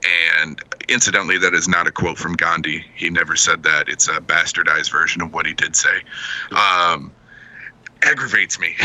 and 0.43 0.61
incidentally, 0.89 1.39
that 1.39 1.55
is 1.55 1.69
not 1.69 1.87
a 1.87 1.93
quote 1.93 2.19
from 2.19 2.33
Gandhi. 2.35 2.85
He 2.95 3.11
never 3.11 3.37
said 3.37 3.63
that. 3.65 3.89
It's 3.89 4.09
a 4.09 4.21
bastardized 4.21 4.91
version 4.91 5.23
of 5.23 5.33
what 5.33 5.47
he 5.47 5.53
did 5.53 5.77
say. 5.77 6.03
Um, 6.53 7.13
aggravates 8.05 8.59
me. 8.59 8.77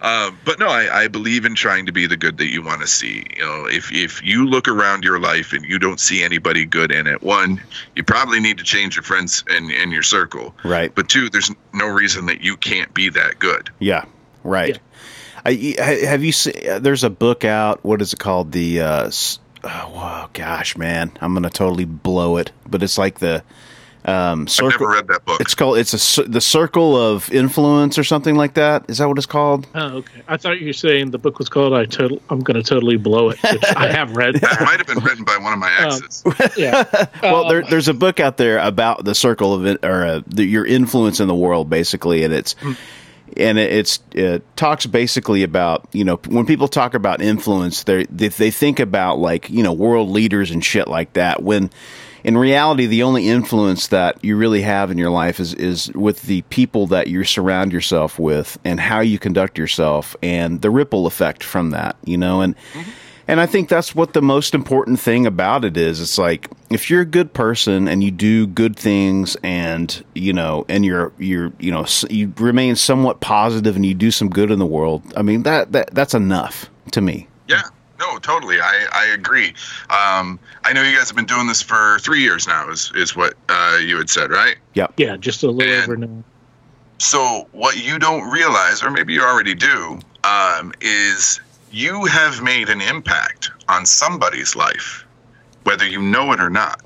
um, 0.00 0.38
but 0.44 0.58
no, 0.58 0.68
I, 0.68 1.02
I 1.04 1.08
believe 1.08 1.44
in 1.44 1.54
trying 1.54 1.86
to 1.86 1.92
be 1.92 2.06
the 2.06 2.16
good 2.16 2.38
that 2.38 2.50
you 2.52 2.62
want 2.62 2.80
to 2.80 2.86
see. 2.86 3.26
You 3.36 3.42
know, 3.44 3.66
if 3.66 3.92
if 3.92 4.22
you 4.22 4.46
look 4.46 4.68
around 4.68 5.04
your 5.04 5.18
life 5.18 5.52
and 5.52 5.64
you 5.64 5.78
don't 5.78 6.00
see 6.00 6.22
anybody 6.22 6.64
good 6.64 6.92
in 6.92 7.06
it, 7.06 7.22
one, 7.22 7.60
you 7.96 8.02
probably 8.02 8.40
need 8.40 8.58
to 8.58 8.64
change 8.64 8.96
your 8.96 9.02
friends 9.02 9.44
and 9.48 9.70
in, 9.70 9.82
in 9.82 9.90
your 9.90 10.02
circle. 10.02 10.54
Right. 10.64 10.94
But 10.94 11.08
two, 11.08 11.28
there's 11.30 11.50
no 11.72 11.86
reason 11.86 12.26
that 12.26 12.40
you 12.40 12.56
can't 12.56 12.92
be 12.94 13.08
that 13.10 13.38
good. 13.38 13.70
Yeah, 13.78 14.04
right. 14.42 14.78
I, 15.44 15.74
I- 15.78 16.06
have 16.06 16.24
you 16.24 16.32
seen? 16.32 16.54
There's 16.82 17.04
a 17.04 17.10
book 17.10 17.44
out. 17.44 17.84
What 17.84 18.00
is 18.02 18.12
it 18.12 18.18
called? 18.18 18.52
The 18.52 18.80
uh, 18.80 19.10
oh, 19.64 20.28
gosh, 20.32 20.76
man, 20.76 21.12
I'm 21.20 21.34
gonna 21.34 21.50
totally 21.50 21.84
blow 21.84 22.36
it. 22.36 22.52
But 22.66 22.82
it's 22.82 22.98
like 22.98 23.18
the 23.18 23.42
um, 24.06 24.42
I've 24.42 24.50
circle. 24.50 24.70
never 24.70 24.88
read 24.88 25.08
that 25.08 25.24
book. 25.24 25.40
It's 25.40 25.54
called. 25.54 25.78
It's 25.78 26.18
a 26.18 26.22
the 26.24 26.40
circle 26.40 26.96
of 26.96 27.32
influence 27.32 27.98
or 27.98 28.04
something 28.04 28.34
like 28.36 28.54
that. 28.54 28.84
Is 28.88 28.98
that 28.98 29.08
what 29.08 29.16
it's 29.16 29.26
called? 29.26 29.66
Oh, 29.74 29.98
okay. 29.98 30.22
I 30.28 30.36
thought 30.36 30.60
you 30.60 30.66
were 30.66 30.72
saying 30.74 31.10
the 31.10 31.18
book 31.18 31.38
was 31.38 31.48
called 31.48 31.72
"I 31.72 31.86
total." 31.86 32.20
I'm 32.28 32.40
going 32.40 32.56
to 32.56 32.62
totally 32.62 32.96
blow 32.96 33.30
it, 33.30 33.38
which 33.42 33.64
I 33.76 33.88
have 33.88 34.14
read. 34.16 34.34
That 34.40 34.60
might 34.60 34.76
have 34.78 34.86
been 34.86 34.98
written 35.02 35.24
by 35.24 35.36
one 35.38 35.52
of 35.54 35.58
my 35.58 35.74
Um, 35.78 35.86
exes. 35.86 36.22
Yeah. 36.56 36.84
well, 37.22 37.44
Um, 37.44 37.48
there, 37.48 37.62
there's 37.62 37.88
a 37.88 37.94
book 37.94 38.20
out 38.20 38.36
there 38.36 38.58
about 38.58 39.04
the 39.04 39.14
circle 39.14 39.54
of 39.54 39.64
it, 39.64 39.82
or 39.84 40.04
uh, 40.04 40.20
the, 40.26 40.44
your 40.44 40.66
influence 40.66 41.18
in 41.20 41.28
the 41.28 41.34
world, 41.34 41.70
basically, 41.70 42.24
and 42.24 42.34
it's 42.34 42.54
and 43.36 43.58
it, 43.58 43.72
it's 43.72 44.00
it 44.12 44.44
talks 44.56 44.84
basically 44.86 45.42
about 45.42 45.88
you 45.92 46.04
know 46.04 46.16
when 46.28 46.44
people 46.44 46.68
talk 46.68 46.92
about 46.94 47.22
influence, 47.22 47.84
they 47.84 48.04
they 48.10 48.28
they 48.28 48.50
think 48.50 48.80
about 48.80 49.18
like 49.18 49.48
you 49.48 49.62
know 49.62 49.72
world 49.72 50.10
leaders 50.10 50.50
and 50.50 50.62
shit 50.62 50.88
like 50.88 51.14
that. 51.14 51.42
When 51.42 51.70
in 52.24 52.38
reality, 52.38 52.86
the 52.86 53.02
only 53.02 53.28
influence 53.28 53.88
that 53.88 54.24
you 54.24 54.36
really 54.36 54.62
have 54.62 54.90
in 54.90 54.96
your 54.96 55.10
life 55.10 55.38
is 55.38 55.52
is 55.54 55.92
with 55.92 56.22
the 56.22 56.40
people 56.42 56.86
that 56.88 57.08
you 57.08 57.22
surround 57.22 57.72
yourself 57.72 58.18
with 58.18 58.58
and 58.64 58.80
how 58.80 59.00
you 59.00 59.18
conduct 59.18 59.58
yourself 59.58 60.16
and 60.22 60.62
the 60.62 60.70
ripple 60.70 61.06
effect 61.06 61.44
from 61.44 61.70
that. 61.70 61.96
You 62.04 62.16
know, 62.16 62.40
and 62.40 62.56
mm-hmm. 62.56 62.90
and 63.28 63.40
I 63.40 63.46
think 63.46 63.68
that's 63.68 63.94
what 63.94 64.14
the 64.14 64.22
most 64.22 64.54
important 64.54 64.98
thing 64.98 65.26
about 65.26 65.66
it 65.66 65.76
is. 65.76 66.00
It's 66.00 66.16
like 66.16 66.50
if 66.70 66.88
you're 66.88 67.02
a 67.02 67.06
good 67.06 67.34
person 67.34 67.88
and 67.88 68.02
you 68.02 68.10
do 68.10 68.46
good 68.46 68.74
things 68.74 69.36
and, 69.42 70.02
you 70.14 70.32
know, 70.32 70.64
and 70.66 70.82
you're 70.82 71.12
you're, 71.18 71.52
you 71.58 71.70
know, 71.70 71.84
you 72.08 72.32
remain 72.38 72.74
somewhat 72.74 73.20
positive 73.20 73.76
and 73.76 73.84
you 73.84 73.92
do 73.92 74.10
some 74.10 74.30
good 74.30 74.50
in 74.50 74.58
the 74.58 74.66
world. 74.66 75.02
I 75.14 75.20
mean, 75.20 75.42
that 75.42 75.72
that 75.72 75.90
that's 75.92 76.14
enough 76.14 76.70
to 76.92 77.02
me. 77.02 77.28
Yeah, 77.48 77.64
no, 77.98 78.18
totally. 78.18 78.60
I, 78.60 78.86
I 78.92 79.06
agree. 79.06 79.54
Um, 79.90 80.38
I 80.64 80.72
know 80.72 80.82
you 80.82 80.96
guys 80.96 81.08
have 81.08 81.16
been 81.16 81.26
doing 81.26 81.46
this 81.46 81.62
for 81.62 81.98
three 82.00 82.20
years 82.22 82.46
now, 82.46 82.70
is, 82.70 82.92
is 82.94 83.14
what 83.14 83.34
uh, 83.48 83.78
you 83.82 83.96
had 83.96 84.10
said, 84.10 84.30
right? 84.30 84.56
Yep. 84.74 84.94
yeah, 84.98 85.16
just 85.16 85.42
a 85.42 85.50
little 85.50 85.72
And- 85.72 85.82
over 85.82 85.96
now. 85.96 86.24
So, 86.98 87.48
what 87.50 87.76
you 87.84 87.98
don't 87.98 88.30
realize, 88.30 88.82
or 88.82 88.90
maybe 88.90 89.12
you 89.14 89.20
already 89.20 89.54
do, 89.54 89.98
um, 90.22 90.72
is 90.80 91.40
you 91.72 92.04
have 92.04 92.40
made 92.40 92.68
an 92.68 92.80
impact 92.80 93.50
on 93.68 93.84
somebody's 93.84 94.54
life, 94.54 95.04
whether 95.64 95.86
you 95.86 96.00
know 96.00 96.32
it 96.32 96.40
or 96.40 96.50
not. 96.50 96.80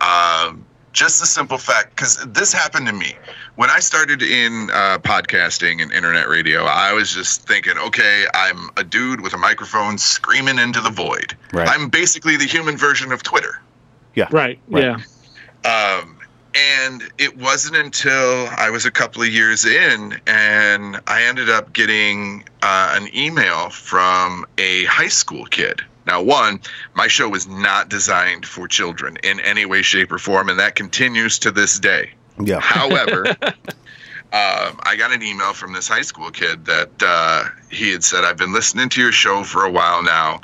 Um, 0.00 0.63
just 0.94 1.20
the 1.20 1.26
simple 1.26 1.58
fact, 1.58 1.90
because 1.90 2.24
this 2.28 2.52
happened 2.52 2.86
to 2.86 2.92
me. 2.92 3.14
When 3.56 3.68
I 3.68 3.80
started 3.80 4.22
in 4.22 4.70
uh, 4.72 4.98
podcasting 5.00 5.82
and 5.82 5.92
internet 5.92 6.28
radio, 6.28 6.64
I 6.64 6.92
was 6.92 7.12
just 7.12 7.46
thinking, 7.46 7.76
okay, 7.76 8.24
I'm 8.32 8.70
a 8.76 8.84
dude 8.84 9.20
with 9.20 9.34
a 9.34 9.38
microphone 9.38 9.98
screaming 9.98 10.58
into 10.58 10.80
the 10.80 10.90
void. 10.90 11.36
Right. 11.52 11.68
I'm 11.68 11.88
basically 11.88 12.36
the 12.36 12.46
human 12.46 12.76
version 12.76 13.12
of 13.12 13.22
Twitter. 13.22 13.60
Yeah. 14.14 14.28
Right. 14.30 14.58
Right. 14.68 14.84
Yeah. 15.64 16.00
Um, 16.00 16.18
and 16.54 17.02
it 17.18 17.36
wasn't 17.36 17.76
until 17.76 18.48
I 18.56 18.70
was 18.70 18.86
a 18.86 18.90
couple 18.92 19.22
of 19.22 19.28
years 19.28 19.64
in, 19.64 20.20
and 20.28 21.00
I 21.08 21.24
ended 21.24 21.50
up 21.50 21.72
getting 21.72 22.44
uh, 22.62 22.96
an 23.00 23.08
email 23.14 23.70
from 23.70 24.46
a 24.58 24.84
high 24.84 25.08
school 25.08 25.44
kid. 25.46 25.82
Now, 26.06 26.22
one, 26.22 26.60
my 26.94 27.08
show 27.08 27.28
was 27.28 27.46
not 27.46 27.88
designed 27.88 28.46
for 28.46 28.68
children 28.68 29.16
in 29.22 29.40
any 29.40 29.64
way, 29.64 29.82
shape, 29.82 30.12
or 30.12 30.18
form, 30.18 30.48
and 30.48 30.58
that 30.58 30.74
continues 30.74 31.38
to 31.40 31.50
this 31.50 31.78
day. 31.78 32.10
Yeah. 32.38 32.58
However, 32.62 33.26
um, 33.28 34.80
I 34.82 34.96
got 34.98 35.12
an 35.12 35.22
email 35.22 35.52
from 35.52 35.72
this 35.72 35.88
high 35.88 36.02
school 36.02 36.30
kid 36.30 36.66
that 36.66 36.90
uh, 37.00 37.44
he 37.70 37.90
had 37.90 38.04
said, 38.04 38.24
I've 38.24 38.36
been 38.36 38.52
listening 38.52 38.88
to 38.90 39.00
your 39.00 39.12
show 39.12 39.44
for 39.44 39.64
a 39.64 39.70
while 39.70 40.02
now, 40.02 40.40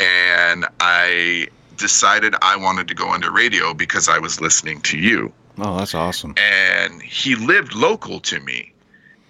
and 0.00 0.66
I 0.80 1.48
decided 1.76 2.34
I 2.42 2.56
wanted 2.56 2.88
to 2.88 2.94
go 2.94 3.14
into 3.14 3.30
radio 3.30 3.74
because 3.74 4.08
I 4.08 4.18
was 4.18 4.40
listening 4.40 4.80
to 4.82 4.98
you. 4.98 5.32
Oh, 5.58 5.76
that's 5.76 5.94
awesome. 5.94 6.34
And 6.36 7.00
he 7.02 7.36
lived 7.36 7.74
local 7.74 8.20
to 8.20 8.40
me. 8.40 8.72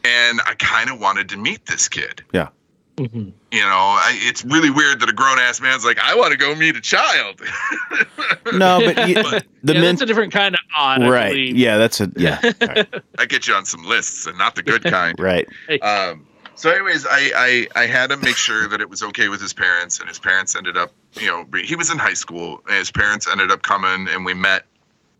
And 0.04 0.40
I 0.46 0.54
kind 0.58 0.90
of 0.90 1.00
wanted 1.00 1.30
to 1.30 1.36
meet 1.38 1.64
this 1.66 1.88
kid. 1.88 2.22
Yeah. 2.32 2.48
Mhm. 2.96 3.32
You 3.50 3.60
know, 3.60 3.68
I, 3.98 4.16
it's 4.22 4.44
really 4.44 4.70
weird 4.70 5.00
that 5.00 5.08
a 5.08 5.12
grown 5.12 5.38
ass 5.40 5.60
man's 5.60 5.84
like, 5.84 5.98
I 5.98 6.14
want 6.14 6.30
to 6.32 6.38
go 6.38 6.54
meet 6.54 6.76
a 6.76 6.80
child. 6.80 7.40
No, 8.52 8.78
but 8.84 9.08
you, 9.08 9.14
But- 9.16 9.46
the 9.62 9.72
yeah, 9.74 9.80
men, 9.80 9.94
that's 9.96 10.02
a 10.02 10.06
different 10.06 10.32
kind 10.32 10.54
of 10.54 10.60
odd. 10.76 11.02
Right? 11.08 11.30
believe. 11.30 11.56
Yeah, 11.56 11.76
that's 11.78 12.00
a 12.00 12.10
yeah. 12.16 12.40
right, 12.60 12.86
I 13.18 13.24
get 13.26 13.48
you 13.48 13.54
on 13.54 13.64
some 13.64 13.84
lists 13.84 14.26
and 14.26 14.36
not 14.38 14.54
the 14.54 14.62
good 14.62 14.84
kind. 14.96 15.18
right. 15.18 15.48
Um, 15.82 16.26
so, 16.54 16.70
anyways, 16.70 17.04
I, 17.06 17.66
I 17.74 17.82
I 17.82 17.86
had 17.86 18.10
to 18.10 18.16
make 18.18 18.36
sure 18.36 18.68
that 18.68 18.80
it 18.80 18.88
was 18.90 19.02
okay 19.02 19.28
with 19.28 19.40
his 19.40 19.52
parents, 19.52 19.98
and 19.98 20.08
his 20.08 20.18
parents 20.20 20.54
ended 20.54 20.76
up, 20.76 20.92
you 21.14 21.26
know, 21.26 21.46
he 21.64 21.74
was 21.74 21.90
in 21.90 21.98
high 21.98 22.14
school, 22.14 22.60
and 22.68 22.76
his 22.76 22.90
parents 22.92 23.26
ended 23.26 23.50
up 23.50 23.62
coming, 23.62 24.06
and 24.12 24.24
we 24.24 24.34
met 24.34 24.66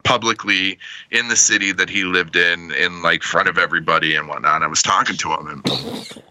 publicly 0.04 0.78
in 1.10 1.28
the 1.28 1.36
city 1.36 1.72
that 1.72 1.88
he 1.88 2.04
lived 2.04 2.36
in, 2.36 2.70
in 2.72 3.00
like 3.02 3.22
front 3.22 3.48
of 3.48 3.56
everybody 3.58 4.14
and 4.14 4.28
whatnot. 4.28 4.62
I 4.62 4.66
was 4.66 4.82
talking 4.82 5.16
to 5.16 5.32
him, 5.32 5.46
and 5.48 6.22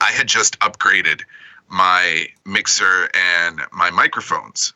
I 0.00 0.10
had 0.12 0.26
just 0.26 0.58
upgraded 0.60 1.22
my 1.68 2.26
mixer 2.44 3.08
and 3.14 3.60
my 3.72 3.90
microphones. 3.90 4.72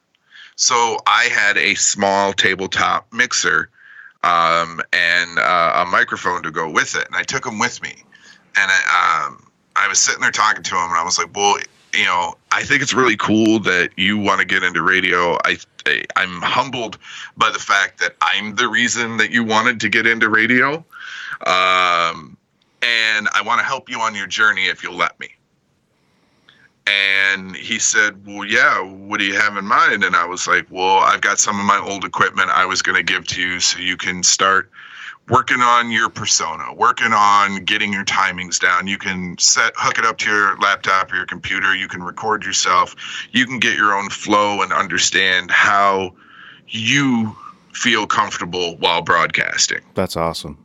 So 0.56 0.98
I 1.06 1.24
had 1.24 1.56
a 1.56 1.74
small 1.74 2.32
tabletop 2.32 3.12
mixer 3.12 3.70
um, 4.22 4.80
and 4.92 5.38
uh, 5.38 5.84
a 5.86 5.90
microphone 5.90 6.42
to 6.42 6.50
go 6.50 6.70
with 6.70 6.94
it, 6.94 7.06
and 7.06 7.16
I 7.16 7.22
took 7.22 7.44
them 7.44 7.58
with 7.58 7.82
me. 7.82 7.94
And 8.56 8.70
I, 8.70 9.24
um, 9.26 9.46
I 9.74 9.88
was 9.88 9.98
sitting 9.98 10.20
there 10.20 10.30
talking 10.30 10.62
to 10.62 10.74
him, 10.76 10.90
and 10.90 10.98
I 10.98 11.04
was 11.04 11.18
like, 11.18 11.34
"Well, 11.34 11.58
you 11.94 12.04
know, 12.04 12.34
I 12.50 12.62
think 12.62 12.82
it's 12.82 12.94
really 12.94 13.16
cool 13.16 13.58
that 13.60 13.90
you 13.96 14.18
want 14.18 14.40
to 14.40 14.46
get 14.46 14.62
into 14.62 14.82
radio. 14.82 15.38
I, 15.44 15.58
I 15.86 16.04
I'm 16.16 16.40
humbled 16.42 16.98
by 17.36 17.50
the 17.50 17.58
fact 17.58 18.00
that 18.00 18.14
I'm 18.20 18.54
the 18.56 18.68
reason 18.68 19.16
that 19.18 19.30
you 19.30 19.44
wanted 19.44 19.80
to 19.80 19.88
get 19.88 20.06
into 20.06 20.28
radio, 20.28 20.84
um, 21.46 22.36
and 22.82 23.28
I 23.32 23.42
want 23.42 23.60
to 23.60 23.64
help 23.64 23.88
you 23.88 24.00
on 24.00 24.14
your 24.14 24.26
journey 24.26 24.66
if 24.66 24.82
you'll 24.82 24.96
let 24.96 25.18
me." 25.20 25.28
And 26.86 27.54
he 27.54 27.78
said, 27.78 28.26
Well, 28.26 28.44
yeah, 28.44 28.80
what 28.80 29.20
do 29.20 29.24
you 29.24 29.34
have 29.34 29.56
in 29.56 29.64
mind? 29.64 30.02
And 30.02 30.16
I 30.16 30.26
was 30.26 30.48
like, 30.48 30.66
Well, 30.70 30.98
I've 30.98 31.20
got 31.20 31.38
some 31.38 31.60
of 31.60 31.64
my 31.64 31.78
old 31.78 32.04
equipment 32.04 32.50
I 32.50 32.66
was 32.66 32.82
going 32.82 32.96
to 32.96 33.04
give 33.04 33.26
to 33.28 33.40
you 33.40 33.60
so 33.60 33.78
you 33.78 33.96
can 33.96 34.22
start 34.22 34.70
working 35.28 35.60
on 35.60 35.92
your 35.92 36.08
persona, 36.08 36.74
working 36.74 37.12
on 37.12 37.64
getting 37.64 37.92
your 37.92 38.04
timings 38.04 38.58
down. 38.58 38.88
You 38.88 38.98
can 38.98 39.38
set, 39.38 39.72
hook 39.76 39.98
it 39.98 40.04
up 40.04 40.18
to 40.18 40.30
your 40.30 40.58
laptop 40.58 41.12
or 41.12 41.16
your 41.16 41.26
computer. 41.26 41.74
You 41.74 41.86
can 41.86 42.02
record 42.02 42.44
yourself. 42.44 42.96
You 43.30 43.46
can 43.46 43.60
get 43.60 43.76
your 43.76 43.94
own 43.94 44.10
flow 44.10 44.62
and 44.62 44.72
understand 44.72 45.50
how 45.50 46.14
you 46.68 47.36
feel 47.72 48.06
comfortable 48.06 48.76
while 48.78 49.02
broadcasting 49.02 49.80
That's 49.94 50.16
awesome. 50.16 50.62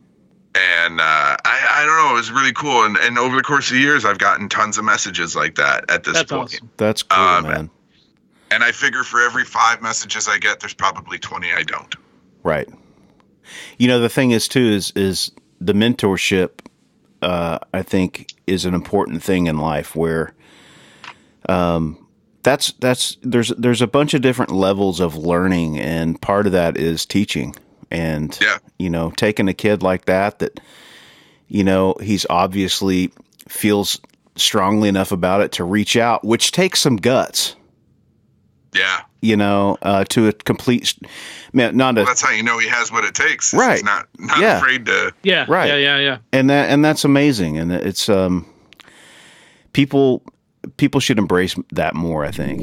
And 0.57 0.99
uh, 0.99 1.37
I, 1.45 1.67
I 1.71 1.85
don't 1.85 1.97
know, 1.97 2.11
it 2.11 2.17
was 2.17 2.31
really 2.31 2.53
cool. 2.53 2.83
And, 2.85 2.97
and 2.97 3.17
over 3.19 3.35
the 3.35 3.43
course 3.43 3.69
of 3.71 3.77
years, 3.77 4.05
I've 4.05 4.17
gotten 4.17 4.49
tons 4.49 4.77
of 4.77 4.85
messages 4.85 5.35
like 5.35 5.55
that 5.55 5.89
at 5.89 6.03
this 6.03 6.13
That's 6.15 6.31
point. 6.31 6.43
awesome. 6.53 6.69
That's 6.77 7.03
cool, 7.03 7.23
Um, 7.23 7.43
man. 7.43 7.69
And 8.49 8.63
I 8.63 8.71
figure 8.71 9.03
for 9.03 9.21
every 9.21 9.43
five 9.43 9.81
messages 9.81 10.27
I 10.27 10.37
get, 10.37 10.59
there's 10.61 10.73
probably 10.73 11.19
20 11.19 11.51
I 11.53 11.63
don't. 11.63 11.93
Right. 12.43 12.67
You 13.77 13.87
know, 13.87 13.99
the 13.99 14.09
thing 14.09 14.31
is 14.31 14.47
too 14.47 14.59
is 14.65 14.91
is 14.95 15.31
the 15.59 15.73
mentorship. 15.73 16.59
Uh, 17.21 17.57
I 17.73 17.81
think 17.81 18.31
is 18.45 18.63
an 18.65 18.73
important 18.73 19.23
thing 19.23 19.47
in 19.47 19.57
life 19.57 19.95
where, 19.95 20.33
um, 21.49 22.05
that's 22.43 22.71
that's 22.73 23.17
there's 23.23 23.49
there's 23.57 23.81
a 23.81 23.87
bunch 23.87 24.13
of 24.13 24.21
different 24.21 24.51
levels 24.51 24.99
of 24.99 25.15
learning, 25.15 25.79
and 25.79 26.21
part 26.21 26.45
of 26.45 26.51
that 26.53 26.77
is 26.77 27.05
teaching. 27.05 27.55
And 27.91 28.37
Yeah. 28.41 28.57
you 28.77 28.89
know, 28.89 29.11
taking 29.15 29.47
a 29.47 29.53
kid 29.53 29.81
like 29.83 30.05
that 30.05 30.39
that, 30.39 30.59
you 31.47 31.63
know, 31.63 31.95
he's 32.01 32.25
obviously 32.29 33.11
feels 33.47 33.99
strongly 34.35 34.89
enough 34.89 35.11
about 35.11 35.41
it 35.41 35.51
to 35.53 35.63
reach 35.63 35.95
out, 35.97 36.23
which 36.25 36.51
takes 36.51 36.79
some 36.81 36.97
guts. 36.97 37.55
Yeah. 38.73 39.01
You 39.21 39.35
know, 39.37 39.77
uh, 39.81 40.03
to 40.09 40.27
a 40.27 40.33
complete, 40.33 40.93
man, 41.53 41.75
not 41.77 41.95
a 41.97 42.01
Well, 42.01 42.05
that's 42.05 42.21
how 42.21 42.31
you 42.31 42.43
know 42.43 42.59
he 42.59 42.67
has 42.67 42.91
what 42.91 43.03
it 43.05 43.15
takes. 43.15 43.53
Right. 43.53 43.75
He's 43.75 43.83
not, 43.83 44.07
not 44.19 44.39
Yeah. 44.39 44.57
afraid 44.57 44.85
to. 44.85 45.13
Yeah. 45.23 45.45
Right. 45.47 45.69
Yeah. 45.69 45.77
Yeah. 45.77 45.97
Yeah. 45.99 46.17
and 46.33 46.49
that 46.49 46.69
and 46.69 46.83
that's 46.85 47.03
amazing 47.05 47.57
and 47.57 47.71
it's 47.71 48.09
um 48.09 48.45
people 49.73 50.21
people 50.77 50.99
should 50.99 51.17
embrace 51.17 51.55
that 51.71 51.95
more 51.95 52.25
i 52.25 52.31
think 52.31 52.61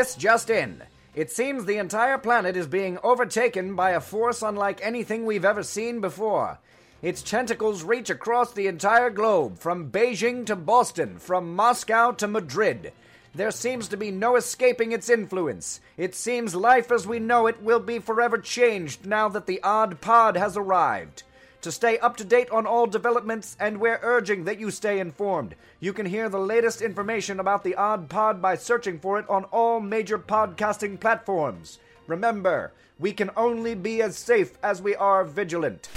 This 0.00 0.14
just 0.14 0.48
in. 0.48 0.82
It 1.14 1.30
seems 1.30 1.66
the 1.66 1.76
entire 1.76 2.16
planet 2.16 2.56
is 2.56 2.66
being 2.66 2.96
overtaken 3.02 3.76
by 3.76 3.90
a 3.90 4.00
force 4.00 4.40
unlike 4.40 4.80
anything 4.82 5.26
we've 5.26 5.44
ever 5.44 5.62
seen 5.62 6.00
before. 6.00 6.58
Its 7.02 7.20
tentacles 7.20 7.82
reach 7.82 8.08
across 8.08 8.50
the 8.50 8.66
entire 8.66 9.10
globe, 9.10 9.58
from 9.58 9.90
Beijing 9.90 10.46
to 10.46 10.56
Boston, 10.56 11.18
from 11.18 11.54
Moscow 11.54 12.12
to 12.12 12.26
Madrid. 12.26 12.94
There 13.34 13.50
seems 13.50 13.88
to 13.88 13.98
be 13.98 14.10
no 14.10 14.36
escaping 14.36 14.92
its 14.92 15.10
influence. 15.10 15.82
It 15.98 16.14
seems 16.14 16.54
life 16.54 16.90
as 16.90 17.06
we 17.06 17.18
know 17.18 17.46
it 17.46 17.62
will 17.62 17.78
be 17.78 17.98
forever 17.98 18.38
changed 18.38 19.04
now 19.04 19.28
that 19.28 19.44
the 19.44 19.62
odd 19.62 20.00
pod 20.00 20.34
has 20.34 20.56
arrived. 20.56 21.24
To 21.62 21.70
stay 21.70 21.98
up 21.98 22.16
to 22.16 22.24
date 22.24 22.48
on 22.50 22.66
all 22.66 22.86
developments, 22.86 23.54
and 23.60 23.80
we're 23.80 24.00
urging 24.02 24.44
that 24.44 24.58
you 24.58 24.70
stay 24.70 24.98
informed. 24.98 25.54
You 25.78 25.92
can 25.92 26.06
hear 26.06 26.30
the 26.30 26.38
latest 26.38 26.80
information 26.80 27.38
about 27.38 27.64
the 27.64 27.74
Odd 27.74 28.08
Pod 28.08 28.40
by 28.40 28.54
searching 28.56 28.98
for 28.98 29.18
it 29.18 29.28
on 29.28 29.44
all 29.44 29.78
major 29.78 30.18
podcasting 30.18 30.98
platforms. 30.98 31.78
Remember, 32.06 32.72
we 32.98 33.12
can 33.12 33.30
only 33.36 33.74
be 33.74 34.00
as 34.00 34.16
safe 34.16 34.52
as 34.62 34.80
we 34.80 34.94
are 34.96 35.22
vigilant. 35.22 35.90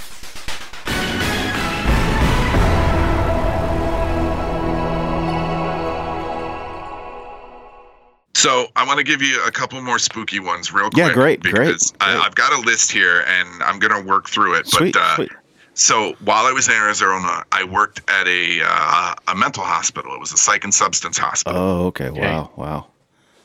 So 8.36 8.68
I 8.76 8.86
want 8.86 8.97
to 8.97 9.05
give 9.05 9.22
you 9.22 9.41
a 9.45 9.51
couple 9.51 9.82
more 9.82 9.99
spooky 9.99 10.39
ones 10.39 10.74
real 10.74 10.89
quick. 10.89 10.97
Yeah, 10.97 11.14
great, 11.14 11.41
great, 11.41 11.53
Because 11.53 11.93
I, 12.01 12.11
great. 12.14 12.26
I've 12.26 12.36
got 12.36 12.51
a 12.51 12.59
list 12.66 12.91
here 12.91 13.22
and 13.22 13.64
I'm 13.64 13.80
going 13.80 13.93
to 13.93 14.05
work 14.05 14.28
through 14.28 14.55
it. 14.55 14.68
sweet, 14.68 14.93
but 14.93 15.01
uh, 15.01 15.16
sweet. 15.16 15.32
So 15.76 16.13
while 16.24 16.45
I 16.45 16.51
was 16.51 16.67
in 16.67 16.76
Arizona, 16.76 17.43
I 17.51 17.63
worked 17.63 18.01
at 18.09 18.28
a 18.28 18.61
uh, 18.63 19.15
a 19.28 19.36
mental 19.36 19.63
hospital. 19.63 20.13
It 20.13 20.19
was 20.19 20.32
a 20.32 20.38
psych 20.38 20.63
and 20.63 20.74
substance 20.74 21.17
hospital, 21.17 21.59
oh 21.59 21.86
okay. 21.88 22.09
Wow. 22.09 22.51
Wow. 22.55 22.88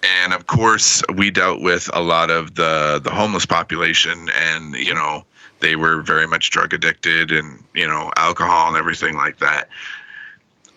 And 0.03 0.33
of 0.33 0.47
course, 0.47 1.03
we 1.17 1.31
dealt 1.31 1.61
with 1.61 1.91
a 1.93 2.01
lot 2.01 2.31
of 2.31 2.55
the 2.55 3.01
the 3.03 3.11
homeless 3.11 3.47
population, 3.47 4.29
and 4.37 4.75
you 4.75 4.95
know 4.95 5.25
they 5.61 5.75
were 5.75 6.03
very 6.03 6.27
much 6.27 6.51
drug 6.51 6.73
addicted, 6.75 7.33
and 7.33 7.65
you 7.75 7.87
know 7.87 8.13
alcohol 8.17 8.69
and 8.69 8.77
everything 8.77 9.17
like 9.17 9.39
that. 9.39 9.69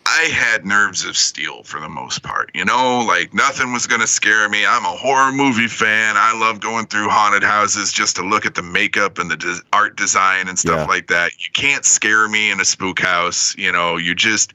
I 0.06 0.24
had 0.26 0.66
nerves 0.66 1.06
of 1.06 1.16
steel 1.16 1.64
for 1.64 1.80
the 1.80 1.88
most 1.88 2.24
part. 2.24 2.52
You 2.54 2.66
know, 2.66 3.04
like 3.08 3.34
nothing 3.34 3.72
was 3.72 3.88
going 3.88 4.02
to 4.02 4.08
scare 4.08 4.50
me. 4.50 4.66
I'm 4.66 4.84
a 4.84 4.90
horror 4.90 5.32
movie 5.32 5.68
fan. 5.68 6.16
I 6.18 6.38
love 6.38 6.60
going 6.60 6.88
through 6.88 7.08
haunted 7.10 7.44
houses 7.44 7.92
just 7.94 8.16
to 8.18 8.24
look 8.24 8.46
at 8.46 8.56
the 8.56 8.64
makeup 8.64 9.20
and 9.20 9.30
the 9.32 9.38
des- 9.38 9.62
art 9.72 9.96
design 9.96 10.48
and 10.48 10.58
stuff 10.58 10.80
Yeah. 10.82 10.86
like 10.86 11.08
that. 11.08 11.32
You 11.40 11.52
can't 11.54 11.86
scare 11.86 12.28
me 12.28 12.52
in 12.52 12.60
a 12.60 12.66
spook 12.66 13.00
house. 13.00 13.56
You 13.58 13.72
know, 13.72 13.98
you 13.98 14.16
just 14.16 14.54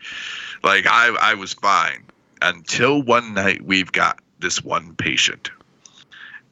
like 0.63 0.87
I 0.89 1.15
I 1.21 1.35
was 1.35 1.55
fine 1.55 2.05
until 2.43 3.03
one 3.03 3.33
night 3.33 3.63
we've 3.65 3.93
got 3.93 4.19
this 4.41 4.63
one 4.65 4.95
patient. 4.97 5.51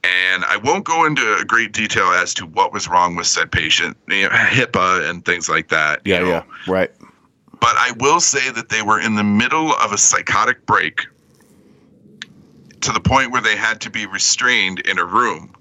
And 0.05 0.45
I 0.45 0.57
won't 0.59 0.85
go 0.85 1.05
into 1.07 1.37
a 1.41 1.45
great 1.45 1.73
detail 1.73 2.09
as 2.09 2.35
to 2.35 2.47
what 2.47 2.73
was 2.73 2.89
wrong 2.89 3.17
with 3.17 3.27
said 3.27 3.51
patient, 3.51 3.97
you 4.09 4.23
know, 4.25 4.29
HIPAA 4.29 5.09
and 5.09 5.25
things 5.25 5.49
like 5.49 5.69
that. 5.69 6.03
you 6.05 6.13
yeah 6.15 6.21
know. 6.21 6.29
yeah 6.29 6.43
right 6.69 6.91
But 7.65 7.77
I 7.79 7.93
will 7.99 8.21
say 8.21 8.51
that 8.51 8.69
they 8.69 8.83
were 8.83 9.01
in 9.01 9.15
the 9.15 9.25
middle 9.25 9.73
of 9.73 9.93
a 9.93 9.97
psychotic 9.97 10.67
break. 10.67 11.07
to 12.83 12.93
the 12.93 13.01
point 13.01 13.33
where 13.33 13.41
they 13.41 13.57
had 13.57 13.81
to 13.81 13.89
be 13.89 14.05
restrained 14.05 14.81
in 14.81 14.99
a 14.99 15.05
room. 15.07 15.55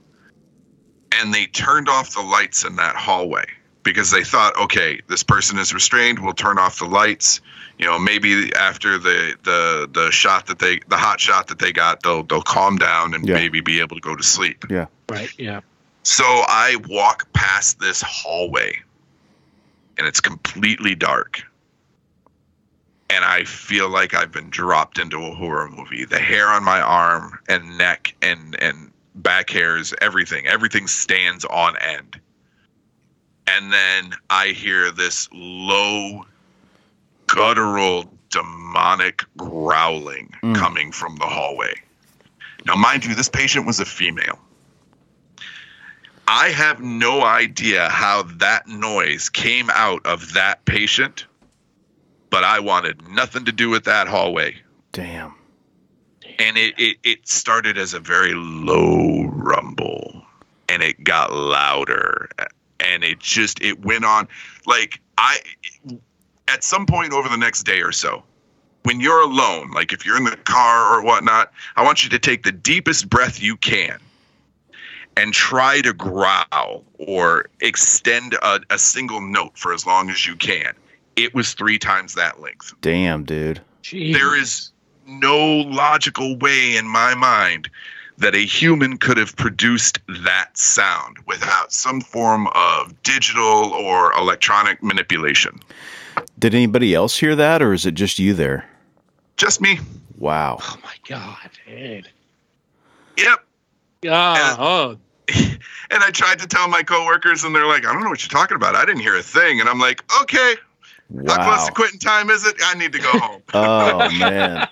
And 1.14 1.34
they 1.34 1.46
turned 1.46 1.88
off 1.88 2.14
the 2.14 2.22
lights 2.22 2.66
in 2.66 2.76
that 2.76 2.98
hallway 2.98 3.46
because 3.84 4.12
they 4.12 4.26
thought, 4.26 4.58
okay, 4.58 5.00
this 5.08 5.24
person 5.24 5.58
is 5.58 5.74
restrained. 5.74 6.20
We'll 6.20 6.34
turn 6.34 6.60
off 6.60 6.80
the 6.80 6.86
lights. 6.86 7.40
You 7.78 7.86
know, 7.86 7.98
maybe 7.98 8.54
after 8.54 8.98
the 8.98 9.38
the 9.44 9.90
the 9.90 10.12
shot 10.12 10.48
that 10.48 10.60
they 10.60 10.82
the 10.90 10.98
hot 10.98 11.22
shot 11.22 11.48
that 11.48 11.60
they 11.60 11.72
got, 11.72 12.04
they'll 12.04 12.24
they'll 12.24 12.42
calm 12.42 12.78
down 12.78 13.14
and 13.14 13.26
Yeah. 13.26 13.36
maybe 13.36 13.62
be 13.62 13.80
able 13.80 13.96
to 13.96 14.02
go 14.02 14.14
to 14.18 14.24
sleep. 14.24 14.66
Yeah. 14.70 14.88
Right. 15.08 15.32
Yeah. 15.40 15.62
So 16.04 16.26
I 16.26 16.76
walk 16.90 17.32
past 17.32 17.80
this 17.80 18.02
hallway 18.02 18.76
and 19.98 20.06
it's 20.06 20.20
completely 20.20 20.96
dark. 20.96 21.42
And 23.10 23.24
I 23.24 23.44
feel 23.44 23.90
like 23.90 24.14
I've 24.14 24.32
been 24.32 24.50
dropped 24.50 24.98
into 24.98 25.24
a 25.24 25.36
horror 25.36 25.70
movie. 25.70 26.06
The 26.06 26.20
hair 26.20 26.48
on 26.48 26.64
my 26.64 26.82
arm 26.82 27.40
and 27.48 27.78
neck 27.78 28.16
and, 28.22 28.56
and 28.62 28.92
back 29.16 29.50
hairs, 29.50 29.94
everything, 30.02 30.48
everything 30.48 30.88
stands 30.88 31.46
on 31.46 31.78
end. 31.78 32.20
And 33.46 33.72
then 33.72 34.14
I 34.30 34.48
hear 34.48 34.90
this 34.92 35.30
low, 35.32 36.26
guttural, 37.28 38.12
demonic 38.30 39.24
growling 39.38 40.34
Mm. 40.42 40.56
coming 40.56 40.92
from 40.92 41.16
the 41.18 41.26
hallway. 41.28 41.74
Now, 42.66 42.76
mind 42.76 43.06
you, 43.06 43.14
this 43.14 43.30
patient 43.30 43.68
was 43.68 43.80
a 43.80 43.86
female. 43.86 44.40
I 46.28 46.50
have 46.50 46.82
no 46.82 47.22
idea 47.24 47.90
how 47.90 48.24
that 48.24 48.68
noise 48.68 49.30
came 49.30 49.70
out 49.70 50.06
of 50.06 50.34
that 50.34 50.64
patient, 50.66 51.26
but 52.34 52.44
I 52.44 52.62
wanted 52.62 53.08
nothing 53.10 53.46
to 53.46 53.52
do 53.52 53.70
with 53.70 53.84
that 53.84 54.08
hallway. 54.08 54.56
Damn. 54.92 55.36
And 56.40 56.58
it, 56.58 56.74
it, 56.80 56.98
it 57.04 57.28
started 57.28 57.78
as 57.78 57.94
a 57.94 58.00
very 58.00 58.34
low 58.34 59.26
rumble 59.26 60.26
and 60.68 60.82
it 60.82 61.04
got 61.04 61.32
louder 61.32 62.30
and 62.80 63.04
it 63.04 63.20
just 63.20 63.62
it 63.62 63.86
went 63.86 64.04
on 64.04 64.28
like 64.66 65.00
I 65.16 65.42
at 66.48 66.64
some 66.64 66.88
point 66.88 67.14
over 67.14 67.30
the 67.30 67.38
next 67.38 67.68
day 67.68 67.82
or 67.82 67.92
so 67.92 68.24
when 68.82 69.00
you're 69.00 69.22
alone, 69.22 69.70
like 69.70 69.94
if 69.94 70.04
you're 70.04 70.18
in 70.18 70.24
the 70.24 70.36
car 70.36 70.92
or 70.92 71.04
whatnot, 71.04 71.52
I 71.76 71.84
want 71.84 72.04
you 72.04 72.10
to 72.10 72.20
take 72.20 72.42
the 72.42 72.52
deepest 72.52 73.12
breath 73.12 73.44
you 73.44 73.58
can 73.58 74.00
and 75.16 75.34
try 75.34 75.82
to 75.82 75.94
growl 75.94 76.84
or 76.98 77.46
extend 77.60 78.34
a, 78.34 78.60
a 78.72 78.80
single 78.80 79.22
note 79.22 79.56
for 79.56 79.72
as 79.72 79.86
long 79.86 80.10
as 80.10 80.26
you 80.26 80.36
can. 80.36 80.74
It 81.16 81.34
was 81.34 81.54
three 81.54 81.78
times 81.78 82.16
that 82.16 82.42
length. 82.42 82.74
Damn, 82.82 83.24
dude. 83.24 83.62
Jeez. 83.84 84.14
There 84.14 84.38
is 84.40 84.72
no 85.06 85.58
logical 85.58 86.38
way 86.38 86.76
in 86.76 86.88
my 86.88 87.14
mind 87.14 87.70
that 88.18 88.36
a 88.36 88.46
human 88.46 88.98
could 88.98 89.18
have 89.18 89.36
produced 89.36 90.00
that 90.24 90.58
sound 90.58 91.18
without 91.28 91.74
some 91.74 92.00
form 92.00 92.48
of 92.56 93.02
digital 93.04 93.74
or 93.74 94.14
electronic 94.14 94.82
manipulation. 94.82 95.60
Did 96.40 96.54
anybody 96.54 96.94
else 96.94 97.18
hear 97.18 97.36
that, 97.36 97.62
or 97.62 97.74
is 97.74 97.86
it 97.86 97.96
just 97.96 98.20
you 98.20 98.34
there? 98.34 98.70
Just 99.38 99.62
me. 99.62 99.80
Wow. 100.18 100.58
Oh 100.62 100.78
my 100.84 100.94
god, 101.08 101.50
Ed. 101.68 102.08
Yep. 103.18 103.40
Uh-huh. 104.06 104.06
Yeah. 104.06 104.56
Oh. 104.60 104.98
And 105.92 106.04
I 106.04 106.10
tried 106.10 106.40
to 106.40 106.48
tell 106.48 106.68
my 106.68 106.82
coworkers, 106.82 107.44
and 107.44 107.54
they're 107.54 107.68
like, 107.68 107.86
I 107.86 107.94
don't 107.94 108.02
know 108.04 108.10
what 108.10 108.24
you're 108.24 108.40
talking 108.40 108.56
about. 108.56 108.76
I 108.76 108.84
didn't 108.84 109.02
hear 109.02 109.16
a 109.16 109.22
thing. 109.22 109.60
And 109.60 109.70
I'm 109.70 109.78
like, 109.78 110.04
okay, 110.24 110.56
how 111.28 111.44
close 111.44 111.68
to 111.68 111.72
quitting 111.74 112.00
time 112.00 112.30
is 112.30 112.46
it? 112.46 112.56
I 112.64 112.76
need 112.76 112.94
to 112.94 113.00
go 113.00 113.10
home. 113.12 113.42
Oh 113.54 114.10
man. 114.18 114.68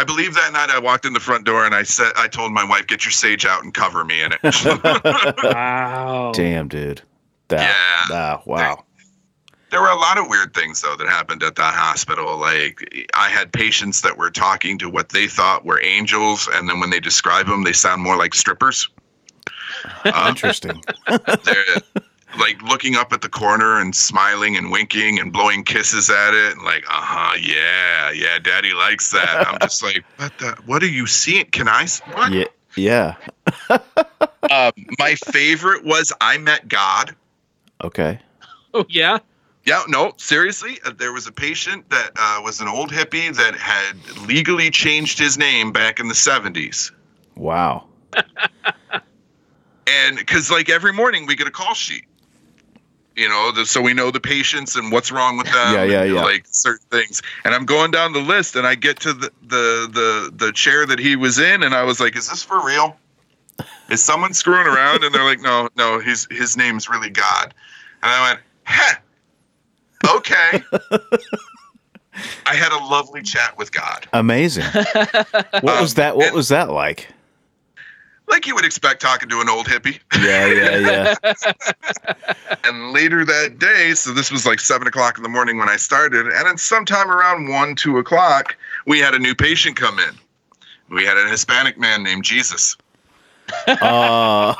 I 0.00 0.04
believe 0.04 0.34
that 0.34 0.52
night 0.52 0.70
I 0.70 0.78
walked 0.78 1.04
in 1.04 1.12
the 1.12 1.20
front 1.20 1.44
door 1.44 1.66
and 1.66 1.74
I 1.74 1.82
said, 1.82 2.12
I 2.16 2.28
told 2.28 2.52
my 2.52 2.62
wife, 2.64 2.86
get 2.86 3.04
your 3.04 3.10
sage 3.10 3.44
out 3.44 3.64
and 3.64 3.74
cover 3.74 4.04
me 4.04 4.22
in 4.22 4.32
it. 4.32 4.38
Wow. 5.42 6.32
Damn, 6.34 6.68
dude. 6.68 7.02
That. 7.48 7.60
Yeah. 7.60 8.16
ah, 8.16 8.42
wow. 8.46 8.84
There 9.70 9.80
were 9.82 9.88
a 9.90 9.96
lot 9.96 10.16
of 10.18 10.28
weird 10.28 10.54
things 10.54 10.80
though 10.80 10.96
that 10.96 11.08
happened 11.08 11.42
at 11.42 11.56
that 11.56 11.74
hospital. 11.74 12.38
Like 12.38 13.08
I 13.14 13.28
had 13.28 13.52
patients 13.52 14.00
that 14.02 14.16
were 14.16 14.30
talking 14.30 14.78
to 14.78 14.88
what 14.88 15.10
they 15.10 15.26
thought 15.26 15.64
were 15.64 15.80
angels, 15.82 16.48
and 16.52 16.68
then 16.68 16.80
when 16.80 16.90
they 16.90 17.00
describe 17.00 17.46
them, 17.46 17.64
they 17.64 17.72
sound 17.72 18.02
more 18.02 18.16
like 18.16 18.34
strippers. 18.34 18.88
Um, 20.04 20.12
Interesting. 20.28 20.82
They're 22.30 22.38
like 22.38 22.62
looking 22.62 22.94
up 22.96 23.12
at 23.12 23.20
the 23.20 23.28
corner 23.28 23.80
and 23.80 23.94
smiling 23.94 24.56
and 24.56 24.70
winking 24.70 25.18
and 25.18 25.32
blowing 25.32 25.64
kisses 25.64 26.10
at 26.10 26.34
it, 26.34 26.52
and 26.56 26.62
like, 26.64 26.84
uh 26.88 26.92
huh, 26.92 27.36
yeah, 27.40 28.10
yeah, 28.10 28.38
daddy 28.38 28.72
likes 28.72 29.10
that. 29.12 29.46
I'm 29.46 29.58
just 29.62 29.82
like, 29.82 30.04
what 30.16 30.32
the? 30.38 30.56
What 30.66 30.82
are 30.82 30.88
you 30.88 31.06
seeing? 31.06 31.46
Can 31.46 31.68
i 31.68 31.86
What? 32.12 32.32
yeah. 32.32 32.44
Yeah. 32.76 33.16
Um, 34.50 34.72
my 34.98 35.14
favorite 35.16 35.84
was 35.84 36.10
I 36.22 36.38
met 36.38 36.68
God. 36.68 37.14
Okay. 37.82 38.18
Oh 38.72 38.86
yeah. 38.88 39.18
Yeah, 39.66 39.82
no, 39.88 40.12
seriously. 40.16 40.78
Uh, 40.86 40.92
there 40.96 41.12
was 41.12 41.26
a 41.26 41.32
patient 41.32 41.90
that 41.90 42.12
uh, 42.16 42.40
was 42.42 42.60
an 42.60 42.68
old 42.68 42.90
hippie 42.90 43.34
that 43.36 43.54
had 43.56 43.94
legally 44.26 44.70
changed 44.70 45.18
his 45.18 45.36
name 45.36 45.72
back 45.72 46.00
in 46.00 46.08
the 46.08 46.14
70s. 46.14 46.92
Wow. 47.36 47.88
And 49.88 50.18
because, 50.18 50.50
like, 50.50 50.68
every 50.68 50.92
morning 50.92 51.24
we 51.26 51.34
get 51.34 51.46
a 51.46 51.50
call 51.50 51.72
sheet, 51.72 52.04
you 53.18 53.28
know, 53.28 53.52
the, 53.52 53.66
so 53.66 53.80
we 53.82 53.92
know 53.92 54.10
the 54.10 54.20
patients 54.20 54.76
and 54.76 54.92
what's 54.92 55.10
wrong 55.12 55.36
with 55.36 55.46
them. 55.46 55.74
Yeah, 55.74 55.82
yeah, 55.84 56.02
and, 56.04 56.14
yeah. 56.14 56.22
Like 56.22 56.46
certain 56.50 56.86
things. 56.90 57.20
And 57.44 57.54
I'm 57.54 57.66
going 57.66 57.90
down 57.90 58.12
the 58.12 58.20
list 58.20 58.56
and 58.56 58.66
I 58.66 58.74
get 58.76 59.00
to 59.00 59.12
the, 59.12 59.30
the, 59.42 59.88
the, 59.92 60.46
the 60.46 60.52
chair 60.52 60.86
that 60.86 60.98
he 60.98 61.16
was 61.16 61.38
in 61.38 61.62
and 61.62 61.74
I 61.74 61.82
was 61.82 62.00
like, 62.00 62.16
is 62.16 62.28
this 62.30 62.42
for 62.42 62.64
real? 62.64 62.96
Is 63.90 64.02
someone 64.04 64.32
screwing 64.34 64.66
around? 64.66 65.02
And 65.02 65.12
they're 65.14 65.24
like, 65.24 65.40
no, 65.40 65.68
no, 65.76 65.98
his, 65.98 66.28
his 66.30 66.56
name's 66.56 66.88
really 66.88 67.10
God. 67.10 67.52
And 68.02 68.12
I 68.12 68.28
went, 68.30 68.40
huh, 68.64 70.16
okay. 70.18 70.62
I 72.46 72.54
had 72.54 72.72
a 72.72 72.84
lovely 72.84 73.22
chat 73.22 73.56
with 73.58 73.72
God. 73.72 74.06
Amazing. 74.12 74.64
What 74.64 75.62
was 75.80 75.92
Um, 75.92 75.96
that? 75.96 76.16
What 76.16 76.26
and- 76.28 76.36
was 76.36 76.48
that 76.48 76.70
like? 76.70 77.08
Like 78.28 78.46
you 78.46 78.54
would 78.54 78.64
expect 78.64 79.00
talking 79.02 79.28
to 79.30 79.40
an 79.40 79.48
old 79.48 79.66
hippie. 79.66 79.98
Yeah, 80.22 80.46
yeah, 80.46 81.14
yeah. 81.24 81.34
And 82.64 82.92
later 82.92 83.24
that 83.24 83.58
day, 83.58 83.94
so 83.94 84.12
this 84.12 84.30
was 84.30 84.44
like 84.46 84.60
seven 84.60 84.86
o'clock 84.86 85.16
in 85.16 85.22
the 85.22 85.28
morning 85.28 85.56
when 85.58 85.68
I 85.68 85.76
started, 85.76 86.26
and 86.26 86.46
then 86.46 86.58
sometime 86.58 87.10
around 87.10 87.48
one, 87.48 87.74
two 87.74 87.96
o'clock, 87.98 88.56
we 88.86 88.98
had 88.98 89.14
a 89.14 89.18
new 89.18 89.34
patient 89.34 89.76
come 89.76 89.98
in. 89.98 90.14
We 90.90 91.04
had 91.04 91.16
a 91.16 91.28
Hispanic 91.28 91.78
man 91.78 92.02
named 92.02 92.24
Jesus. 92.24 92.76
Uh, 93.66 94.54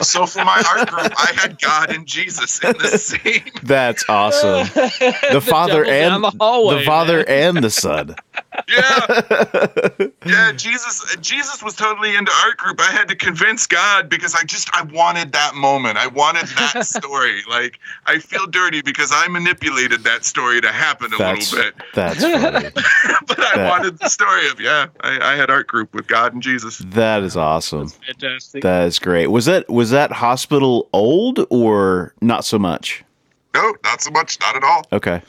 So 0.00 0.26
for 0.26 0.44
my 0.44 0.62
art 0.76 0.88
group, 0.88 1.12
I 1.16 1.32
had 1.34 1.60
God 1.60 1.90
and 1.92 2.06
Jesus 2.06 2.62
in 2.62 2.72
the 2.78 2.88
same. 2.88 3.42
that's 3.62 4.04
awesome. 4.08 4.66
The 5.32 5.40
father 5.40 5.84
and 5.84 6.22
the 6.22 6.32
hallway, 6.38 6.78
the 6.80 6.84
father 6.84 7.16
man. 7.26 7.54
and 7.56 7.64
the 7.64 7.70
son. 7.70 8.14
Yeah, 8.68 9.20
yeah. 10.26 10.52
Jesus, 10.52 11.16
Jesus 11.20 11.62
was 11.62 11.74
totally 11.74 12.14
into 12.16 12.32
art 12.44 12.56
group. 12.56 12.80
I 12.80 12.90
had 12.90 13.08
to 13.08 13.16
convince 13.16 13.66
God 13.66 14.08
because 14.08 14.34
I 14.34 14.44
just 14.44 14.68
I 14.74 14.82
wanted 14.84 15.32
that 15.32 15.54
moment. 15.54 15.98
I 15.98 16.06
wanted 16.06 16.46
that 16.48 16.86
story. 16.86 17.42
Like 17.48 17.78
I 18.06 18.18
feel 18.18 18.46
dirty 18.46 18.80
because 18.82 19.10
I 19.12 19.28
manipulated 19.28 20.04
that 20.04 20.24
story 20.24 20.60
to 20.60 20.72
happen 20.72 21.12
a 21.12 21.18
That's 21.18 21.52
little 21.52 21.70
bit, 21.72 21.84
that's 21.94 22.20
funny. 22.22 22.68
but 23.26 23.38
I 23.40 23.56
That- 23.56 23.70
wanted 23.70 23.98
the 23.98 24.08
story 24.08 24.48
of 24.48 24.60
yeah. 24.60 24.86
I, 25.00 25.32
I 25.32 25.36
had 25.36 25.50
art 25.50 25.66
group 25.66 25.94
with 25.94 26.06
God 26.06 26.32
and 26.32 26.42
Jesus. 26.42 26.78
That 26.78 27.22
is 27.22 27.36
awesome. 27.36 27.88
Fantastic. 27.88 28.62
That 28.62 28.86
is 28.86 28.98
great. 28.98 29.26
Was 29.28 29.44
that 29.46 29.68
was 29.68 29.90
that 29.90 30.12
hospital 30.12 30.88
old 30.92 31.44
or 31.50 32.14
not 32.20 32.44
so 32.44 32.58
much? 32.58 33.04
No, 33.54 33.74
not 33.84 34.00
so 34.00 34.10
much. 34.10 34.38
Not 34.40 34.56
at 34.56 34.64
all. 34.64 34.86
Okay. 34.92 35.20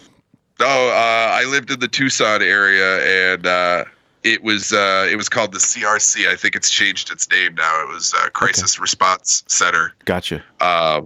No, 0.59 0.65
uh, 0.67 1.29
I 1.33 1.45
lived 1.49 1.71
in 1.71 1.79
the 1.79 1.87
Tucson 1.87 2.41
area, 2.41 3.33
and 3.33 3.45
uh, 3.45 3.85
it 4.23 4.43
was 4.43 4.71
uh, 4.71 5.07
it 5.11 5.15
was 5.15 5.27
called 5.29 5.51
the 5.51 5.57
CRC. 5.59 6.27
I 6.27 6.35
think 6.35 6.55
it's 6.55 6.69
changed 6.69 7.11
its 7.11 7.29
name 7.29 7.55
now. 7.55 7.81
It 7.83 7.89
was 7.89 8.13
uh, 8.13 8.29
Crisis 8.29 8.79
Response 8.79 9.43
Center. 9.47 9.93
Gotcha. 10.05 10.43
Uh, 10.59 11.01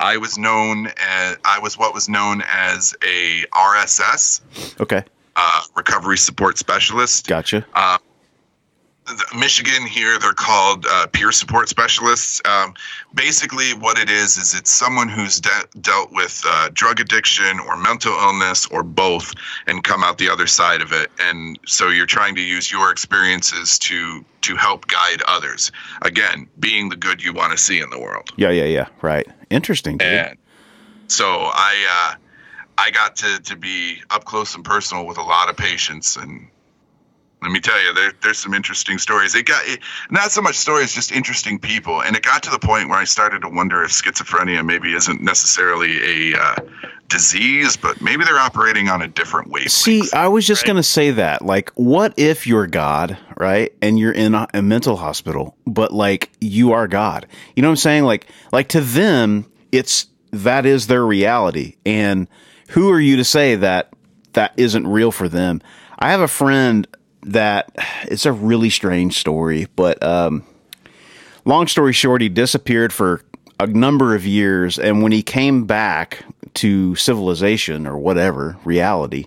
I 0.00 0.16
was 0.16 0.38
known 0.38 0.86
as 0.98 1.36
I 1.44 1.58
was 1.58 1.76
what 1.76 1.92
was 1.92 2.08
known 2.08 2.42
as 2.48 2.94
a 3.04 3.44
RSS, 3.52 4.40
Okay. 4.80 5.04
uh, 5.36 5.60
Recovery 5.76 6.16
Support 6.18 6.56
Specialist. 6.58 7.26
Gotcha. 7.26 7.66
Michigan 9.36 9.86
here, 9.86 10.18
they're 10.18 10.32
called 10.32 10.86
uh, 10.88 11.06
peer 11.06 11.32
support 11.32 11.68
specialists. 11.68 12.40
Um, 12.44 12.74
basically, 13.14 13.74
what 13.74 13.98
it 13.98 14.10
is 14.10 14.36
is 14.36 14.54
it's 14.54 14.70
someone 14.70 15.08
who's 15.08 15.40
de- 15.40 15.50
dealt 15.80 16.12
with 16.12 16.42
uh, 16.46 16.70
drug 16.72 17.00
addiction 17.00 17.60
or 17.60 17.76
mental 17.76 18.12
illness 18.12 18.66
or 18.66 18.82
both, 18.82 19.32
and 19.66 19.82
come 19.82 20.02
out 20.02 20.18
the 20.18 20.28
other 20.28 20.46
side 20.46 20.80
of 20.80 20.92
it. 20.92 21.10
And 21.20 21.58
so 21.66 21.88
you're 21.88 22.06
trying 22.06 22.34
to 22.36 22.42
use 22.42 22.70
your 22.70 22.90
experiences 22.90 23.78
to 23.80 24.24
to 24.42 24.56
help 24.56 24.86
guide 24.86 25.22
others. 25.26 25.72
Again, 26.02 26.48
being 26.58 26.88
the 26.88 26.96
good 26.96 27.22
you 27.22 27.32
want 27.32 27.52
to 27.52 27.58
see 27.58 27.80
in 27.80 27.90
the 27.90 27.98
world. 27.98 28.30
Yeah, 28.36 28.50
yeah, 28.50 28.64
yeah. 28.64 28.88
Right. 29.02 29.26
Interesting, 29.50 29.98
dude. 29.98 30.08
And 30.08 30.38
so 31.08 31.26
I 31.26 32.14
uh, 32.14 32.14
I 32.78 32.90
got 32.90 33.16
to 33.16 33.40
to 33.40 33.56
be 33.56 34.02
up 34.10 34.24
close 34.24 34.54
and 34.54 34.64
personal 34.64 35.06
with 35.06 35.18
a 35.18 35.22
lot 35.22 35.48
of 35.48 35.56
patients 35.56 36.16
and 36.16 36.48
let 37.42 37.50
me 37.52 37.60
tell 37.60 37.80
you, 37.84 37.94
there, 37.94 38.12
there's 38.22 38.38
some 38.38 38.52
interesting 38.54 38.98
stories. 38.98 39.34
It 39.34 39.46
got 39.46 39.66
it, 39.66 39.80
not 40.10 40.32
so 40.32 40.42
much 40.42 40.56
stories, 40.56 40.92
just 40.92 41.12
interesting 41.12 41.58
people, 41.58 42.02
and 42.02 42.16
it 42.16 42.22
got 42.22 42.42
to 42.44 42.50
the 42.50 42.58
point 42.58 42.88
where 42.88 42.98
I 42.98 43.04
started 43.04 43.42
to 43.42 43.48
wonder 43.48 43.82
if 43.84 43.90
schizophrenia 43.90 44.64
maybe 44.64 44.92
isn't 44.94 45.22
necessarily 45.22 46.32
a 46.34 46.38
uh, 46.38 46.56
disease, 47.08 47.76
but 47.76 48.00
maybe 48.00 48.24
they're 48.24 48.38
operating 48.38 48.88
on 48.88 49.02
a 49.02 49.08
different 49.08 49.48
wavelength. 49.50 49.70
See, 49.72 50.02
I 50.12 50.28
was 50.28 50.46
just 50.46 50.62
Right. 50.62 50.66
going 50.68 50.76
to 50.76 50.82
say 50.82 51.10
that. 51.12 51.42
Like, 51.42 51.70
what 51.74 52.12
if 52.16 52.46
you're 52.46 52.66
God, 52.66 53.16
right? 53.36 53.72
And 53.80 53.98
you're 53.98 54.12
in 54.12 54.34
a, 54.34 54.46
a 54.54 54.62
mental 54.62 54.96
hospital, 54.96 55.56
but 55.66 55.92
like 55.92 56.30
you 56.40 56.72
are 56.72 56.88
God. 56.88 57.26
You 57.56 57.62
know 57.62 57.68
what 57.68 57.72
I'm 57.72 57.76
saying? 57.76 58.04
Like, 58.04 58.26
like 58.52 58.68
to 58.70 58.80
them, 58.80 59.50
it's 59.72 60.06
that 60.32 60.66
is 60.66 60.86
their 60.88 61.06
reality. 61.06 61.76
And 61.86 62.28
who 62.70 62.90
are 62.90 63.00
you 63.00 63.16
to 63.16 63.24
say 63.24 63.54
that 63.56 63.90
that 64.34 64.52
isn't 64.56 64.86
real 64.86 65.10
for 65.12 65.28
them? 65.28 65.62
I 65.98 66.10
have 66.10 66.20
a 66.20 66.28
friend 66.28 66.86
that 67.22 67.70
it's 68.04 68.26
a 68.26 68.32
really 68.32 68.70
strange 68.70 69.18
story, 69.18 69.66
but 69.76 70.02
um, 70.02 70.44
long 71.44 71.66
story 71.66 71.92
short, 71.92 72.20
he 72.20 72.28
disappeared 72.28 72.92
for 72.92 73.22
a 73.60 73.66
number 73.66 74.14
of 74.14 74.24
years, 74.24 74.78
and 74.78 75.02
when 75.02 75.12
he 75.12 75.22
came 75.22 75.64
back 75.64 76.24
to 76.54 76.94
civilization 76.94 77.86
or 77.86 77.98
whatever 77.98 78.56
reality, 78.64 79.26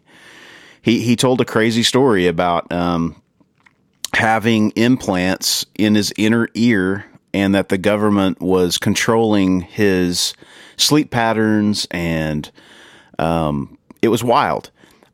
he 0.81 1.01
he 1.01 1.15
told 1.15 1.41
a 1.41 1.45
crazy 1.45 1.83
story 1.83 2.27
about 2.27 2.71
um, 2.71 3.21
having 4.13 4.71
implants 4.71 5.65
in 5.75 5.95
his 5.95 6.13
inner 6.17 6.47
ear, 6.53 7.05
and 7.33 7.53
that 7.55 7.69
the 7.69 7.77
government 7.77 8.39
was 8.41 8.77
controlling 8.77 9.61
his 9.61 10.33
sleep 10.77 11.11
patterns, 11.11 11.87
and 11.91 12.49
um, 13.19 13.77
it 14.01 14.07
was 14.07 14.23
wild. 14.23 14.71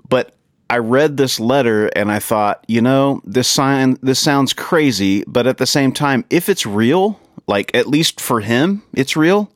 But 0.09 0.36
I 0.69 0.77
read 0.79 1.17
this 1.17 1.39
letter 1.39 1.87
and 1.95 2.11
I 2.11 2.19
thought, 2.19 2.63
you 2.67 2.81
know, 2.81 3.21
this 3.23 3.47
sign 3.47 3.97
this 4.01 4.19
sounds 4.19 4.53
crazy, 4.53 5.23
but 5.27 5.47
at 5.47 5.57
the 5.57 5.65
same 5.67 5.91
time, 5.93 6.25
if 6.29 6.49
it's 6.49 6.65
real, 6.65 7.19
like 7.47 7.73
at 7.75 7.87
least 7.87 8.19
for 8.19 8.41
him, 8.41 8.83
it's 8.93 9.15
real. 9.15 9.49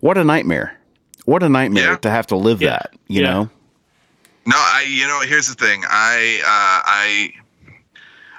What 0.00 0.16
a 0.18 0.24
nightmare! 0.24 0.78
What 1.24 1.42
a 1.42 1.48
nightmare 1.48 1.92
Yeah. 1.92 1.96
to 1.96 2.10
have 2.10 2.26
to 2.28 2.36
live 2.36 2.62
Yeah. 2.62 2.70
that. 2.70 2.94
You 3.08 3.22
Yeah. 3.22 3.30
know? 3.32 3.50
No, 4.46 4.56
I. 4.56 4.84
You 4.88 5.06
know, 5.08 5.20
here's 5.22 5.48
the 5.48 5.54
thing. 5.54 5.82
I. 5.88 6.40
Uh, 6.44 6.82
I. 6.86 7.32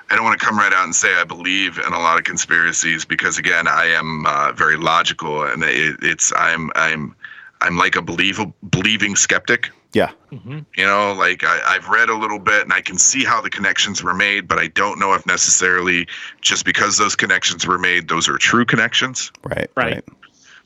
I 0.10 0.16
don't 0.16 0.24
want 0.24 0.40
to 0.40 0.46
come 0.46 0.58
right 0.58 0.72
out 0.72 0.86
and 0.86 0.96
say 0.96 1.14
I 1.16 1.26
believe 1.26 1.78
in 1.80 1.92
a 1.92 2.00
lot 2.00 2.18
of 2.18 2.24
conspiracies 2.24 3.04
because 3.04 3.38
again, 3.38 3.68
I 3.68 3.88
am 3.88 4.26
uh, 4.26 4.54
very 4.54 4.78
logical 4.78 5.44
and 5.44 5.62
it, 5.64 5.98
it's 6.02 6.32
I'm 6.38 6.72
I'm 6.76 7.14
I'm 7.60 7.78
like 7.78 7.98
a 7.98 8.02
believe 8.02 8.40
believing 8.70 9.18
skeptic. 9.18 9.70
Yeah. 9.98 10.12
Mm-hmm. 10.32 10.60
You 10.76 10.86
know, 10.86 11.14
like 11.14 11.44
I, 11.44 11.60
I've 11.66 11.90
read 11.90 12.10
a 12.10 12.16
little 12.16 12.38
bit 12.38 12.62
and 12.62 12.72
I 12.72 12.82
can 12.82 13.00
see 13.00 13.24
how 13.24 13.42
the 13.42 13.50
connections 13.50 14.04
were 14.04 14.14
made, 14.14 14.48
but 14.48 14.60
I 14.60 14.68
don't 14.68 15.00
know 15.00 15.16
if 15.16 15.26
necessarily 15.26 16.08
just 16.42 16.66
because 16.66 16.98
those 16.98 17.16
connections 17.16 17.66
were 17.66 17.80
made, 17.80 18.08
those 18.08 18.30
are 18.30 18.38
true 18.38 18.64
connections. 18.64 19.32
Right. 19.44 19.72
Right. 19.76 20.04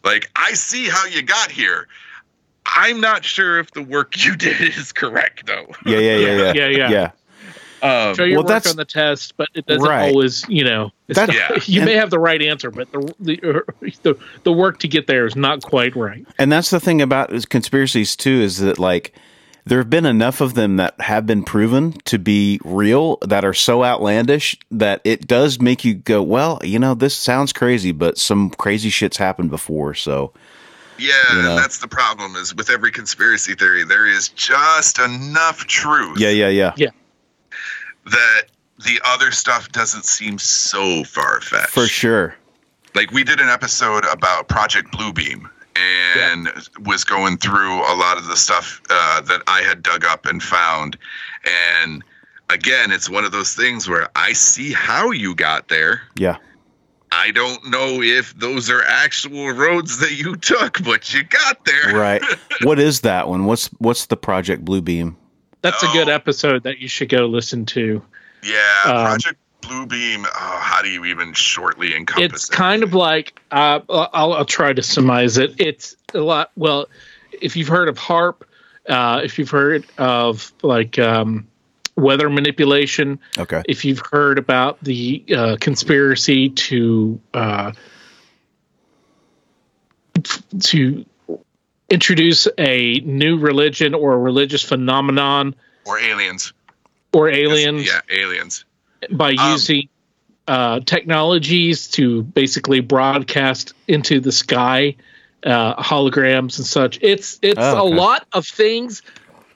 Like 0.03 0.29
I 0.36 0.51
see 0.51 0.89
how 0.89 1.05
you 1.05 1.21
got 1.21 1.49
here. 1.49 1.88
I'm 2.65 2.99
not 2.99 3.23
sure 3.23 3.57
if 3.57 3.71
the 3.71 3.84
work 3.84 4.21
you 4.25 4.36
did 4.36 4.59
is 4.59 4.91
correct 4.91 5.45
though. 5.45 5.67
Yeah. 5.86 5.99
Yeah. 5.99 6.17
Yeah. 6.17 6.27
Yeah. 6.27 6.53
Yeah, 6.53 6.67
yeah. 6.67 6.89
yeah. 6.89 7.11
Um, 7.84 8.15
Show 8.15 8.23
your 8.23 8.38
Well, 8.38 8.43
work 8.43 8.47
that's- 8.47 8.71
on 8.71 8.77
the 8.77 8.86
test, 8.86 9.36
but 9.38 9.49
it 9.53 9.65
doesn't 9.65 9.84
Right. 9.88 10.09
always, 10.09 10.45
you 10.47 10.63
know, 10.63 10.91
it's 11.07 11.17
That- 11.17 11.29
not- 11.29 11.36
Yeah. 11.36 11.57
you 11.65 11.82
may 11.86 11.95
have 11.95 12.09
the 12.09 12.19
right 12.19 12.41
answer, 12.41 12.69
but 12.71 12.91
the, 12.91 13.13
the 13.19 13.63
the 14.03 14.15
the 14.43 14.51
work 14.51 14.79
to 14.79 14.88
get 14.88 15.07
there 15.07 15.25
is 15.25 15.36
not 15.36 15.61
quite 15.63 15.95
right. 15.95 16.25
And 16.38 16.51
that's 16.51 16.69
the 16.69 16.79
thing 16.79 17.01
about 17.01 17.32
conspiracies 17.49 18.15
too 18.15 18.41
is 18.41 18.59
that 18.59 18.77
like 18.79 19.13
there 19.65 19.77
have 19.77 19.89
been 19.91 20.05
enough 20.07 20.41
of 20.41 20.55
them 20.55 20.77
that 20.77 20.99
have 21.01 21.27
been 21.27 21.43
proven 21.43 21.91
to 22.05 22.17
be 22.17 22.59
real 22.63 23.17
that 23.21 23.45
are 23.45 23.53
so 23.53 23.84
outlandish 23.84 24.57
that 24.71 25.01
it 25.03 25.27
does 25.27 25.61
make 25.61 25.86
you 25.86 25.93
go, 25.93 26.21
well, 26.23 26.59
you 26.63 26.79
know, 26.79 26.95
this 26.95 27.15
sounds 27.15 27.53
crazy, 27.53 27.91
but 27.91 28.17
some 28.17 28.49
crazy 28.49 28.89
shit's 28.89 29.17
happened 29.17 29.51
before, 29.51 29.93
so 29.93 30.34
Yeah, 30.97 31.13
You 31.34 31.41
know? 31.43 31.49
and 31.51 31.57
that's 31.59 31.77
the 31.77 31.88
problem 31.88 32.36
is 32.36 32.55
with 32.55 32.69
every 32.71 32.91
conspiracy 32.91 33.53
theory, 33.53 33.84
there 33.84 34.07
is 34.07 34.29
just 34.29 34.97
enough 34.99 35.65
truth 35.67 36.19
Yeah, 36.19 36.29
yeah, 36.29 36.49
yeah, 36.49 36.73
yeah, 36.75 36.89
that 38.06 38.43
the 38.86 38.99
other 39.04 39.32
stuff 39.32 39.72
doesn't 39.72 40.06
seem 40.06 40.38
so 40.38 41.04
far 41.04 41.41
fetched. 41.41 41.70
for 41.70 41.88
sure. 41.88 42.36
Like 42.95 43.12
we 43.12 43.24
did 43.24 43.39
an 43.39 43.49
episode 43.49 44.06
about 44.06 44.47
Project 44.47 44.91
Bluebeam 44.91 45.49
and 45.76 46.52
was 46.86 47.04
going 47.04 47.38
through 47.38 47.80
a 47.82 47.95
lot 47.95 48.18
of 48.18 48.28
the 48.28 48.36
stuff 48.36 48.82
uh, 48.89 49.22
that 49.22 49.41
I 49.47 49.62
had 49.62 49.84
dug 49.84 50.04
up 50.04 50.26
and 50.26 50.41
found. 50.41 50.97
And 51.80 52.04
again, 52.49 52.91
it's 52.91 53.10
one 53.10 53.24
of 53.24 53.32
those 53.32 53.56
things 53.56 53.88
where 53.88 54.10
I 54.16 54.34
see 54.34 54.74
how 54.74 55.12
you 55.12 55.36
got 55.36 55.70
there. 55.70 56.02
Yeah, 56.16 56.38
I 57.12 57.32
don't 57.32 57.70
know 57.70 58.02
if 58.02 58.38
those 58.39 58.70
are 58.70 58.84
actual 58.84 59.52
roads 59.52 59.99
that 59.99 60.14
you 60.14 60.36
took, 60.38 60.82
but 60.84 61.14
you 61.14 61.24
got 61.24 61.66
there. 61.66 61.95
right. 61.95 62.24
what 62.64 62.80
is 62.80 63.02
that 63.02 63.28
one? 63.28 63.45
What's 63.45 63.68
what's 63.80 64.06
the 64.06 64.18
Project 64.18 64.66
Bluebeam? 64.66 65.16
That's 65.62 65.84
a 65.84 65.88
good 65.88 66.09
episode 66.09 66.64
that 66.64 66.80
you 66.80 66.88
should 66.88 67.09
go 67.09 67.26
listen 67.28 67.66
to. 67.68 68.01
Yeah, 68.43 68.82
Um, 68.86 69.05
Project 69.05 69.39
Bluebeam. 69.62 70.26
Oh, 70.26 70.59
how 70.62 70.82
do 70.82 70.89
you 70.89 71.05
even 71.05 71.34
shortly 71.34 71.95
encompass 71.95 72.34
It's 72.34 72.49
it? 72.49 72.53
kind 72.53 72.82
of 72.84 72.93
like 72.95 73.39
uh, 73.51 73.80
I'll, 73.89 74.34
I'll 74.34 74.45
try 74.45 74.74
to 74.74 74.82
surmise 74.82 75.38
it. 75.38 75.53
It's 75.59 75.95
a 76.16 76.20
lot. 76.20 76.51
Well, 76.55 76.88
if 77.41 77.55
you've 77.55 77.68
heard 77.68 77.88
of 77.89 77.97
HAARP, 77.99 78.41
uh, 78.89 79.22
if 79.24 79.38
you've 79.38 79.51
heard 79.51 79.86
of 79.99 80.51
like 80.64 80.97
um, 80.97 81.47
weather 81.95 82.28
manipulation, 82.30 83.20
Okay. 83.38 83.62
if 83.68 83.86
you've 83.86 84.01
heard 84.12 84.39
about 84.39 84.84
the 84.84 85.24
uh, 85.36 85.57
conspiracy 85.62 86.49
to 86.49 87.20
uh, 87.36 87.72
to 90.62 91.05
introduce 91.92 92.48
a 92.58 93.00
new 93.02 93.38
religion 93.38 93.94
or 93.94 94.14
a 94.14 94.18
religious 94.18 94.64
phenomenon 94.64 95.54
or 95.86 96.00
aliens. 96.00 96.54
or 97.14 97.30
aliens 97.30 97.86
Yeah, 97.86 98.02
aliens. 98.10 98.66
by 99.12 99.32
Um, 99.32 99.52
using 99.52 99.89
uh, 100.48 100.80
technologies 100.82 101.88
to 101.89 102.24
basically 102.24 102.80
broadcast 102.80 103.74
into 103.88 104.20
the 104.20 104.32
sky 104.32 104.96
uh, 105.44 105.76
holograms 105.82 106.58
and 106.58 106.66
such. 106.66 107.00
It's 107.02 107.38
it's 107.42 107.60
Oh, 107.60 107.78
okay. 107.86 107.96
a 107.96 108.00
lot 108.00 108.26
of 108.34 108.48
things 108.48 109.02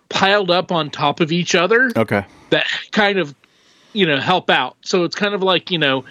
piled 0.09 0.51
up 0.51 0.71
on 0.71 0.89
top 0.89 1.19
of 1.19 1.31
each 1.31 1.55
other 1.55 1.91
Okay. 1.95 2.25
that 2.49 2.65
kind 2.91 3.17
of 3.17 3.33
you 3.93 4.05
know 4.05 4.19
help 4.19 4.49
out. 4.49 4.77
So 4.81 5.03
it's 5.05 5.15
kind 5.15 5.33
of 5.33 5.41
like 5.41 5.71
you 5.71 5.77
know 5.79 6.05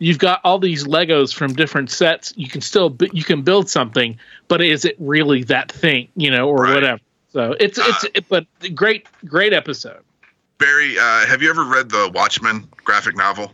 you've 0.00 0.18
got 0.18 0.40
all 0.42 0.58
these 0.58 0.84
Legos 0.84 1.32
from 1.32 1.54
different 1.54 1.90
sets. 1.90 2.32
You 2.36 2.48
can 2.48 2.60
still 2.60 2.90
bu- 2.90 3.10
you 3.12 3.22
can 3.22 3.42
build 3.42 3.70
something, 3.70 4.18
but 4.48 4.60
is 4.60 4.84
it 4.84 4.96
really 4.98 5.44
that 5.44 5.70
thing? 5.70 6.08
You 6.16 6.32
know, 6.32 6.48
or 6.48 6.64
Right. 6.64 6.74
whatever. 6.74 7.00
So 7.32 7.54
it's 7.60 7.78
it's 7.78 8.04
Uh, 8.04 8.08
it, 8.14 8.28
but 8.28 8.46
great 8.74 9.06
great 9.24 9.52
episode. 9.52 10.02
Barry, 10.58 10.98
uh, 10.98 11.26
have 11.26 11.40
you 11.42 11.48
ever 11.50 11.64
read 11.64 11.88
the 11.90 12.10
Watchmen 12.12 12.66
graphic 12.84 13.16
novel? 13.16 13.52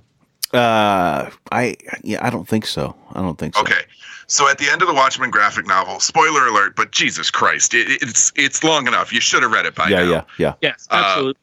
Uh, 0.55 1.29
I 1.53 1.77
yeah, 2.03 2.25
I 2.27 2.31
don't 2.31 2.49
think 2.49 2.65
so. 2.67 2.97
I 3.15 3.21
don't 3.21 3.39
think 3.39 3.55
so. 3.55 3.61
Okay. 3.63 3.83
So 4.29 4.49
at 4.49 4.59
the 4.59 4.69
end 4.69 4.83
of 4.83 4.89
the 4.89 4.95
Watchmen 4.95 5.31
graphic 5.31 5.67
novel, 5.69 6.01
spoiler 6.01 6.47
alert, 6.49 6.75
but 6.75 6.91
Jesus 6.91 7.31
Christ, 7.31 7.75
it, 7.75 8.03
it's 8.03 8.33
it's 8.35 8.65
long 8.65 8.87
enough. 8.89 9.13
You 9.13 9.21
should 9.21 9.43
have 9.43 9.53
read 9.53 9.67
it 9.67 9.75
by 9.75 9.89
Yeah, 9.89 9.97
now. 10.05 10.11
yeah, 10.11 10.11
yeah. 10.11 10.23
yeah. 10.39 10.53
Yes, 10.63 10.89
Uh, 10.91 10.95
absolutely. 11.05 11.41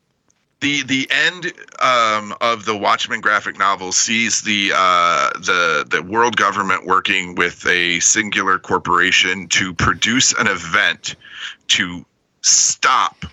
The 0.64 0.82
the 0.84 1.08
end 1.12 1.52
um, 1.80 2.34
of 2.40 2.66
the 2.66 2.76
Watchmen 2.76 3.20
graphic 3.20 3.60
novel 3.60 3.92
sees 3.92 4.42
the 4.42 4.72
uh, 4.74 5.30
the 5.36 5.86
the 5.88 6.02
world 6.02 6.38
government 6.38 6.88
working 6.88 7.36
with 7.36 7.68
a 7.68 8.00
singular 8.00 8.58
corporation 8.58 9.48
to 9.50 9.74
produce 9.74 10.34
an 10.34 10.48
event 10.48 11.16
to 11.68 12.06
stop 12.42 13.26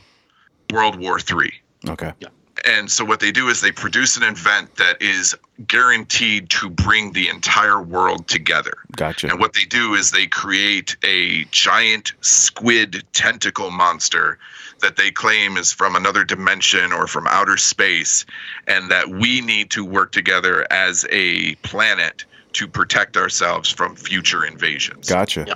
World 0.73 0.99
War 0.99 1.21
Three. 1.21 1.55
Okay. 1.89 2.13
Yeah. 2.19 2.29
And 2.67 2.91
so 2.91 3.07
what 3.07 3.21
they 3.21 3.33
do 3.33 3.49
is 3.49 3.63
they 3.63 3.73
produce 3.73 4.19
an 4.19 4.23
event 4.23 4.77
that 4.77 5.01
is 5.01 5.35
guaranteed 5.67 6.51
to 6.51 6.69
bring 6.69 7.13
the 7.13 7.29
entire 7.29 7.81
world 7.81 8.29
together. 8.29 8.75
Gotcha. 8.95 9.31
And 9.31 9.41
what 9.41 9.55
they 9.55 9.65
do 9.65 9.95
is 9.95 10.11
they 10.11 10.27
create 10.27 10.95
a 11.03 11.45
giant 11.45 12.13
squid 12.21 13.03
tentacle 13.15 13.71
monster 13.71 14.39
that 14.81 14.97
they 14.97 15.11
claim 15.11 15.57
is 15.57 15.73
from 15.73 15.97
another 15.97 16.25
dimension 16.25 16.93
or 16.93 17.07
from 17.07 17.27
outer 17.27 17.57
space, 17.57 18.27
and 18.67 18.91
that 18.91 19.09
we 19.09 19.41
need 19.41 19.71
to 19.71 19.85
work 19.85 20.13
together 20.13 20.67
as 20.71 21.07
a 21.11 21.55
planet 21.57 22.25
to 22.55 22.67
protect 22.67 23.17
ourselves 23.17 23.71
from 23.71 23.95
future 23.97 24.45
invasions. 24.45 25.09
Gotcha. 25.09 25.45
Yeah. 25.47 25.55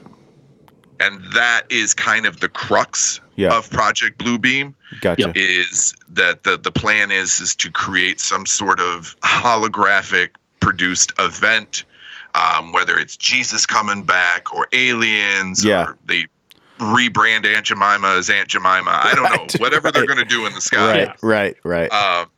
And 1.01 1.21
that 1.35 1.65
is 1.71 1.93
kind 1.95 2.25
of 2.25 2.39
the 2.41 2.49
crux 2.49 3.21
Yeah. 3.37 3.57
of 3.59 3.69
Project 3.69 4.19
Bluebeam 4.19 4.75
Gotcha. 5.01 5.33
is 5.35 5.95
that 6.11 6.45
the, 6.45 6.57
the 6.57 6.71
plan 6.71 7.11
is 7.11 7.41
is 7.41 7.57
to 7.57 7.71
create 7.73 8.21
some 8.21 8.47
sort 8.47 8.79
of 8.79 9.17
holographic 9.21 10.31
produced 10.61 11.13
event 11.19 11.85
um, 12.37 12.73
whether 12.73 12.97
it's 12.99 13.17
jesus 13.17 13.67
coming 13.67 14.03
back 14.05 14.55
or 14.55 14.67
aliens 14.73 15.65
Yeah. 15.65 15.83
or 15.89 15.99
they 16.07 16.27
rebrand 16.85 17.47
aunt 17.47 17.67
jemima 17.67 18.09
as 18.17 18.29
aunt 18.31 18.49
jemima 18.49 19.01
i 19.03 19.13
don't 19.15 19.25
Right, 19.25 19.55
know 19.55 19.65
whatever 19.65 19.91
they're 19.91 20.07
going 20.07 20.19
to 20.19 20.25
do 20.25 20.47
in 20.47 20.53
the 20.55 20.61
sky 20.61 21.05
Right. 21.05 21.23
Right. 21.23 21.57
Right. 21.65 21.93
um, 21.93 22.31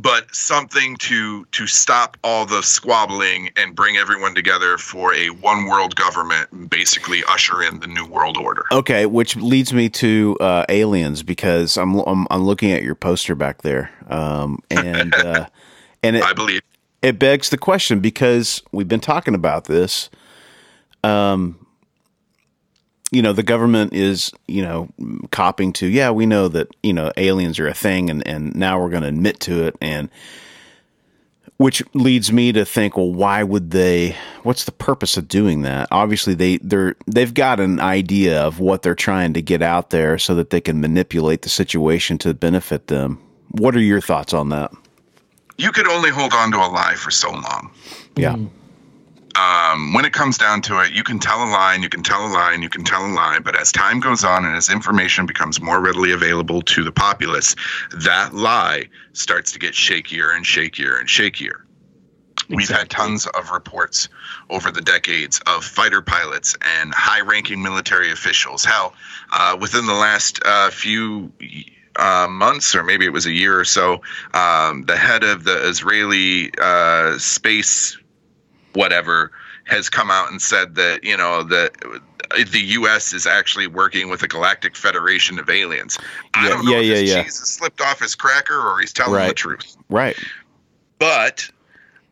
but 0.00 0.34
something 0.34 0.96
to 0.98 1.44
to 1.52 1.66
stop 1.66 2.16
all 2.22 2.44
the 2.44 2.60
squabbling 2.62 3.50
and 3.56 3.74
bring 3.74 3.96
everyone 3.96 4.34
together 4.34 4.76
for 4.78 5.14
a 5.14 5.28
one 5.30 5.66
world 5.66 5.94
government 5.96 6.50
and 6.52 6.68
basically 6.68 7.22
usher 7.28 7.62
in 7.62 7.80
the 7.80 7.86
new 7.86 8.04
world 8.04 8.36
order. 8.36 8.64
Okay, 8.72 9.06
which 9.06 9.36
leads 9.36 9.72
me 9.72 9.88
to 9.90 10.36
uh, 10.40 10.64
aliens 10.68 11.22
because 11.22 11.78
I'm, 11.78 11.94
I'm 12.00 12.26
I'm 12.30 12.42
looking 12.44 12.72
at 12.72 12.82
your 12.82 12.94
poster 12.96 13.34
back 13.34 13.62
there, 13.62 13.90
um, 14.08 14.58
and 14.70 15.14
uh, 15.14 15.46
and 16.02 16.16
it, 16.16 16.24
I 16.24 16.32
believe 16.34 16.60
it 17.00 17.18
begs 17.18 17.48
the 17.48 17.58
question 17.58 18.00
because 18.00 18.62
we've 18.72 18.88
been 18.88 19.00
talking 19.00 19.34
about 19.34 19.64
this. 19.64 20.10
Um, 21.04 21.64
you 23.16 23.22
know, 23.22 23.32
the 23.32 23.42
government 23.42 23.94
is 23.94 24.30
you 24.46 24.62
know 24.62 24.88
copping 25.30 25.72
to 25.74 25.86
yeah, 25.86 26.10
we 26.10 26.26
know 26.26 26.48
that 26.48 26.68
you 26.82 26.92
know 26.92 27.10
aliens 27.16 27.58
are 27.58 27.66
a 27.66 27.74
thing, 27.74 28.10
and 28.10 28.26
and 28.26 28.54
now 28.54 28.80
we're 28.80 28.90
going 28.90 29.02
to 29.02 29.08
admit 29.08 29.40
to 29.40 29.64
it, 29.66 29.76
and 29.80 30.10
which 31.56 31.82
leads 31.94 32.30
me 32.30 32.52
to 32.52 32.66
think, 32.66 32.98
well, 32.98 33.12
why 33.12 33.42
would 33.42 33.70
they? 33.70 34.14
What's 34.42 34.64
the 34.64 34.72
purpose 34.72 35.16
of 35.16 35.28
doing 35.28 35.62
that? 35.62 35.88
Obviously, 35.90 36.34
they 36.34 36.58
they're 36.58 36.94
they've 37.06 37.32
got 37.32 37.58
an 37.58 37.80
idea 37.80 38.42
of 38.42 38.60
what 38.60 38.82
they're 38.82 38.94
trying 38.94 39.32
to 39.32 39.42
get 39.42 39.62
out 39.62 39.90
there, 39.90 40.18
so 40.18 40.34
that 40.34 40.50
they 40.50 40.60
can 40.60 40.80
manipulate 40.80 41.42
the 41.42 41.48
situation 41.48 42.18
to 42.18 42.34
benefit 42.34 42.88
them. 42.88 43.18
What 43.50 43.74
are 43.74 43.80
your 43.80 44.00
thoughts 44.00 44.34
on 44.34 44.50
that? 44.50 44.72
you 45.58 45.72
could 45.72 45.88
only 45.88 46.10
hold 46.10 46.32
on 46.32 46.52
to 46.52 46.58
a 46.58 46.68
lie 46.68 46.94
for 46.94 47.10
so 47.10 47.30
long. 47.30 47.70
Yeah, 48.14 48.34
mm. 48.34 48.50
Um, 49.36 49.92
when 49.92 50.04
it 50.04 50.12
comes 50.12 50.38
down 50.38 50.62
to 50.62 50.80
it, 50.80 50.92
you 50.92 51.02
can 51.02 51.18
tell 51.18 51.42
a 51.42 51.48
lie 51.50 51.74
and 51.74 51.82
you 51.82 51.88
can 51.88 52.02
tell 52.02 52.26
a 52.26 52.30
lie 52.30 52.52
and 52.52 52.62
you 52.62 52.68
can 52.68 52.84
tell 52.84 53.04
a 53.04 53.12
lie. 53.12 53.38
But 53.38 53.56
as 53.56 53.70
time 53.70 54.00
goes 54.00 54.24
on 54.24 54.44
and 54.44 54.56
as 54.56 54.70
information 54.70 55.26
becomes 55.26 55.60
more 55.60 55.80
readily 55.80 56.12
available 56.12 56.62
to 56.62 56.84
the 56.84 56.92
populace, 56.92 57.54
that 57.94 58.34
lie 58.34 58.88
starts 59.12 59.52
to 59.52 59.58
get 59.58 59.74
shakier 59.74 60.34
and 60.34 60.44
shakier 60.44 60.98
and 60.98 61.08
shakier. 61.08 61.62
We've 62.48 62.68
had 62.68 62.88
tons 62.88 63.26
of 63.26 63.50
reports 63.50 64.08
over 64.50 64.70
the 64.70 64.80
decades 64.80 65.40
of 65.46 65.64
fighter 65.64 66.00
pilots 66.00 66.56
and 66.60 66.94
high 66.94 67.22
ranking 67.22 67.60
military 67.62 68.12
officials. 68.12 68.64
Hell, 68.64 68.94
uh, 69.32 69.56
within 69.60 69.86
the 69.86 69.94
last 69.94 70.40
uh, 70.44 70.70
few 70.70 71.32
uh, 71.96 72.28
months, 72.30 72.74
or 72.74 72.84
maybe 72.84 73.04
it 73.04 73.12
was 73.12 73.26
a 73.26 73.32
year 73.32 73.58
or 73.58 73.64
so, 73.64 74.02
um, 74.32 74.84
the 74.84 74.96
head 74.96 75.24
of 75.24 75.44
the 75.44 75.68
Israeli 75.68 76.52
uh, 76.56 77.18
space 77.18 77.98
whatever 78.76 79.32
has 79.64 79.88
come 79.88 80.10
out 80.10 80.30
and 80.30 80.40
said 80.40 80.74
that 80.76 81.02
you 81.02 81.16
know 81.16 81.42
that 81.42 81.72
the 82.52 82.60
U.S. 82.60 83.12
is 83.12 83.26
actually 83.26 83.66
working 83.66 84.08
with 84.10 84.22
a 84.22 84.28
galactic 84.28 84.76
federation 84.76 85.38
of 85.38 85.48
aliens. 85.50 85.98
I 86.34 86.44
Yeah, 86.44 86.54
don't 86.54 86.64
know 86.66 86.70
yeah, 86.72 86.78
if 86.78 87.08
yeah, 87.08 87.14
yeah. 87.16 87.22
has 87.24 87.34
slipped 87.34 87.80
off 87.80 88.00
his 88.00 88.14
cracker 88.14 88.58
or 88.60 88.78
he's 88.80 88.92
telling 88.92 89.26
the 89.26 89.34
truth. 89.34 89.76
right. 89.88 90.16
But 90.98 91.48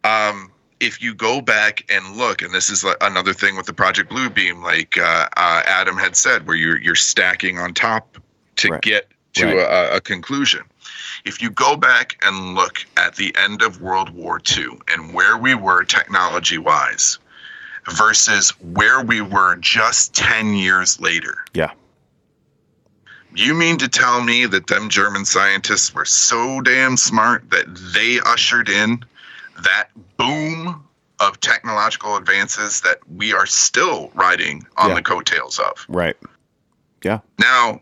um, 0.04 0.50
if 0.80 1.00
you 1.02 1.14
go 1.14 1.40
back 1.40 1.84
and 1.90 2.16
look, 2.16 2.42
and 2.42 2.52
this 2.52 2.68
is 2.70 2.84
another 3.00 3.32
thing 3.32 3.56
with 3.56 3.66
the 3.66 3.72
Project 3.72 4.10
Blue 4.10 4.28
Beam, 4.28 4.62
like 4.62 4.98
uh, 4.98 5.28
uh, 5.36 5.62
Adam 5.64 5.96
had 5.96 6.16
said, 6.16 6.46
where 6.46 6.56
you're 6.56 6.78
you're 6.78 6.94
stacking 6.94 7.58
on 7.58 7.74
top 7.74 8.18
to 8.56 8.68
Right. 8.68 8.82
get 8.82 9.08
to 9.34 9.46
Right. 9.46 9.56
a, 9.58 9.96
a 9.96 10.00
conclusion. 10.00 10.62
If 11.24 11.40
you 11.40 11.50
go 11.50 11.76
back 11.76 12.16
and 12.22 12.54
look 12.54 12.84
at 12.96 13.16
the 13.16 13.34
end 13.36 13.62
of 13.62 13.80
World 13.80 14.10
War 14.10 14.40
II 14.56 14.66
and 14.92 15.14
where 15.14 15.38
we 15.38 15.54
were 15.54 15.82
technology 15.84 16.58
wise 16.58 17.18
versus 17.90 18.50
where 18.60 19.00
we 19.02 19.20
were 19.20 19.56
just 19.56 20.14
10 20.14 20.54
years 20.54 21.00
later, 21.00 21.38
Yeah, 21.54 21.70
you 23.34 23.54
mean 23.54 23.78
to 23.78 23.88
tell 23.88 24.22
me 24.22 24.46
that 24.46 24.66
them 24.66 24.88
German 24.90 25.24
scientists 25.24 25.94
were 25.94 26.04
so 26.04 26.60
damn 26.60 26.96
smart 26.96 27.48
that 27.50 27.64
they 27.94 28.20
ushered 28.20 28.68
in 28.68 29.04
that 29.62 29.88
boom 30.18 30.84
of 31.20 31.40
technological 31.40 32.16
advances 32.16 32.80
that 32.82 32.98
we 33.16 33.32
are 33.32 33.46
still 33.46 34.10
riding 34.14 34.66
on 34.76 34.90
Yeah. 34.90 34.96
the 34.96 35.02
coattails 35.02 35.58
of? 35.58 35.84
right. 35.88 36.16
Yeah, 37.02 37.20
Now, 37.38 37.80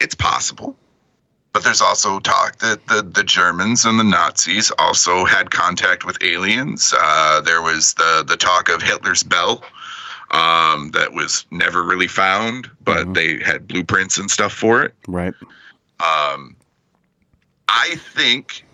it's 0.00 0.14
possible, 0.14 0.74
but 1.54 1.62
there's 1.62 1.80
also 1.80 2.18
talk 2.18 2.58
that 2.58 2.84
the, 2.88 3.00
the 3.00 3.22
Germans 3.22 3.84
and 3.84 3.98
the 3.98 4.04
Nazis 4.04 4.70
also 4.78 5.24
had 5.24 5.52
contact 5.52 6.04
with 6.04 6.18
aliens. 6.22 6.92
Uh, 7.00 7.40
there 7.40 7.62
was 7.62 7.94
the, 7.94 8.24
the 8.26 8.36
talk 8.36 8.68
of 8.68 8.82
Hitler's 8.82 9.22
bell 9.22 9.62
um, 10.32 10.90
that 10.90 11.12
was 11.14 11.46
never 11.52 11.84
really 11.84 12.08
found, 12.08 12.68
but 12.82 13.06
Mhm. 13.06 13.14
they 13.14 13.44
had 13.44 13.68
blueprints 13.68 14.18
and 14.18 14.28
stuff 14.30 14.52
for 14.52 14.82
it. 14.82 14.94
right. 15.06 15.32
Um, 16.00 16.56
I 17.68 17.94
think 18.14 18.64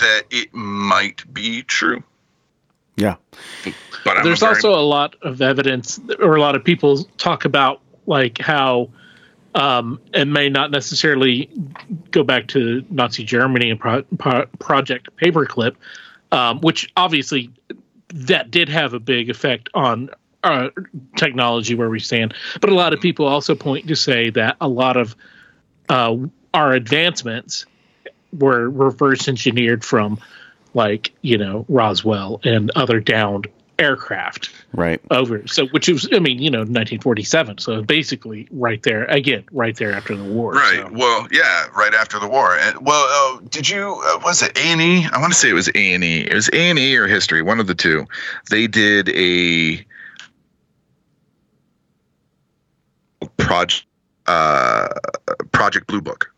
that 0.00 0.24
it 0.30 0.52
might 0.52 1.32
be 1.32 1.62
true, 1.62 2.02
Yeah, 2.96 3.14
but 4.04 4.16
I'm 4.18 4.24
There's 4.24 4.40
very- 4.40 4.56
also 4.56 4.74
a 4.74 4.82
lot 4.82 5.14
of 5.22 5.40
evidence, 5.40 6.00
or 6.20 6.34
a 6.34 6.40
lot 6.40 6.56
of 6.56 6.64
people 6.64 7.04
talk 7.18 7.44
about 7.44 7.80
like 8.06 8.38
how 8.38 8.88
um, 9.54 10.00
it 10.12 10.26
may 10.26 10.48
not 10.48 10.70
necessarily 10.70 11.48
go 12.10 12.24
back 12.24 12.48
to 12.48 12.84
Nazi 12.90 13.24
Germany 13.24 13.70
and 13.70 13.78
pro- 13.78 14.02
pro- 14.18 14.46
Project 14.58 15.08
Paperclip, 15.16 15.76
um, 16.32 16.60
which 16.60 16.90
obviously 16.96 17.50
that 18.08 18.50
did 18.50 18.68
have 18.68 18.94
a 18.94 19.00
big 19.00 19.30
effect 19.30 19.68
on 19.74 20.10
uh, 20.42 20.70
technology 21.16 21.74
where 21.74 21.88
we 21.88 22.00
stand. 22.00 22.34
But 22.60 22.70
a 22.70 22.74
lot 22.74 22.92
of 22.92 23.00
people 23.00 23.26
also 23.26 23.54
point 23.54 23.88
to 23.88 23.96
say 23.96 24.30
that 24.30 24.56
a 24.60 24.68
lot 24.68 24.96
of 24.96 25.16
uh, 25.88 26.16
our 26.52 26.72
advancements 26.72 27.66
were 28.32 28.68
reverse 28.68 29.28
engineered 29.28 29.84
from 29.84 30.18
like 30.74 31.12
you 31.22 31.38
know 31.38 31.64
Roswell 31.68 32.40
and 32.44 32.70
other 32.74 33.00
downed 33.00 33.46
aircraft 33.78 34.50
right. 34.72 35.00
over. 35.10 35.46
So, 35.46 35.66
which 35.68 35.88
was, 35.88 36.08
I 36.12 36.18
mean, 36.18 36.38
you 36.40 36.50
know, 36.50 36.60
1947. 36.60 37.58
So 37.58 37.82
basically, 37.82 38.48
right 38.50 38.82
there 38.82 39.04
again, 39.04 39.44
right 39.52 39.76
there 39.76 39.92
after 39.92 40.16
the 40.16 40.24
war. 40.24 40.52
Right. 40.52 40.84
So. 40.86 40.90
Well, 40.92 41.28
yeah, 41.30 41.66
right 41.76 41.94
after 41.94 42.18
the 42.18 42.28
war. 42.28 42.56
And 42.56 42.84
well, 42.84 43.36
uh, 43.36 43.40
did 43.48 43.68
you? 43.68 44.00
Uh, 44.04 44.20
was 44.24 44.42
it 44.42 44.56
A 44.56 44.62
and 44.62 44.80
E? 44.80 45.06
I 45.10 45.20
want 45.20 45.32
to 45.32 45.38
say 45.38 45.50
it 45.50 45.54
was 45.54 45.68
A 45.68 45.94
and 45.94 46.04
E. 46.04 46.20
It 46.22 46.34
was 46.34 46.48
A 46.52 46.70
and 46.70 46.78
E 46.78 46.96
or 46.96 47.06
History, 47.06 47.42
one 47.42 47.60
of 47.60 47.66
the 47.66 47.74
two. 47.74 48.06
They 48.50 48.66
did 48.66 49.08
a 49.10 49.84
project, 53.36 53.86
uh, 54.26 54.88
Project 55.52 55.86
Blue 55.86 56.00
Book, 56.00 56.32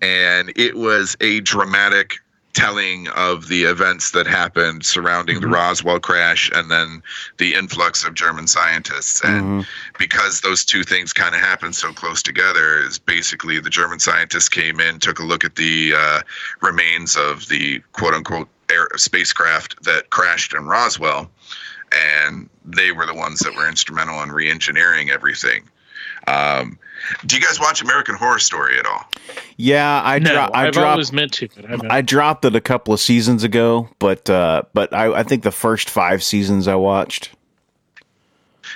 and 0.00 0.52
it 0.56 0.76
was 0.76 1.16
a 1.20 1.40
dramatic 1.40 2.18
telling 2.56 3.06
of 3.08 3.48
the 3.48 3.64
events 3.64 4.12
that 4.12 4.26
happened 4.26 4.82
surrounding 4.82 5.40
the 5.40 5.46
Mhm. 5.46 5.52
Roswell 5.52 6.00
crash 6.00 6.50
and 6.54 6.70
then 6.70 7.02
the 7.36 7.52
influx 7.52 8.02
of 8.02 8.14
German 8.14 8.46
scientists 8.46 9.20
and 9.20 9.42
Mhm. 9.42 9.66
because 9.98 10.40
those 10.40 10.64
two 10.64 10.82
things 10.82 11.12
kind 11.12 11.34
of 11.34 11.42
happened 11.42 11.76
so 11.76 11.92
close 11.92 12.22
together 12.22 12.78
is 12.78 12.98
basically 12.98 13.60
the 13.60 13.68
german 13.68 14.00
scientists 14.00 14.48
came 14.48 14.80
in 14.80 14.98
took 14.98 15.18
a 15.18 15.22
look 15.22 15.44
at 15.44 15.56
the 15.56 15.94
uh, 15.94 16.20
remains 16.62 17.14
of 17.14 17.46
the 17.48 17.82
quote 17.92 18.14
unquote 18.14 18.48
air 18.70 18.88
spacecraft 18.96 19.76
that 19.84 20.08
crashed 20.08 20.54
in 20.54 20.64
roswell 20.64 21.30
and 21.92 22.48
they 22.64 22.90
were 22.90 23.04
the 23.04 23.14
ones 23.14 23.40
that 23.40 23.54
were 23.54 23.68
instrumental 23.68 24.22
in 24.22 24.32
re-engineering 24.32 25.10
everything 25.10 25.62
um, 26.26 26.78
do 27.26 27.36
you 27.36 27.42
guys 27.42 27.60
watch 27.60 27.82
american 27.82 28.14
horror 28.14 28.38
story 28.38 28.78
at 28.78 28.86
all 28.86 29.04
Yeah, 29.56 30.02
I 30.04 30.18
no, 30.18 30.32
dro- 30.32 30.50
I 30.52 30.66
I've 30.66 30.72
dropped 30.72 30.90
always 30.90 31.12
meant 31.12 31.32
to, 31.34 31.48
but 31.48 31.90
I. 31.90 31.98
I 31.98 32.00
dropped 32.02 32.44
it 32.44 32.54
a 32.54 32.60
couple 32.60 32.92
of 32.92 33.00
seasons 33.00 33.42
ago, 33.42 33.88
but 33.98 34.28
uh, 34.28 34.62
but 34.74 34.92
I, 34.92 35.20
I 35.20 35.22
think 35.22 35.42
the 35.42 35.52
first 35.52 35.88
five 35.88 36.22
seasons 36.22 36.68
I 36.68 36.74
watched. 36.74 37.30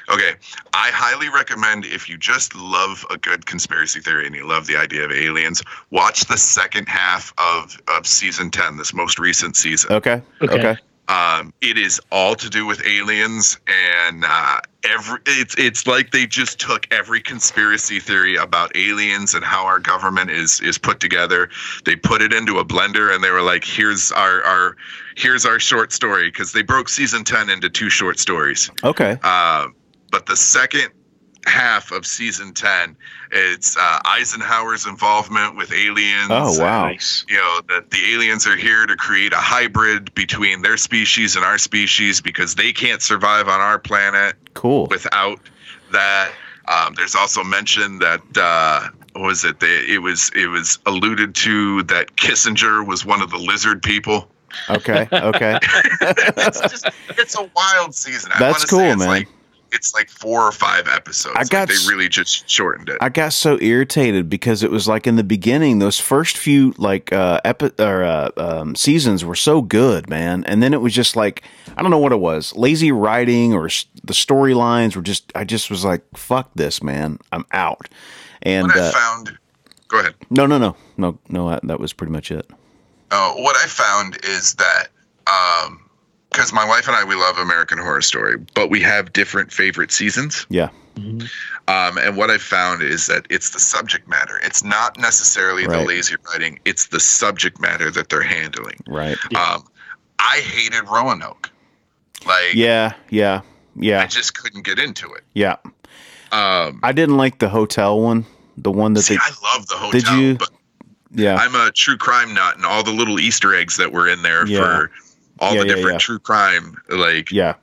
Okay, 0.08 0.32
I 0.74 0.90
highly 0.92 1.28
recommend 1.28 1.84
if 1.84 2.08
you 2.08 2.16
just 2.16 2.54
love 2.54 3.04
a 3.10 3.16
good 3.16 3.46
conspiracy 3.46 4.00
theory 4.00 4.26
and 4.26 4.34
you 4.34 4.46
love 4.46 4.66
the 4.66 4.76
idea 4.76 5.04
of 5.04 5.12
aliens, 5.12 5.62
watch 5.90 6.24
the 6.24 6.36
second 6.36 6.88
half 6.88 7.32
of, 7.38 7.80
of 7.88 8.06
season 8.06 8.50
10, 8.50 8.76
this 8.76 8.92
most 8.92 9.18
recent 9.18 9.54
season. 9.56 9.92
Okay. 9.92 10.20
Okay. 10.42 10.54
Okay. 10.54 10.80
Um, 11.10 11.52
it 11.60 11.76
is 11.76 12.00
all 12.12 12.36
to 12.36 12.48
do 12.48 12.66
with 12.66 12.86
aliens, 12.86 13.58
and 13.66 14.24
uh, 14.24 14.60
every 14.84 15.18
it's 15.26 15.56
it's 15.58 15.84
like 15.84 16.12
they 16.12 16.24
just 16.24 16.60
took 16.60 16.86
every 16.92 17.20
conspiracy 17.20 17.98
theory 17.98 18.36
about 18.36 18.76
aliens 18.76 19.34
and 19.34 19.44
how 19.44 19.66
our 19.66 19.80
government 19.80 20.30
is 20.30 20.60
is 20.60 20.78
put 20.78 21.00
together. 21.00 21.50
They 21.84 21.96
put 21.96 22.22
it 22.22 22.32
into 22.32 22.58
a 22.58 22.64
blender, 22.64 23.12
and 23.12 23.24
they 23.24 23.32
were 23.32 23.42
like, 23.42 23.64
"Here's 23.64 24.12
our 24.12 24.44
our 24.44 24.76
here's 25.16 25.44
our 25.44 25.58
short 25.58 25.92
story," 25.92 26.28
because 26.28 26.52
they 26.52 26.62
broke 26.62 26.88
season 26.88 27.24
10 27.24 27.50
into 27.50 27.68
two 27.68 27.90
short 27.90 28.20
stories. 28.20 28.70
Okay. 28.84 29.18
Uh, 29.24 29.66
but 30.12 30.26
the 30.26 30.36
second 30.36 30.90
half 31.50 31.90
of 31.92 32.06
season 32.06 32.54
10 32.54 32.96
it's 33.32 33.76
uh, 33.76 33.98
eisenhower's 34.04 34.86
involvement 34.86 35.56
with 35.56 35.72
aliens 35.72 36.28
Oh, 36.30 36.58
wow. 36.58 36.86
Nice. 36.86 37.24
you 37.28 37.36
know 37.36 37.60
that 37.68 37.90
the 37.90 38.12
aliens 38.14 38.46
are 38.46 38.56
here 38.56 38.86
to 38.86 38.96
create 38.96 39.32
a 39.32 39.36
hybrid 39.38 40.14
between 40.14 40.62
their 40.62 40.76
species 40.76 41.36
and 41.36 41.44
our 41.44 41.58
species 41.58 42.20
because 42.20 42.54
they 42.54 42.72
can't 42.72 43.02
survive 43.02 43.48
on 43.48 43.60
our 43.60 43.78
planet 43.78 44.36
Cool. 44.54 44.86
without 44.90 45.40
that 45.92 46.30
um, 46.68 46.94
there's 46.94 47.16
also 47.16 47.42
mention 47.42 47.98
that 47.98 48.20
uh, 48.36 48.88
what 49.14 49.26
was 49.26 49.44
it? 49.44 49.58
They, 49.58 49.86
it 49.88 50.00
was 50.02 50.30
it 50.36 50.46
was 50.46 50.78
alluded 50.86 51.34
to 51.36 51.82
that 51.84 52.14
Kissinger 52.14 52.86
was 52.86 53.04
one 53.04 53.20
of 53.20 53.30
the 53.30 53.38
lizard 53.38 53.82
people. 53.82 54.28
Okay. 54.68 55.08
Okay. 55.12 55.58
it's 56.00 56.60
just 56.60 56.88
it's 57.18 57.36
a 57.36 57.50
wild 57.56 57.92
season. 57.94 58.30
I 58.32 58.38
That's 58.38 58.64
cool, 58.66 58.78
say 58.78 58.90
it's 58.90 58.98
man. 59.00 59.08
Like, 59.08 59.28
it's 59.72 59.94
like 59.94 60.08
four 60.10 60.42
or 60.42 60.52
five 60.52 60.88
episodes. 60.88 61.34
I 61.36 61.40
Like, 61.40 61.50
got 61.50 61.68
they 61.68 61.74
really 61.88 62.08
just 62.08 62.48
shortened 62.48 62.88
it. 62.88 62.98
I 63.00 63.08
got 63.08 63.32
so 63.32 63.58
irritated 63.60 64.28
because 64.28 64.62
it 64.62 64.70
was 64.70 64.86
like 64.88 65.06
in 65.06 65.16
the 65.16 65.24
beginning, 65.24 65.78
those 65.78 65.98
first 66.00 66.36
few 66.36 66.74
like 66.78 67.12
uh, 67.12 67.40
epi- 67.44 67.72
or 67.78 68.04
uh, 68.04 68.30
um, 68.36 68.74
seasons 68.74 69.24
were 69.24 69.34
so 69.34 69.62
good, 69.62 70.08
man, 70.08 70.44
and 70.44 70.62
then 70.62 70.72
it 70.74 70.80
was 70.80 70.94
just 70.94 71.16
like 71.16 71.42
I 71.76 71.82
don't 71.82 71.90
know 71.90 71.98
what 71.98 72.12
it 72.12 72.20
was, 72.20 72.54
lazy 72.56 72.92
writing 72.92 73.52
or 73.54 73.68
the 74.04 74.12
storylines 74.14 74.96
were 74.96 75.02
just. 75.02 75.30
I 75.34 75.44
just 75.44 75.70
was 75.70 75.84
like, 75.84 76.02
"Fuck 76.16 76.50
this, 76.54 76.82
man, 76.82 77.18
I'm 77.32 77.44
out." 77.52 77.88
And 78.42 78.68
what 78.68 78.76
I 78.76 78.80
uh, 78.80 78.92
found. 78.92 79.38
Go 79.88 79.98
ahead. 80.00 80.14
no, 80.30 80.46
no, 80.46 80.56
no, 80.58 80.76
no, 80.96 81.18
no, 81.28 81.50
that, 81.50 81.66
that 81.66 81.80
was 81.80 81.92
pretty 81.92 82.12
much 82.12 82.30
it. 82.30 82.48
Uh, 83.10 83.32
what 83.32 83.56
I 83.56 83.66
found 83.66 84.18
is 84.24 84.54
that 84.54 84.86
because 86.30 86.52
my 86.52 86.64
wife 86.66 86.86
and 86.86 86.96
I 86.96 87.04
we 87.04 87.14
love 87.14 87.36
American 87.38 87.78
Horror 87.78 88.02
Story, 88.02 88.36
but 88.54 88.70
we 88.70 88.80
have 88.82 89.12
different 89.12 89.52
favorite 89.52 89.90
seasons. 89.92 90.46
Yeah, 90.48 90.68
Um, 90.96 91.98
and 91.98 92.16
what 92.16 92.30
I 92.30 92.38
found 92.38 92.82
is 92.82 93.06
that 93.06 93.26
it's 93.30 93.50
the 93.50 93.60
subject 93.60 94.08
matter. 94.08 94.38
It's 94.42 94.62
not 94.64 94.98
necessarily 94.98 95.66
the 95.66 95.80
lazy 95.82 96.16
writing. 96.30 96.58
It's 96.64 96.86
the 96.88 97.00
subject 97.00 97.60
matter 97.60 97.90
that 97.90 98.08
they're 98.08 98.22
handling. 98.22 98.76
right. 98.88 99.16
Um, 99.34 99.64
I 100.18 100.38
hated 100.44 100.82
Roanoke. 100.88 101.50
Like, 102.26 102.54
Yeah, 102.54 102.92
yeah, 103.08 103.40
Yeah. 103.74 104.02
I 104.02 104.06
just 104.06 104.34
couldn't 104.38 104.64
get 104.64 104.78
into 104.78 105.10
it. 105.14 105.22
yeah. 105.34 105.56
Um, 106.32 106.78
I 106.82 106.92
didn't 106.92 107.16
like 107.16 107.38
the 107.40 107.48
hotel 107.48 108.00
one, 108.00 108.24
the 108.56 108.70
one 108.70 108.92
that 108.92 109.02
see, 109.02 109.14
they. 109.14 109.20
I 109.20 109.30
love 109.56 109.66
the 109.66 109.74
hotel, 109.76 109.90
Did 110.00 110.08
you? 110.10 110.34
but 110.36 110.50
Yeah, 111.12 111.36
I'm 111.36 111.54
a 111.56 111.72
true 111.72 111.96
crime 111.96 112.34
nut, 112.34 112.56
and 112.56 112.64
all 112.64 112.84
the 112.84 112.92
little 112.92 113.18
Easter 113.18 113.52
eggs 113.54 113.76
that 113.78 113.90
were 113.92 114.06
in 114.06 114.22
there 114.22 114.46
Yeah. 114.46 114.58
for 114.60 114.90
all 115.40 115.54
Yeah, 115.54 115.62
the 115.62 115.68
yeah, 115.68 115.74
different 115.74 115.94
yeah. 115.94 115.98
true 115.98 116.18
crime, 116.18 116.76
like 116.88 117.30
yeah, 117.30 117.54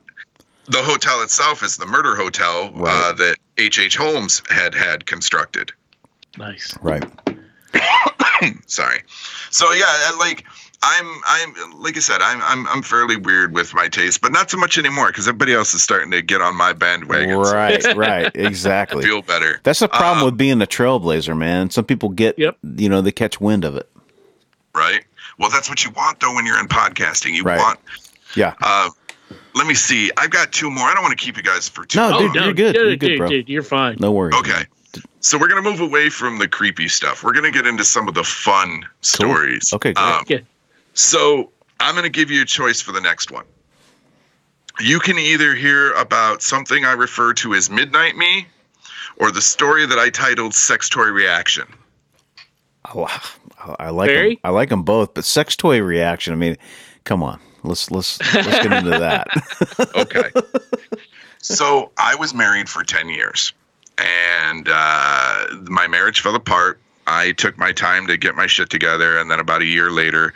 the 0.66 0.82
hotel 0.82 1.22
itself 1.22 1.62
is 1.62 1.76
the 1.76 1.86
murder 1.86 2.14
hotel 2.16 2.72
uh, 2.76 3.12
that 3.14 3.36
H. 3.56 3.78
H. 3.78 3.96
Holmes 3.96 4.42
had 4.50 4.74
had 4.74 5.06
constructed. 5.06 5.72
Nice. 6.36 6.76
right. 6.82 7.04
Sorry. 8.66 9.02
So 9.50 9.72
yeah, 9.72 10.10
like 10.18 10.44
I'm 10.82 11.06
I'm 11.26 11.80
like 11.82 11.96
I 11.96 12.00
said, 12.00 12.20
I'm 12.22 12.40
I'm 12.42 12.66
I'm 12.68 12.82
fairly 12.82 13.16
weird 13.16 13.52
with 13.52 13.74
my 13.74 13.88
taste, 13.88 14.20
but 14.20 14.30
not 14.30 14.48
so 14.50 14.56
much 14.56 14.78
anymore 14.78 15.08
because 15.08 15.26
everybody 15.26 15.52
else 15.54 15.74
is 15.74 15.82
starting 15.82 16.10
to 16.12 16.22
get 16.22 16.40
on 16.40 16.56
my 16.56 16.72
bandwagon. 16.72 17.36
Right, 17.38 17.82
right, 17.96 18.30
exactly. 18.36 19.04
feel 19.04 19.22
better. 19.22 19.60
That's 19.64 19.80
the 19.80 19.88
problem 19.88 20.18
Um, 20.20 20.24
with 20.26 20.36
being 20.36 20.62
a 20.62 20.66
trailblazer, 20.66 21.36
man. 21.36 21.70
Some 21.70 21.84
people 21.84 22.10
get, 22.10 22.38
Yep. 22.38 22.58
you 22.76 22.88
know, 22.88 23.00
they 23.00 23.10
catch 23.12 23.40
wind 23.40 23.64
of 23.64 23.74
it. 23.76 23.90
right? 24.74 25.04
Well, 25.38 25.50
that's 25.50 25.68
what 25.68 25.84
you 25.84 25.90
want 25.92 26.20
though 26.20 26.34
when 26.34 26.44
you're 26.46 26.58
in 26.60 26.68
podcasting. 26.68 27.32
You 27.34 27.42
Right. 27.44 27.58
want. 27.58 27.78
Yeah. 28.34 28.54
Uh, 28.60 28.90
let 29.54 29.66
me 29.66 29.74
see. 29.74 30.10
I've 30.16 30.30
got 30.30 30.52
two 30.52 30.70
more. 30.70 30.84
I 30.88 30.94
don't 30.94 31.02
want 31.02 31.18
to 31.18 31.24
keep 31.24 31.36
you 31.36 31.42
guys 31.42 31.68
for 31.68 31.84
too 31.84 31.98
No, 31.98 32.10
long. 32.10 32.32
dude, 32.32 32.34
you're 32.34 32.52
good. 32.52 32.74
You're 32.74 32.96
good, 32.96 33.00
dude, 33.00 33.18
bro. 33.18 33.28
dude, 33.28 33.48
you're 33.48 33.62
fine. 33.62 33.96
No 34.00 34.10
worries. 34.12 34.36
Okay. 34.36 34.64
So 35.20 35.36
we're 35.38 35.48
gonna 35.48 35.62
move 35.62 35.80
away 35.80 36.08
from 36.10 36.38
the 36.38 36.48
creepy 36.48 36.88
stuff. 36.88 37.22
We're 37.24 37.32
gonna 37.32 37.50
get 37.50 37.66
into 37.66 37.84
some 37.84 38.08
of 38.08 38.14
the 38.14 38.24
fun 38.24 38.84
stories. 39.00 39.72
Okay, 39.72 39.92
great. 39.92 40.02
Um, 40.02 40.24
Yeah. 40.28 40.38
So 40.94 41.52
I'm 41.80 41.94
going 41.94 42.02
to 42.04 42.08
give 42.10 42.28
you 42.28 42.42
a 42.42 42.44
choice 42.44 42.80
for 42.80 42.90
the 42.90 43.00
next 43.00 43.30
one. 43.30 43.44
You 44.80 44.98
can 44.98 45.16
either 45.16 45.54
hear 45.54 45.92
about 45.92 46.42
something 46.42 46.84
I 46.84 46.90
refer 46.92 47.32
to 47.34 47.54
as 47.54 47.70
Midnight 47.70 48.16
Me 48.16 48.48
or 49.16 49.30
the 49.30 49.40
story 49.40 49.86
that 49.86 49.96
I 49.96 50.10
titled 50.10 50.54
Sex 50.54 50.88
Toy 50.88 51.04
Reaction. 51.06 51.66
Oh, 52.92 53.06
I 53.78 53.90
like 53.90 54.08
Barry? 54.08 54.34
them. 54.36 54.40
I 54.44 54.50
like 54.50 54.68
them 54.68 54.82
both, 54.82 55.14
but 55.14 55.24
sex 55.24 55.56
toy 55.56 55.80
reaction. 55.82 56.32
I 56.32 56.36
mean, 56.36 56.56
come 57.04 57.22
on. 57.22 57.40
Let's 57.64 57.90
let's 57.90 58.20
let's 58.34 58.46
get 58.46 58.72
into 58.72 58.90
that. 58.98 59.26
Okay. 59.96 60.30
so 61.40 61.90
I 61.98 62.14
was 62.14 62.32
married 62.34 62.68
for 62.68 62.84
10 62.84 63.08
years 63.08 63.52
and 63.98 64.68
uh, 64.70 65.46
my 65.68 65.86
marriage 65.86 66.20
fell 66.20 66.34
apart. 66.34 66.80
I 67.06 67.32
took 67.32 67.58
my 67.58 67.72
time 67.72 68.06
to 68.06 68.16
get 68.16 68.34
my 68.36 68.46
shit 68.46 68.70
together. 68.70 69.18
And 69.18 69.30
then 69.30 69.40
about 69.40 69.62
a 69.62 69.66
year 69.66 69.90
later, 69.90 70.34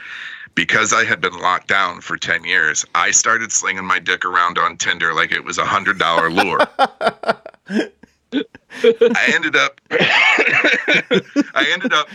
because 0.54 0.92
I 0.92 1.04
had 1.04 1.20
been 1.20 1.38
locked 1.38 1.68
down 1.68 2.00
for 2.00 2.16
10 2.16 2.44
years, 2.44 2.84
I 2.94 3.10
started 3.10 3.52
slinging 3.52 3.84
my 3.84 3.98
dick 3.98 4.24
around 4.24 4.58
on 4.58 4.76
Tinder 4.76 5.14
like 5.14 5.32
it 5.32 5.44
was 5.44 5.58
a 5.58 5.64
$100 5.64 6.34
lure. 6.34 6.60
I 8.34 9.32
ended 9.34 9.54
up 9.56 9.80
I 9.90 11.66
ended 11.72 11.92
up 11.92 12.08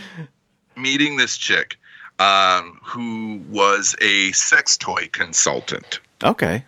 meeting 0.78 1.16
this 1.16 1.36
chick 1.36 1.76
um, 2.18 2.80
who 2.82 3.40
was 3.50 3.94
a 4.00 4.32
sex 4.32 4.76
toy 4.76 5.08
consultant 5.12 6.00
okay. 6.24 6.64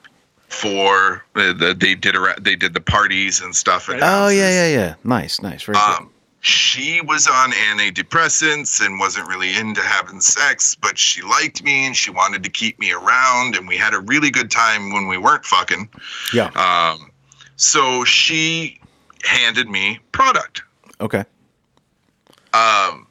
for 0.48 1.24
uh, 1.34 1.52
the 1.52 1.76
they 1.78 1.94
did 1.94 2.16
around, 2.16 2.44
they 2.44 2.56
did 2.56 2.74
the 2.74 2.80
parties 2.80 3.40
and 3.40 3.54
stuff. 3.54 3.88
At 3.88 3.96
Oh 3.96 4.06
houses. 4.06 4.38
yeah, 4.38 4.50
yeah, 4.50 4.68
yeah. 4.68 4.94
Nice, 5.04 5.40
nice. 5.40 5.62
Very 5.62 5.76
good. 5.76 5.98
Um, 5.98 6.10
she 6.42 7.02
was 7.02 7.26
on 7.28 7.50
antidepressants 7.50 8.84
and 8.84 8.98
wasn't 8.98 9.28
really 9.28 9.54
into 9.56 9.82
having 9.82 10.20
sex, 10.20 10.74
but 10.74 10.96
she 10.96 11.20
liked 11.20 11.62
me 11.62 11.86
and 11.86 11.94
she 11.94 12.10
wanted 12.10 12.44
to 12.44 12.50
keep 12.50 12.78
me 12.78 12.92
around, 12.92 13.56
and 13.56 13.68
we 13.68 13.76
had 13.76 13.92
a 13.92 14.00
really 14.00 14.30
good 14.30 14.50
time 14.50 14.92
when 14.92 15.06
we 15.06 15.18
weren't 15.18 15.44
fucking. 15.44 15.88
Yeah. 16.32 16.50
Um, 16.54 17.10
so 17.56 18.04
she 18.04 18.80
handed 19.22 19.68
me 19.68 19.98
product. 20.12 20.62
Okay. 20.98 21.24
Um, 22.54 23.06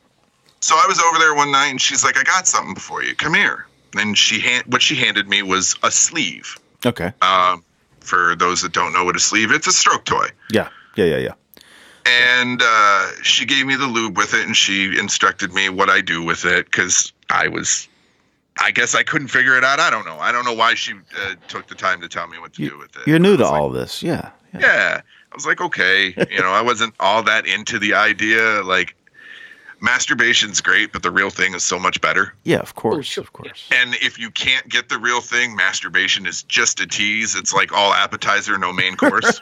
so 0.70 0.76
I 0.76 0.86
was 0.88 1.00
over 1.00 1.18
there 1.18 1.34
one 1.34 1.52
night, 1.52 1.70
and 1.70 1.82
she's 1.82 2.04
like, 2.04 2.18
"I 2.18 2.24
got 2.24 2.48
something 2.48 2.76
for 2.76 3.02
you. 3.04 3.16
Come 3.16 3.34
here." 3.34 3.66
And 3.98 4.16
she 4.16 4.40
hand 4.40 4.66
what 4.68 4.82
she 4.82 4.96
handed 4.96 5.28
me 5.28 5.42
was 5.42 5.76
a 5.82 5.90
sleeve. 5.90 6.58
Okay. 6.86 7.12
Um, 7.22 7.64
for 8.00 8.36
those 8.36 8.62
that 8.62 8.72
don't 8.72 8.94
know 8.94 9.04
what 9.04 9.16
a 9.16 9.20
sleeve, 9.20 9.52
it's 9.52 9.68
a 9.68 9.72
stroke 9.72 10.06
toy. 10.06 10.28
Yeah. 10.52 10.70
Yeah. 10.96 11.06
Yeah. 11.06 11.18
Yeah. 11.18 11.34
and 12.06 12.62
uh, 12.64 13.08
she 13.24 13.46
gave 13.46 13.66
me 13.66 13.76
the 13.76 13.86
lube 13.86 14.18
with 14.18 14.34
it 14.34 14.46
and 14.46 14.56
she 14.56 14.98
instructed 14.98 15.54
me 15.54 15.70
what 15.70 15.90
I 15.90 16.02
do 16.02 16.24
with 16.24 16.46
it 16.46 16.66
because 16.66 17.14
I 17.30 17.48
was, 17.48 17.88
I 18.60 18.72
guess 18.72 18.96
I 18.96 19.04
couldn't 19.04 19.28
figure 19.28 19.58
it 19.58 19.64
out. 19.64 19.80
I 19.80 19.90
don't 19.90 20.06
know. 20.06 20.18
I 20.20 20.32
don't 20.32 20.46
know 20.46 20.54
why 20.54 20.74
she 20.76 20.94
uh, 20.94 21.36
took 21.48 21.68
the 21.68 21.76
time 21.76 22.02
to 22.02 22.10
tell 22.10 22.28
me 22.28 22.40
what 22.40 22.54
to 22.54 22.70
do 22.70 22.78
with 22.78 22.96
it. 22.96 23.08
You're 23.08 23.20
new 23.20 23.38
to 23.38 23.44
like, 23.44 23.54
all 23.54 23.70
this. 23.70 24.02
Yeah. 24.02 24.32
Yeah. 24.54 24.60
Yeah, 24.62 25.02
I 25.32 25.36
was 25.36 25.46
like, 25.46 25.62
okay, 25.62 26.16
you 26.32 26.40
know, 26.40 26.52
I 26.52 26.62
wasn't 26.62 26.96
all 27.00 27.22
that 27.24 27.46
into 27.46 27.78
the 27.78 27.94
idea. 27.94 28.64
Like, 28.64 28.96
masturbation's 29.82 30.62
great, 30.62 30.92
but 30.92 31.04
the 31.04 31.12
real 31.12 31.30
thing 31.30 31.54
is 31.54 31.64
so 31.64 31.80
much 31.80 32.02
better. 32.02 32.34
Yeah. 32.44 32.60
Of 32.60 32.76
course. 32.76 32.98
Oh, 32.98 33.02
sure. 33.02 33.24
Of 33.24 33.34
course. 33.34 33.68
And 33.72 33.96
if 33.96 34.18
you 34.20 34.32
can't 34.32 34.68
get 34.70 34.90
the 34.90 34.98
real 34.98 35.22
thing, 35.22 35.56
masturbation 35.56 36.26
is 36.26 36.44
just 36.44 36.80
a 36.80 36.88
tease. 36.88 37.36
It's 37.36 37.54
like 37.54 37.72
all 37.72 37.94
appetizer, 37.94 38.58
no 38.58 38.74
main 38.74 38.96
course. 38.96 39.42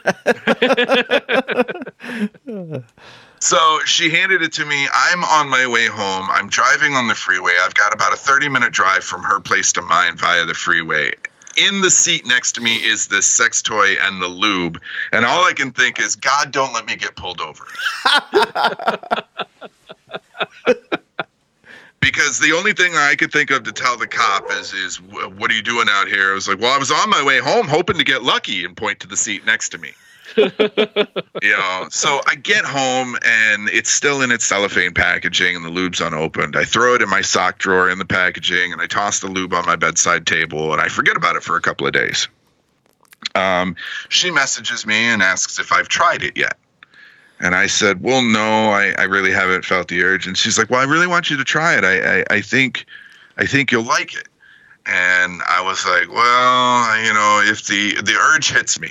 so 3.40 3.78
she 3.84 4.10
handed 4.10 4.42
it 4.42 4.52
to 4.54 4.64
me. 4.64 4.88
I'm 4.92 5.24
on 5.24 5.48
my 5.48 5.66
way 5.66 5.86
home. 5.86 6.28
I'm 6.30 6.48
driving 6.48 6.94
on 6.94 7.08
the 7.08 7.14
freeway. 7.14 7.52
I've 7.62 7.74
got 7.74 7.92
about 7.94 8.12
a 8.12 8.16
30 8.16 8.48
minute 8.48 8.72
drive 8.72 9.04
from 9.04 9.22
her 9.22 9.40
place 9.40 9.72
to 9.72 9.82
mine 9.82 10.16
via 10.16 10.44
the 10.44 10.54
freeway. 10.54 11.12
In 11.56 11.80
the 11.80 11.90
seat 11.90 12.24
next 12.24 12.52
to 12.52 12.60
me 12.60 12.76
is 12.76 13.08
this 13.08 13.26
sex 13.26 13.62
toy 13.62 13.94
and 14.02 14.22
the 14.22 14.28
lube. 14.28 14.80
And 15.10 15.24
all 15.24 15.44
I 15.44 15.52
can 15.52 15.72
think 15.72 15.98
is, 15.98 16.14
God, 16.14 16.52
don't 16.52 16.72
let 16.72 16.86
me 16.86 16.94
get 16.94 17.16
pulled 17.16 17.40
over. 17.40 17.64
because 22.00 22.38
the 22.38 22.52
only 22.52 22.72
thing 22.72 22.94
I 22.94 23.14
could 23.16 23.32
think 23.32 23.50
of 23.50 23.64
to 23.64 23.72
tell 23.72 23.96
the 23.96 24.06
cop 24.06 24.50
is, 24.52 24.72
is 24.72 24.96
what 25.00 25.50
are 25.50 25.54
you 25.54 25.62
doing 25.62 25.88
out 25.90 26.08
here? 26.08 26.30
I 26.30 26.34
was 26.34 26.48
like, 26.48 26.60
well, 26.60 26.74
I 26.74 26.78
was 26.78 26.90
on 26.90 27.10
my 27.10 27.22
way 27.22 27.38
home 27.38 27.66
hoping 27.66 27.98
to 27.98 28.04
get 28.04 28.22
lucky 28.22 28.64
and 28.64 28.76
point 28.76 29.00
to 29.00 29.06
the 29.06 29.16
seat 29.16 29.44
next 29.46 29.70
to 29.70 29.78
me. 29.78 29.92
you 30.36 30.50
know, 31.42 31.88
so 31.90 32.20
I 32.26 32.34
get 32.34 32.64
home 32.64 33.16
and 33.24 33.68
it's 33.70 33.90
still 33.90 34.20
in 34.22 34.30
its 34.30 34.44
cellophane 34.44 34.92
packaging 34.92 35.56
and 35.56 35.64
the 35.64 35.70
lube's 35.70 36.00
unopened. 36.00 36.54
I 36.54 36.64
throw 36.64 36.94
it 36.94 37.02
in 37.02 37.08
my 37.08 37.22
sock 37.22 37.58
drawer 37.58 37.90
in 37.90 37.98
the 37.98 38.04
packaging 38.04 38.72
and 38.72 38.80
I 38.80 38.86
toss 38.86 39.20
the 39.20 39.28
lube 39.28 39.54
on 39.54 39.64
my 39.66 39.76
bedside 39.76 40.26
table 40.26 40.72
and 40.72 40.80
I 40.80 40.88
forget 40.88 41.16
about 41.16 41.36
it 41.36 41.42
for 41.42 41.56
a 41.56 41.60
couple 41.60 41.86
of 41.86 41.92
days. 41.92 42.28
Um, 43.34 43.74
she 44.08 44.30
messages 44.30 44.86
me 44.86 44.94
and 44.94 45.22
asks 45.22 45.58
if 45.58 45.72
I've 45.72 45.88
tried 45.88 46.22
it 46.22 46.36
yet. 46.36 46.56
And 47.40 47.54
I 47.54 47.66
said, 47.66 48.02
Well, 48.02 48.22
no, 48.22 48.70
I, 48.70 48.94
I 48.98 49.04
really 49.04 49.32
haven't 49.32 49.64
felt 49.64 49.88
the 49.88 50.02
urge. 50.02 50.26
And 50.26 50.36
she's 50.36 50.58
like, 50.58 50.70
Well, 50.70 50.80
I 50.80 50.84
really 50.84 51.06
want 51.06 51.30
you 51.30 51.36
to 51.36 51.44
try 51.44 51.76
it. 51.76 51.84
I, 51.84 52.20
I, 52.20 52.24
I 52.30 52.40
think 52.40 52.86
I 53.36 53.46
think 53.46 53.70
you'll 53.70 53.84
like 53.84 54.14
it. 54.14 54.28
And 54.86 55.42
I 55.46 55.62
was 55.62 55.86
like, 55.86 56.08
Well, 56.10 57.04
you 57.04 57.12
know, 57.12 57.42
if 57.44 57.66
the 57.66 57.94
the 58.02 58.14
urge 58.14 58.50
hits 58.50 58.80
me. 58.80 58.90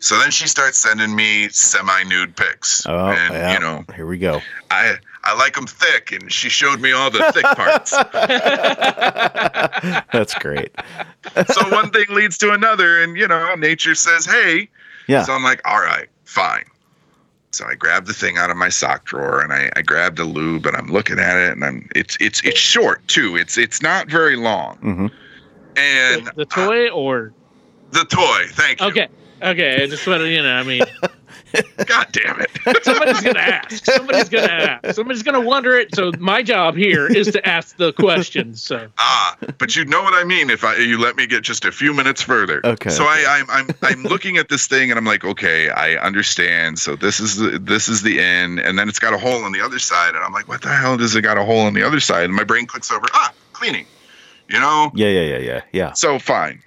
So 0.00 0.18
then 0.18 0.32
she 0.32 0.48
starts 0.48 0.78
sending 0.78 1.14
me 1.14 1.48
semi 1.50 2.02
nude 2.04 2.36
pics. 2.36 2.84
Oh, 2.86 3.06
and 3.06 3.32
yeah. 3.32 3.52
you 3.54 3.60
know, 3.60 3.84
Here 3.94 4.06
we 4.06 4.18
go. 4.18 4.40
I 4.70 4.96
I 5.24 5.34
like 5.36 5.54
them 5.54 5.66
thick, 5.66 6.10
and 6.10 6.32
she 6.32 6.48
showed 6.48 6.80
me 6.80 6.92
all 6.92 7.10
the 7.10 7.30
thick 7.32 7.44
parts. 7.44 7.92
That's 10.12 10.34
great. 10.34 10.72
so 11.48 11.68
one 11.70 11.90
thing 11.90 12.06
leads 12.10 12.36
to 12.38 12.52
another, 12.52 13.00
and 13.00 13.16
you 13.16 13.28
know, 13.28 13.54
nature 13.54 13.94
says, 13.94 14.26
"Hey." 14.26 14.68
Yeah. 15.06 15.22
So 15.22 15.32
I'm 15.32 15.44
like, 15.44 15.60
"All 15.64 15.80
right, 15.80 16.08
fine." 16.24 16.64
So 17.52 17.66
I 17.66 17.74
grabbed 17.74 18.06
the 18.06 18.14
thing 18.14 18.38
out 18.38 18.50
of 18.50 18.56
my 18.56 18.70
sock 18.70 19.04
drawer 19.04 19.42
and 19.42 19.52
I, 19.52 19.70
I 19.76 19.82
grabbed 19.82 20.18
a 20.18 20.24
lube 20.24 20.64
and 20.66 20.74
I'm 20.74 20.88
looking 20.88 21.18
at 21.18 21.36
it 21.36 21.52
and 21.52 21.64
I'm 21.64 21.88
it's 21.94 22.16
it's 22.18 22.42
it's 22.44 22.58
short 22.58 23.06
too. 23.08 23.36
It's 23.36 23.58
it's 23.58 23.82
not 23.82 24.08
very 24.08 24.36
long. 24.36 24.76
hmm 24.76 25.06
And 25.76 26.30
the 26.34 26.46
toy 26.46 26.88
or 26.88 27.32
the 27.90 28.04
toy, 28.04 28.46
thank 28.52 28.80
you. 28.80 28.86
okay, 28.86 29.08
okay. 29.42 29.82
I 29.82 29.86
just 29.86 30.06
want 30.06 30.20
to, 30.20 30.28
you 30.28 30.42
know, 30.42 30.52
I 30.52 30.62
mean, 30.62 30.82
God 31.86 32.06
damn 32.12 32.40
it. 32.40 32.50
somebody's 32.84 33.20
gonna 33.20 33.38
ask. 33.38 33.84
Somebody's 33.84 34.28
gonna 34.28 34.46
ask. 34.46 34.94
Somebody's 34.94 35.22
gonna 35.22 35.40
wonder 35.40 35.76
it. 35.76 35.94
So 35.94 36.12
my 36.18 36.42
job 36.42 36.76
here 36.76 37.06
is 37.06 37.28
to 37.32 37.48
ask 37.48 37.76
the 37.76 37.92
questions. 37.92 38.62
So 38.62 38.88
ah, 38.98 39.36
but 39.58 39.76
you 39.76 39.84
know 39.84 40.02
what 40.02 40.14
I 40.14 40.24
mean 40.24 40.50
if 40.50 40.64
I 40.64 40.76
you 40.76 40.98
let 40.98 41.16
me 41.16 41.26
get 41.26 41.42
just 41.42 41.64
a 41.64 41.72
few 41.72 41.92
minutes 41.92 42.22
further. 42.22 42.60
Okay, 42.64 42.90
So 42.90 43.04
okay. 43.04 43.24
I 43.26 43.40
I'm 43.40 43.50
I'm 43.50 43.76
I'm 43.82 44.02
looking 44.12 44.36
at 44.36 44.48
this 44.48 44.66
thing 44.66 44.90
and 44.90 44.98
I'm 44.98 45.04
like, 45.04 45.24
okay, 45.24 45.70
I 45.70 45.96
understand. 45.96 46.78
So 46.78 46.96
this 46.96 47.20
is 47.20 47.36
the 47.36 47.58
this 47.58 47.88
is 47.88 48.02
the 48.02 48.20
end, 48.20 48.58
and 48.58 48.78
then 48.78 48.88
it's 48.88 48.98
got 48.98 49.12
a 49.14 49.18
hole 49.18 49.44
on 49.44 49.52
the 49.52 49.60
other 49.60 49.78
side, 49.78 50.14
and 50.14 50.24
I'm 50.24 50.32
like, 50.32 50.48
what 50.48 50.62
the 50.62 50.68
hell 50.68 50.96
does 50.96 51.14
it 51.16 51.22
got 51.22 51.38
a 51.38 51.44
hole 51.44 51.60
on 51.60 51.74
the 51.74 51.82
other 51.82 52.00
side? 52.00 52.24
And 52.24 52.34
my 52.34 52.44
brain 52.44 52.66
clicks 52.66 52.90
over, 52.90 53.06
ah, 53.12 53.32
cleaning. 53.52 53.86
You 54.48 54.60
know? 54.60 54.90
Yeah, 54.94 55.08
yeah, 55.08 55.22
yeah, 55.22 55.38
yeah, 55.38 55.60
yeah. 55.72 55.92
So 55.92 56.18
fine. 56.18 56.62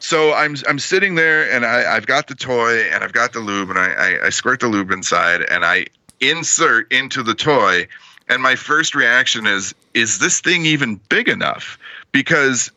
So 0.00 0.32
I'm 0.32 0.56
I'm 0.68 0.78
sitting 0.78 1.14
there 1.14 1.50
and 1.50 1.64
I, 1.64 1.94
I've 1.94 2.06
got 2.06 2.26
the 2.26 2.34
toy 2.34 2.80
and 2.90 3.04
I've 3.04 3.12
got 3.12 3.32
the 3.32 3.40
lube 3.40 3.70
and 3.70 3.78
I, 3.78 3.92
I, 3.92 4.26
I 4.26 4.30
squirt 4.30 4.60
the 4.60 4.68
lube 4.68 4.90
inside 4.90 5.42
and 5.42 5.64
I 5.64 5.86
insert 6.20 6.90
into 6.92 7.22
the 7.22 7.34
toy 7.34 7.86
and 8.28 8.42
my 8.42 8.56
first 8.56 8.94
reaction 8.94 9.46
is 9.46 9.74
is 9.92 10.18
this 10.18 10.40
thing 10.40 10.64
even 10.64 11.00
big 11.08 11.28
enough? 11.28 11.78
Because 12.12 12.70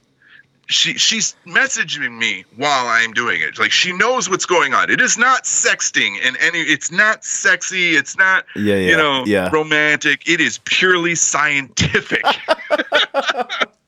she 0.67 0.95
she's 0.95 1.36
messaging 1.45 2.17
me 2.17 2.43
while 2.57 2.88
I'm 2.88 3.13
doing 3.13 3.41
it. 3.41 3.57
Like 3.59 3.71
she 3.71 3.93
knows 3.93 4.30
what's 4.30 4.45
going 4.45 4.74
on. 4.74 4.89
It 4.89 4.99
is 4.99 5.17
not 5.17 5.43
sexting 5.43 6.17
and 6.24 6.36
any 6.41 6.59
it's 6.59 6.91
not 6.91 7.24
sexy, 7.24 7.95
it's 7.95 8.17
not 8.17 8.45
Yeah, 8.55 8.76
yeah, 8.76 8.89
you 8.89 8.97
know 8.97 9.24
yeah. 9.26 9.49
romantic. 9.51 10.28
It 10.28 10.41
is 10.41 10.57
purely 10.65 11.15
scientific. 11.15 12.26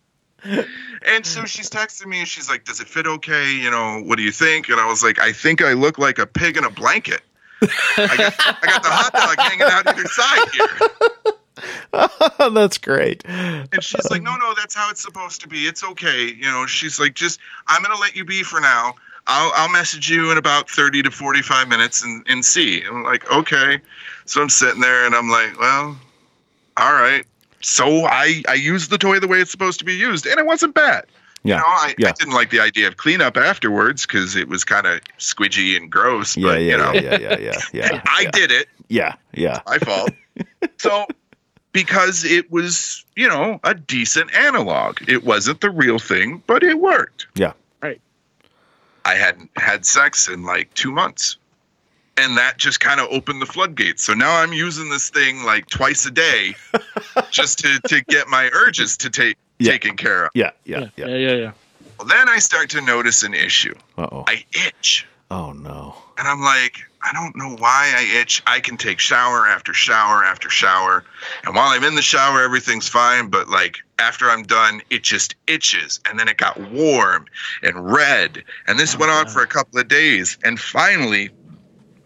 and 1.05 1.25
so 1.25 1.45
she's 1.45 1.69
texting 1.69 2.07
me 2.07 2.19
and 2.19 2.27
she's 2.27 2.49
like, 2.49 2.65
Does 2.65 2.79
it 2.79 2.87
fit 2.87 3.07
okay? 3.07 3.51
You 3.53 3.71
know, 3.71 4.01
what 4.03 4.17
do 4.17 4.23
you 4.23 4.31
think? 4.31 4.69
And 4.69 4.79
I 4.79 4.87
was 4.87 5.03
like, 5.03 5.19
I 5.19 5.31
think 5.31 5.61
I 5.61 5.73
look 5.73 5.97
like 5.97 6.19
a 6.19 6.25
pig 6.25 6.57
in 6.57 6.63
a 6.63 6.69
blanket. 6.69 7.21
I 7.61 8.15
got, 8.17 8.33
I 8.61 8.65
got 8.65 8.83
the 8.83 8.89
hot 8.89 9.13
dog 9.13 9.39
hanging 9.39 9.63
out 9.63 9.87
either 9.87 10.07
side 10.07 10.49
here. 10.53 11.29
That's 12.53 12.77
great. 12.77 13.23
And 13.25 13.83
she's 13.83 14.09
like, 14.11 14.21
No, 14.21 14.35
no, 14.35 14.53
that's 14.55 14.75
how 14.75 14.89
it's 14.89 15.01
supposed 15.01 15.41
to 15.41 15.47
be. 15.47 15.59
It's 15.59 15.83
okay. 15.83 16.25
You 16.25 16.45
know, 16.45 16.65
she's 16.65 16.99
like, 16.99 17.13
just 17.13 17.39
I'm 17.67 17.81
gonna 17.81 17.99
let 17.99 18.15
you 18.15 18.25
be 18.25 18.43
for 18.43 18.59
now. 18.59 18.95
I'll 19.27 19.51
I'll 19.55 19.69
message 19.71 20.09
you 20.09 20.31
in 20.31 20.37
about 20.37 20.69
30 20.69 21.03
to 21.03 21.11
45 21.11 21.67
minutes 21.67 22.03
and, 22.03 22.25
and 22.27 22.43
see. 22.43 22.81
And 22.81 22.97
I'm 22.97 23.03
like, 23.03 23.29
okay. 23.31 23.79
So 24.25 24.41
I'm 24.41 24.49
sitting 24.49 24.81
there 24.81 25.05
and 25.05 25.15
I'm 25.15 25.29
like, 25.29 25.59
well, 25.59 25.97
all 26.77 26.93
right. 26.93 27.25
So 27.61 28.05
I 28.05 28.43
I 28.47 28.53
used 28.53 28.89
the 28.89 28.97
toy 28.97 29.19
the 29.19 29.27
way 29.27 29.39
it's 29.39 29.51
supposed 29.51 29.79
to 29.79 29.85
be 29.85 29.93
used, 29.93 30.25
and 30.25 30.39
it 30.39 30.45
wasn't 30.45 30.73
bad. 30.73 31.05
Yeah, 31.43 31.57
You 31.57 31.61
know, 31.61 31.67
I, 31.67 31.95
yeah. 31.99 32.09
I 32.09 32.11
didn't 32.13 32.33
like 32.33 32.49
the 32.49 32.59
idea 32.59 32.87
of 32.87 32.97
cleanup 32.97 33.37
afterwards 33.37 34.07
because 34.07 34.35
it 34.35 34.47
was 34.47 34.63
kind 34.63 34.87
of 34.87 34.99
squidgy 35.19 35.77
and 35.77 35.91
gross. 35.91 36.35
yeah, 36.35 36.47
but, 36.47 36.61
yeah, 36.61 36.71
you 36.71 36.77
know, 36.77 36.93
yeah, 36.93 37.19
yeah, 37.19 37.37
yeah, 37.37 37.61
yeah. 37.71 38.01
I 38.07 38.21
yeah. 38.23 38.31
did 38.31 38.51
it. 38.51 38.67
Yeah, 38.87 39.15
yeah. 39.31 39.61
My 39.67 39.77
fault. 39.77 40.09
so 40.77 41.05
because 41.75 42.23
it 42.23 42.49
was, 42.49 43.03
you 43.17 43.27
know, 43.27 43.59
a 43.65 43.73
decent 43.73 44.33
analog. 44.33 44.99
It 45.09 45.25
wasn't 45.25 45.59
the 45.59 45.69
real 45.69 45.99
thing, 45.99 46.41
but 46.47 46.63
it 46.63 46.79
worked. 46.79 47.27
Yeah. 47.35 47.51
Right. 47.81 47.99
I 49.03 49.15
hadn't 49.15 49.51
had 49.57 49.85
sex 49.85 50.29
in 50.29 50.43
like 50.43 50.73
two 50.73 50.93
months. 50.93 51.37
And 52.17 52.37
that 52.37 52.57
just 52.57 52.79
kind 52.79 52.99
of 53.01 53.07
opened 53.11 53.41
the 53.41 53.45
floodgates. 53.45 54.03
So 54.03 54.13
now 54.13 54.37
I'm 54.37 54.53
using 54.53 54.89
this 54.89 55.09
thing 55.09 55.43
like 55.43 55.67
twice 55.67 56.05
a 56.05 56.11
day 56.11 56.55
just 57.31 57.59
to, 57.59 57.79
to 57.89 58.01
get 58.05 58.27
my 58.29 58.49
urges 58.53 58.95
to 58.97 59.09
take 59.09 59.35
Yeah. 59.59 59.71
taken 59.73 59.97
care 59.97 60.25
of. 60.25 60.31
Yeah, 60.33 60.51
yeah, 60.63 60.79
yeah, 60.79 60.87
yeah. 60.95 61.05
yeah, 61.07 61.15
yeah. 61.17 61.33
yeah. 61.35 61.51
Well, 61.99 62.07
then 62.07 62.29
I 62.29 62.39
start 62.39 62.69
to 62.71 62.81
notice 62.81 63.23
an 63.23 63.33
issue. 63.33 63.75
Uh 63.97 64.07
oh. 64.11 64.23
I 64.27 64.45
itch. 64.53 65.05
Oh 65.29 65.51
no. 65.51 65.95
And 66.17 66.27
I'm 66.27 66.41
like, 66.41 66.77
I 67.01 67.11
don't 67.11 67.35
know 67.35 67.55
why 67.57 67.93
I 67.95 68.19
itch. 68.21 68.41
I 68.47 68.61
can 68.61 68.77
take 68.77 68.99
shower 68.99 69.45
after 69.47 69.73
shower 69.73 70.23
after 70.23 70.49
shower. 70.49 71.03
And 71.45 71.53
while 71.55 71.67
I'm 71.69 71.83
in 71.83 71.95
the 71.95 72.01
shower, 72.01 72.41
everything's 72.43 72.87
fine. 72.87 73.29
But 73.29 73.49
like 73.49 73.77
after 73.99 74.29
I'm 74.29 74.43
done, 74.43 74.81
it 74.89 75.03
just 75.03 75.35
itches. 75.47 75.99
And 76.07 76.17
then 76.17 76.27
it 76.29 76.37
got 76.37 76.59
warm 76.71 77.25
and 77.61 77.91
red. 77.91 78.43
And 78.67 78.79
this 78.79 78.95
Oh, 78.95 78.99
went 78.99 79.11
on 79.11 79.25
God. 79.25 79.33
for 79.33 79.41
a 79.41 79.47
couple 79.47 79.79
of 79.79 79.87
days. 79.89 80.37
And 80.45 80.57
finally, 80.59 81.29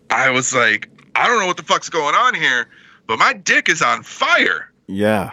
I 0.09 0.29
was 0.29 0.53
like, 0.53 0.89
I 1.15 1.27
don't 1.27 1.39
know 1.39 1.47
what 1.47 1.57
the 1.57 1.63
fuck's 1.63 1.89
going 1.89 2.15
on 2.15 2.33
here, 2.33 2.67
but 3.07 3.19
my 3.19 3.33
dick 3.33 3.69
is 3.69 3.81
on 3.81 4.03
fire. 4.03 4.71
Yeah. 4.87 5.31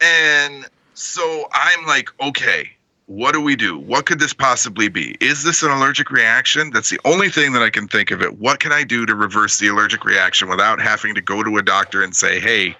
And 0.00 0.66
so 0.94 1.48
I'm 1.52 1.86
like, 1.86 2.08
okay, 2.20 2.70
what 3.06 3.32
do 3.32 3.40
we 3.40 3.56
do? 3.56 3.78
What 3.78 4.06
could 4.06 4.18
this 4.18 4.32
possibly 4.32 4.88
be? 4.88 5.16
Is 5.20 5.44
this 5.44 5.62
an 5.62 5.70
allergic 5.70 6.10
reaction? 6.10 6.70
That's 6.70 6.90
the 6.90 7.00
only 7.04 7.28
thing 7.28 7.52
that 7.52 7.62
I 7.62 7.70
can 7.70 7.88
think 7.88 8.10
of 8.10 8.22
it. 8.22 8.38
What 8.38 8.60
can 8.60 8.72
I 8.72 8.84
do 8.84 9.06
to 9.06 9.14
reverse 9.14 9.58
the 9.58 9.68
allergic 9.68 10.04
reaction 10.04 10.48
without 10.48 10.80
having 10.80 11.14
to 11.14 11.20
go 11.20 11.42
to 11.42 11.58
a 11.58 11.62
doctor 11.62 12.02
and 12.02 12.14
say, 12.16 12.40
hey, 12.40 12.76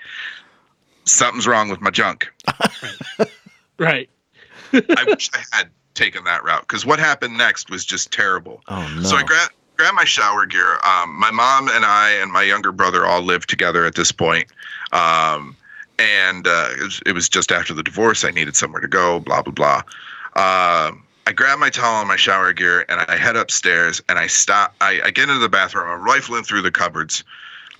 something's 1.04 1.46
wrong 1.46 1.68
with 1.68 1.80
my 1.80 1.90
junk? 1.90 2.32
Right. 3.78 4.08
I 4.72 5.04
wish 5.06 5.30
I 5.34 5.56
had 5.56 5.70
taken 5.94 6.24
that 6.24 6.44
route 6.44 6.62
because 6.62 6.86
what 6.86 7.00
happened 7.00 7.36
next 7.36 7.68
was 7.68 7.84
just 7.84 8.12
terrible. 8.12 8.62
Oh 8.68 8.88
no. 8.94 9.02
So 9.02 9.16
I 9.16 9.24
grabbed 9.24 9.52
grabbed 9.82 9.96
my 9.96 10.04
shower 10.04 10.46
gear. 10.46 10.78
Um, 10.84 11.18
my 11.18 11.32
mom 11.32 11.68
and 11.68 11.84
I 11.84 12.10
and 12.22 12.30
my 12.32 12.42
younger 12.42 12.70
brother 12.70 13.04
all 13.04 13.20
lived 13.20 13.48
together 13.50 13.84
at 13.84 13.96
this 13.96 14.12
point. 14.12 14.46
Um, 14.92 15.56
and 15.98 16.46
uh, 16.46 16.68
it, 16.78 16.82
was, 16.82 17.02
it 17.06 17.12
was 17.12 17.28
just 17.28 17.50
after 17.50 17.74
the 17.74 17.82
divorce. 17.82 18.24
I 18.24 18.30
needed 18.30 18.54
somewhere 18.54 18.80
to 18.80 18.86
go. 18.88 19.18
Blah 19.18 19.42
blah 19.42 19.52
blah. 19.52 19.82
Um 20.36 21.02
I 21.26 21.32
grab 21.34 21.58
my 21.58 21.70
towel 21.70 22.00
and 22.00 22.08
my 22.08 22.16
shower 22.16 22.52
gear 22.52 22.84
and 22.88 23.00
I 23.00 23.16
head 23.16 23.36
upstairs 23.36 24.00
and 24.08 24.18
I 24.18 24.26
stop. 24.28 24.74
I, 24.80 25.00
I 25.04 25.10
get 25.10 25.28
into 25.28 25.38
the 25.40 25.48
bathroom. 25.48 25.88
I'm 25.88 26.02
rifling 26.04 26.42
through 26.44 26.62
the 26.62 26.70
cupboards, 26.72 27.22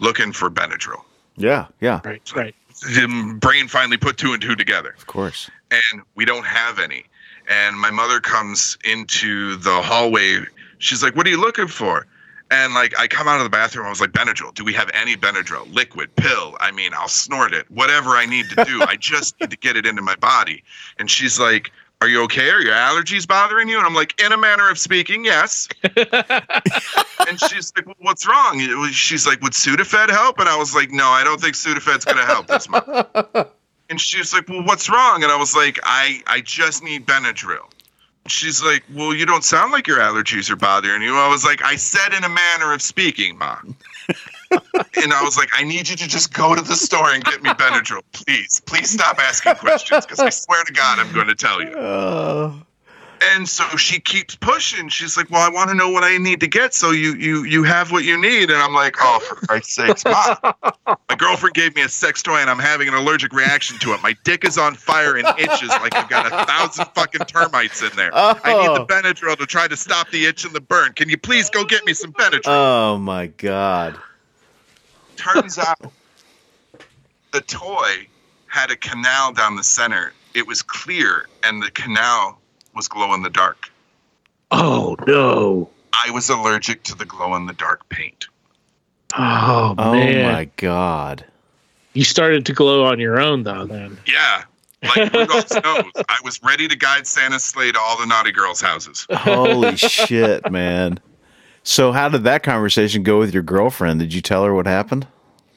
looking 0.00 0.32
for 0.32 0.48
Benadryl. 0.50 1.02
yeah, 1.36 1.66
yeah. 1.80 2.00
Right. 2.04 2.32
Right. 2.36 2.54
The 2.82 3.36
brain 3.40 3.68
finally 3.68 3.96
put 3.96 4.16
two 4.16 4.32
and 4.32 4.42
two 4.42 4.54
together 4.56 4.94
Of 4.98 5.06
course. 5.06 5.48
and 5.70 6.02
we 6.16 6.24
don't 6.24 6.46
have 6.46 6.78
any. 6.80 7.04
And 7.48 7.76
my 7.78 7.90
mother 7.90 8.18
comes 8.20 8.76
into 8.84 9.56
the 9.56 9.82
hallway. 9.82 10.40
She's 10.82 11.02
like, 11.02 11.14
"What 11.14 11.26
are 11.26 11.30
you 11.30 11.40
looking 11.40 11.68
for?" 11.68 12.06
And 12.50 12.74
like, 12.74 12.98
I 12.98 13.06
come 13.06 13.28
out 13.28 13.38
of 13.38 13.44
the 13.44 13.50
bathroom. 13.50 13.86
I 13.86 13.88
was 13.88 14.00
like, 14.00 14.10
"Benadryl. 14.10 14.52
Do 14.52 14.64
we 14.64 14.72
have 14.72 14.90
any 14.92 15.16
Benadryl? 15.16 15.72
Liquid, 15.72 16.14
pill? 16.16 16.56
I 16.60 16.72
mean, 16.72 16.92
I'll 16.92 17.08
snort 17.08 17.54
it. 17.54 17.70
Whatever 17.70 18.10
I 18.10 18.26
need 18.26 18.50
to 18.50 18.64
do. 18.64 18.82
I 18.82 18.96
just 19.00 19.40
need 19.40 19.50
to 19.50 19.56
get 19.56 19.76
it 19.76 19.86
into 19.86 20.02
my 20.02 20.16
body." 20.16 20.64
And 20.98 21.08
she's 21.08 21.38
like, 21.38 21.70
"Are 22.00 22.08
you 22.08 22.22
okay? 22.24 22.50
Are 22.50 22.60
your 22.60 22.74
allergies 22.74 23.28
bothering 23.28 23.68
you?" 23.68 23.78
And 23.78 23.86
I'm 23.86 23.94
like, 23.94 24.20
"In 24.20 24.32
a 24.32 24.36
manner 24.36 24.68
of 24.68 24.76
speaking, 24.76 25.24
yes." 25.24 25.68
and 25.84 27.40
she's 27.48 27.72
like, 27.76 27.86
well, 27.86 27.94
"What's 28.00 28.26
wrong?" 28.26 28.58
She's 28.90 29.24
like, 29.24 29.40
"Would 29.40 29.52
Sudafed 29.52 30.10
help?" 30.10 30.40
And 30.40 30.48
I 30.48 30.56
was 30.56 30.74
like, 30.74 30.90
"No, 30.90 31.06
I 31.06 31.22
don't 31.22 31.40
think 31.40 31.54
Sudafed's 31.54 32.04
going 32.04 32.18
to 32.18 32.26
help 32.26 32.48
this 32.48 32.68
much." 32.68 32.84
And 33.90 34.00
she 34.00 34.18
was 34.18 34.32
like, 34.32 34.48
"Well, 34.48 34.64
what's 34.64 34.88
wrong?" 34.88 35.22
And 35.22 35.30
I 35.30 35.36
was 35.36 35.54
like, 35.54 35.78
"I 35.82 36.22
I 36.26 36.40
just 36.40 36.82
need 36.82 37.06
Benadryl." 37.06 37.66
She's 38.28 38.62
like, 38.62 38.84
"Well, 38.92 39.14
you 39.14 39.26
don't 39.26 39.44
sound 39.44 39.72
like 39.72 39.86
your 39.86 39.98
allergies 39.98 40.48
are 40.50 40.56
bothering 40.56 41.02
you." 41.02 41.16
I 41.16 41.28
was 41.28 41.44
like, 41.44 41.62
"I 41.62 41.76
said 41.76 42.12
in 42.12 42.24
a 42.24 42.28
manner 42.28 42.72
of 42.72 42.80
speaking, 42.80 43.36
mom." 43.36 43.76
and 44.50 45.12
I 45.12 45.22
was 45.22 45.36
like, 45.36 45.50
"I 45.54 45.64
need 45.64 45.88
you 45.88 45.96
to 45.96 46.08
just 46.08 46.32
go 46.32 46.54
to 46.54 46.62
the 46.62 46.76
store 46.76 47.10
and 47.10 47.24
get 47.24 47.42
me 47.42 47.50
Benadryl, 47.50 48.02
please. 48.12 48.60
Please 48.66 48.90
stop 48.90 49.18
asking 49.18 49.56
questions 49.56 50.06
because 50.06 50.20
I 50.20 50.30
swear 50.30 50.62
to 50.64 50.72
God, 50.72 50.98
I'm 50.98 51.12
going 51.12 51.26
to 51.26 51.34
tell 51.34 51.60
you." 51.60 51.76
Oh. 51.76 52.62
And 53.34 53.48
so 53.48 53.64
she 53.76 54.00
keeps 54.00 54.34
pushing. 54.34 54.88
She's 54.88 55.16
like, 55.16 55.30
"Well, 55.30 55.42
I 55.42 55.48
want 55.48 55.70
to 55.70 55.74
know 55.76 55.90
what 55.90 56.02
I 56.02 56.16
need 56.18 56.40
to 56.40 56.46
get, 56.48 56.74
so 56.74 56.90
you 56.90 57.14
you 57.14 57.44
you 57.44 57.62
have 57.62 57.92
what 57.92 58.04
you 58.04 58.20
need." 58.20 58.50
And 58.50 58.60
I'm 58.60 58.74
like, 58.74 58.96
"Oh, 59.00 59.20
for 59.20 59.36
Christ's 59.46 59.74
sakes, 59.74 60.04
mom!" 60.06 60.36
My 61.08 61.14
girlfriend 61.16 61.54
gave 61.54 61.74
me 61.76 61.82
a 61.82 61.88
sex 61.88 62.22
toy, 62.22 62.38
and 62.38 62.50
I'm 62.50 62.58
having 62.58 62.88
an 62.88 62.94
allergic 62.94 63.32
reaction 63.32 63.78
to 63.80 63.92
it. 63.92 64.02
My 64.02 64.16
dick 64.24 64.44
is 64.44 64.58
on 64.58 64.74
fire 64.74 65.16
and 65.16 65.26
itches 65.38 65.68
like 65.68 65.94
I've 65.94 66.08
got 66.08 66.26
a 66.26 66.44
thousand 66.46 66.86
fucking 66.94 67.26
termites 67.26 67.80
in 67.82 67.90
there. 67.96 68.10
I 68.14 68.32
need 68.54 68.68
Oh. 68.68 68.74
the 68.74 68.86
Benadryl 68.86 69.36
to 69.38 69.46
try 69.46 69.68
to 69.68 69.76
stop 69.76 70.10
the 70.10 70.26
itch 70.26 70.44
and 70.44 70.52
the 70.54 70.60
burn. 70.60 70.92
Can 70.94 71.08
you 71.08 71.16
please 71.16 71.48
go 71.48 71.64
get 71.64 71.84
me 71.86 71.92
some 71.94 72.12
Benadryl? 72.12 72.42
Oh 72.46 72.98
my 72.98 73.28
god. 73.28 73.98
Turns 75.16 75.58
out, 75.60 75.78
the 77.30 77.40
toy 77.42 78.06
had 78.48 78.70
a 78.70 78.76
canal 78.76 79.32
down 79.32 79.56
the 79.56 79.62
center. 79.62 80.12
It 80.34 80.46
was 80.46 80.60
clear, 80.62 81.28
and 81.44 81.62
the 81.62 81.70
canal 81.70 82.38
was 82.74 82.88
glow 82.88 83.14
in 83.14 83.22
the 83.22 83.30
dark. 83.30 83.70
Oh 84.50 84.96
no. 85.06 85.70
I 85.92 86.10
was 86.10 86.28
allergic 86.30 86.82
to 86.84 86.94
the 86.96 87.04
glow 87.04 87.34
in 87.36 87.46
the 87.46 87.52
dark 87.52 87.88
paint. 87.88 88.26
Oh, 89.16 89.74
Oh 89.78 89.92
man. 89.92 90.32
my 90.32 90.44
god. 90.56 91.24
You 91.92 92.04
started 92.04 92.46
to 92.46 92.52
glow 92.52 92.84
on 92.84 92.98
your 92.98 93.20
own 93.20 93.42
though. 93.42 93.66
Then. 93.66 93.98
Yeah. 94.06 94.44
Like 94.82 95.12
Rudolph's 95.12 95.52
nose. 95.64 95.84
I 96.08 96.18
was 96.24 96.42
ready 96.42 96.66
to 96.66 96.76
guide 96.76 97.06
Santa's 97.06 97.44
sleigh 97.44 97.70
to 97.72 97.78
all 97.78 97.98
the 97.98 98.06
naughty 98.06 98.32
girls' 98.32 98.60
houses. 98.60 99.06
Holy 99.12 99.76
shit, 99.76 100.50
man. 100.50 100.98
So, 101.62 101.92
how 101.92 102.08
did 102.08 102.24
that 102.24 102.42
conversation 102.42 103.04
go 103.04 103.20
with 103.20 103.32
your 103.32 103.44
girlfriend? 103.44 104.00
Did 104.00 104.12
you 104.12 104.20
tell 104.20 104.42
her 104.44 104.52
what 104.52 104.66
happened? 104.66 105.06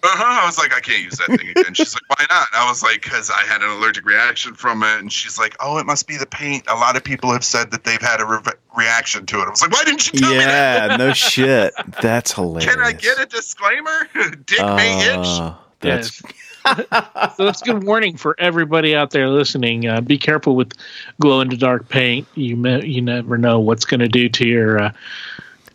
Uh-huh. 0.05 0.41
I 0.43 0.45
was 0.45 0.57
like, 0.57 0.73
I 0.73 0.79
can't 0.79 1.03
use 1.03 1.17
that 1.17 1.27
thing 1.27 1.49
again. 1.49 1.73
She's 1.73 1.95
like, 1.95 2.03
why 2.09 2.25
not? 2.29 2.47
And 2.53 2.61
I 2.61 2.69
was 2.69 2.83
like, 2.83 3.01
because 3.03 3.29
I 3.29 3.41
had 3.41 3.61
an 3.61 3.69
allergic 3.69 4.05
reaction 4.05 4.53
from 4.53 4.83
it. 4.83 4.99
And 4.99 5.11
she's 5.11 5.37
like, 5.37 5.55
oh, 5.59 5.77
it 5.77 5.85
must 5.85 6.07
be 6.07 6.17
the 6.17 6.25
paint. 6.25 6.63
A 6.67 6.75
lot 6.75 6.95
of 6.95 7.03
people 7.03 7.31
have 7.31 7.43
said 7.43 7.71
that 7.71 7.83
they've 7.83 8.01
had 8.01 8.21
a 8.21 8.25
re- 8.25 8.39
reaction 8.77 9.25
to 9.25 9.39
it. 9.39 9.45
I 9.45 9.49
was 9.49 9.61
like, 9.61 9.71
why 9.71 9.83
didn't 9.83 10.11
you 10.13 10.19
tell 10.19 10.31
me 10.31 10.37
that? 10.37 10.91
Yeah, 10.91 10.97
no 10.97 11.13
shit. 11.13 11.73
That's 12.01 12.31
hilarious. 12.33 12.73
Can 12.73 12.83
I 12.83 12.91
get 12.91 13.19
a 13.19 13.25
disclaimer? 13.25 14.07
Dick 14.45 14.59
may 14.59 15.13
itch. 15.13 15.27
Uh, 15.27 15.55
that's 15.81 16.21
so 16.65 17.45
that's 17.45 17.61
a 17.61 17.65
good 17.65 17.83
warning 17.83 18.17
for 18.17 18.35
everybody 18.39 18.95
out 18.95 19.11
there 19.11 19.29
listening. 19.29 19.87
Uh, 19.87 20.01
be 20.01 20.17
careful 20.17 20.55
with 20.55 20.73
glow 21.21 21.41
in 21.41 21.49
the 21.49 21.57
dark 21.57 21.89
paint. 21.89 22.27
You 22.35 22.55
may, 22.55 22.83
you 22.83 23.01
never 23.01 23.37
know 23.37 23.59
what's 23.59 23.85
going 23.85 23.99
to 23.99 24.07
do 24.07 24.29
to 24.29 24.47
your. 24.47 24.81
Uh, 24.81 24.91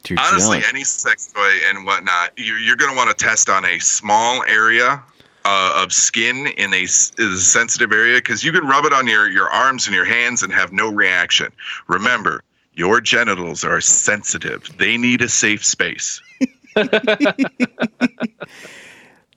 to 0.05 0.17
Honestly, 0.17 0.61
junk. 0.61 0.73
any 0.73 0.85
sex 0.85 1.33
toy 1.33 1.51
and 1.69 1.85
whatnot, 1.85 2.31
you're, 2.37 2.59
you're 2.59 2.77
going 2.77 2.91
to 2.91 2.97
want 2.97 3.17
to 3.17 3.25
test 3.25 3.49
on 3.49 3.65
a 3.65 3.79
small 3.79 4.43
area 4.45 5.03
uh, 5.45 5.83
of 5.83 5.93
skin 5.93 6.47
in 6.47 6.73
a, 6.75 6.83
s- 6.85 7.13
is 7.19 7.33
a 7.35 7.41
sensitive 7.41 7.93
area 7.93 8.17
because 8.19 8.43
you 8.45 8.53
can 8.53 8.67
rub 8.67 8.85
it 8.85 8.93
on 8.93 9.07
your, 9.07 9.29
your 9.31 9.49
arms 9.51 9.87
and 9.87 9.95
your 9.95 10.05
hands 10.05 10.43
and 10.43 10.53
have 10.53 10.73
no 10.73 10.91
reaction. 10.93 11.51
Remember, 11.89 12.43
your 12.75 13.01
genitals 13.01 13.65
are 13.65 13.81
sensitive, 13.81 14.69
they 14.79 14.97
need 14.97 15.23
a 15.23 15.29
safe 15.29 15.65
space. 15.65 16.21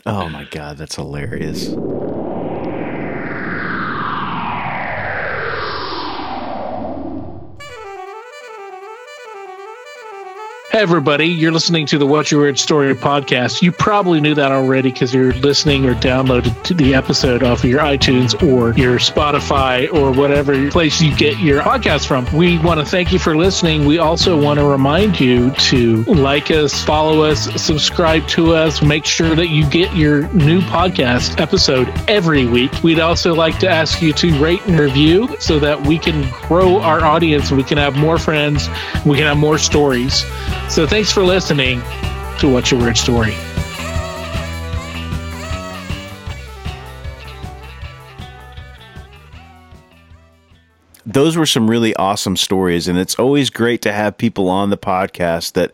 Oh 0.05 0.27
my 0.27 0.43
god, 0.43 0.77
that's 0.77 0.95
hilarious. 0.95 1.69
Hey, 10.73 10.79
everybody, 10.79 11.27
you're 11.27 11.51
listening 11.51 11.85
to 11.85 11.99
the 11.99 12.07
What's 12.07 12.31
Your 12.31 12.41
Weird 12.41 12.57
Story 12.57 12.95
podcast. 12.95 13.61
You 13.61 13.71
probably 13.71 14.19
knew 14.19 14.33
that 14.33 14.51
already 14.51 14.91
because 14.91 15.13
you're 15.13 15.31
listening 15.33 15.85
or 15.85 15.93
downloaded 15.93 16.63
to 16.63 16.73
the 16.73 16.95
episode 16.95 17.43
off 17.43 17.63
of 17.63 17.69
your 17.69 17.81
iTunes 17.81 18.33
or 18.41 18.75
your 18.75 18.97
Spotify 18.97 19.87
or 19.93 20.11
whatever 20.11 20.71
place 20.71 20.99
you 20.99 21.15
get 21.15 21.37
your 21.37 21.61
podcast 21.61 22.07
from. 22.07 22.25
We 22.35 22.57
want 22.57 22.79
to 22.79 22.87
thank 22.87 23.13
you 23.13 23.19
for 23.19 23.37
listening. 23.37 23.85
We 23.85 23.99
also 23.99 24.41
want 24.41 24.57
to 24.57 24.65
remind 24.65 25.19
you 25.19 25.51
to 25.51 26.03
like 26.05 26.49
us, 26.49 26.83
follow 26.83 27.21
us, 27.21 27.43
subscribe 27.61 28.27
to 28.29 28.55
us, 28.55 28.81
make 28.81 29.05
sure 29.05 29.35
that 29.35 29.49
you 29.49 29.69
get 29.69 29.95
your 29.95 30.27
new 30.29 30.59
podcast 30.61 31.39
episode 31.39 31.87
every 32.09 32.47
week. 32.47 32.71
We'd 32.81 32.99
also 32.99 33.35
like 33.35 33.59
to 33.59 33.69
ask 33.69 34.01
you 34.01 34.11
to 34.13 34.41
rate 34.41 34.65
and 34.65 34.79
review 34.79 35.35
so 35.39 35.59
that 35.59 35.85
we 35.85 35.99
can 35.99 36.27
grow 36.47 36.79
our 36.79 37.05
audience 37.05 37.51
we 37.51 37.63
can 37.63 37.77
have 37.77 37.95
more 37.95 38.17
friends, 38.17 38.69
we 39.05 39.17
can 39.17 39.27
have 39.27 39.37
more 39.37 39.59
stories. 39.59 40.25
So 40.73 40.87
thanks 40.87 41.11
for 41.11 41.21
listening 41.21 41.81
to 42.39 42.51
What's 42.51 42.71
Your 42.71 42.81
Weird 42.81 42.97
Story. 42.97 43.35
those 51.05 51.37
were 51.37 51.45
some 51.45 51.69
really 51.69 51.95
awesome 51.97 52.35
stories 52.35 52.87
and 52.87 52.97
it's 52.97 53.13
always 53.15 53.51
great 53.51 53.83
to 53.83 53.91
have 53.91 54.17
people 54.17 54.49
on 54.49 54.71
the 54.71 54.77
podcast 54.77 55.51
that 55.51 55.71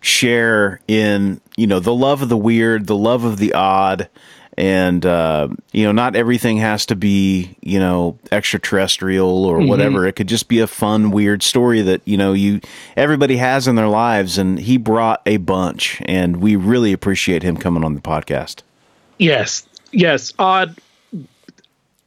share 0.00 0.80
in 0.88 1.40
you 1.56 1.66
know 1.68 1.78
the 1.78 1.94
love 1.94 2.22
of 2.22 2.28
the 2.28 2.36
weird 2.36 2.88
the 2.88 2.96
love 2.96 3.22
of 3.22 3.36
the 3.36 3.52
odd 3.52 4.08
and 4.60 5.06
uh, 5.06 5.48
you 5.72 5.84
know 5.84 5.92
not 5.92 6.14
everything 6.14 6.58
has 6.58 6.86
to 6.86 6.94
be 6.94 7.56
you 7.62 7.78
know 7.78 8.18
extraterrestrial 8.30 9.44
or 9.44 9.60
whatever 9.66 10.06
it 10.06 10.12
could 10.12 10.28
just 10.28 10.48
be 10.48 10.60
a 10.60 10.66
fun 10.66 11.10
weird 11.10 11.42
story 11.42 11.80
that 11.82 12.00
you 12.04 12.16
know 12.16 12.32
you 12.32 12.60
everybody 12.96 13.36
has 13.36 13.66
in 13.66 13.74
their 13.74 13.88
lives 13.88 14.38
and 14.38 14.60
he 14.60 14.76
brought 14.76 15.22
a 15.26 15.38
bunch 15.38 16.00
and 16.04 16.36
we 16.36 16.56
really 16.56 16.92
appreciate 16.92 17.42
him 17.42 17.56
coming 17.56 17.84
on 17.84 17.94
the 17.94 18.00
podcast 18.00 18.62
Yes, 19.20 19.68
yes, 19.92 20.32
odd. 20.38 20.78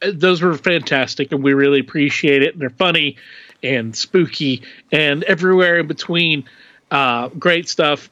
Those 0.02 0.42
were 0.42 0.58
fantastic, 0.58 1.30
and 1.30 1.44
we 1.44 1.54
really 1.54 1.78
appreciate 1.78 2.42
it. 2.42 2.54
And 2.54 2.60
they're 2.60 2.70
funny 2.70 3.16
and 3.62 3.94
spooky, 3.94 4.62
and 4.90 5.22
everywhere 5.24 5.78
in 5.78 5.86
between. 5.86 6.44
Uh, 6.90 7.28
great 7.28 7.68
stuff. 7.68 8.10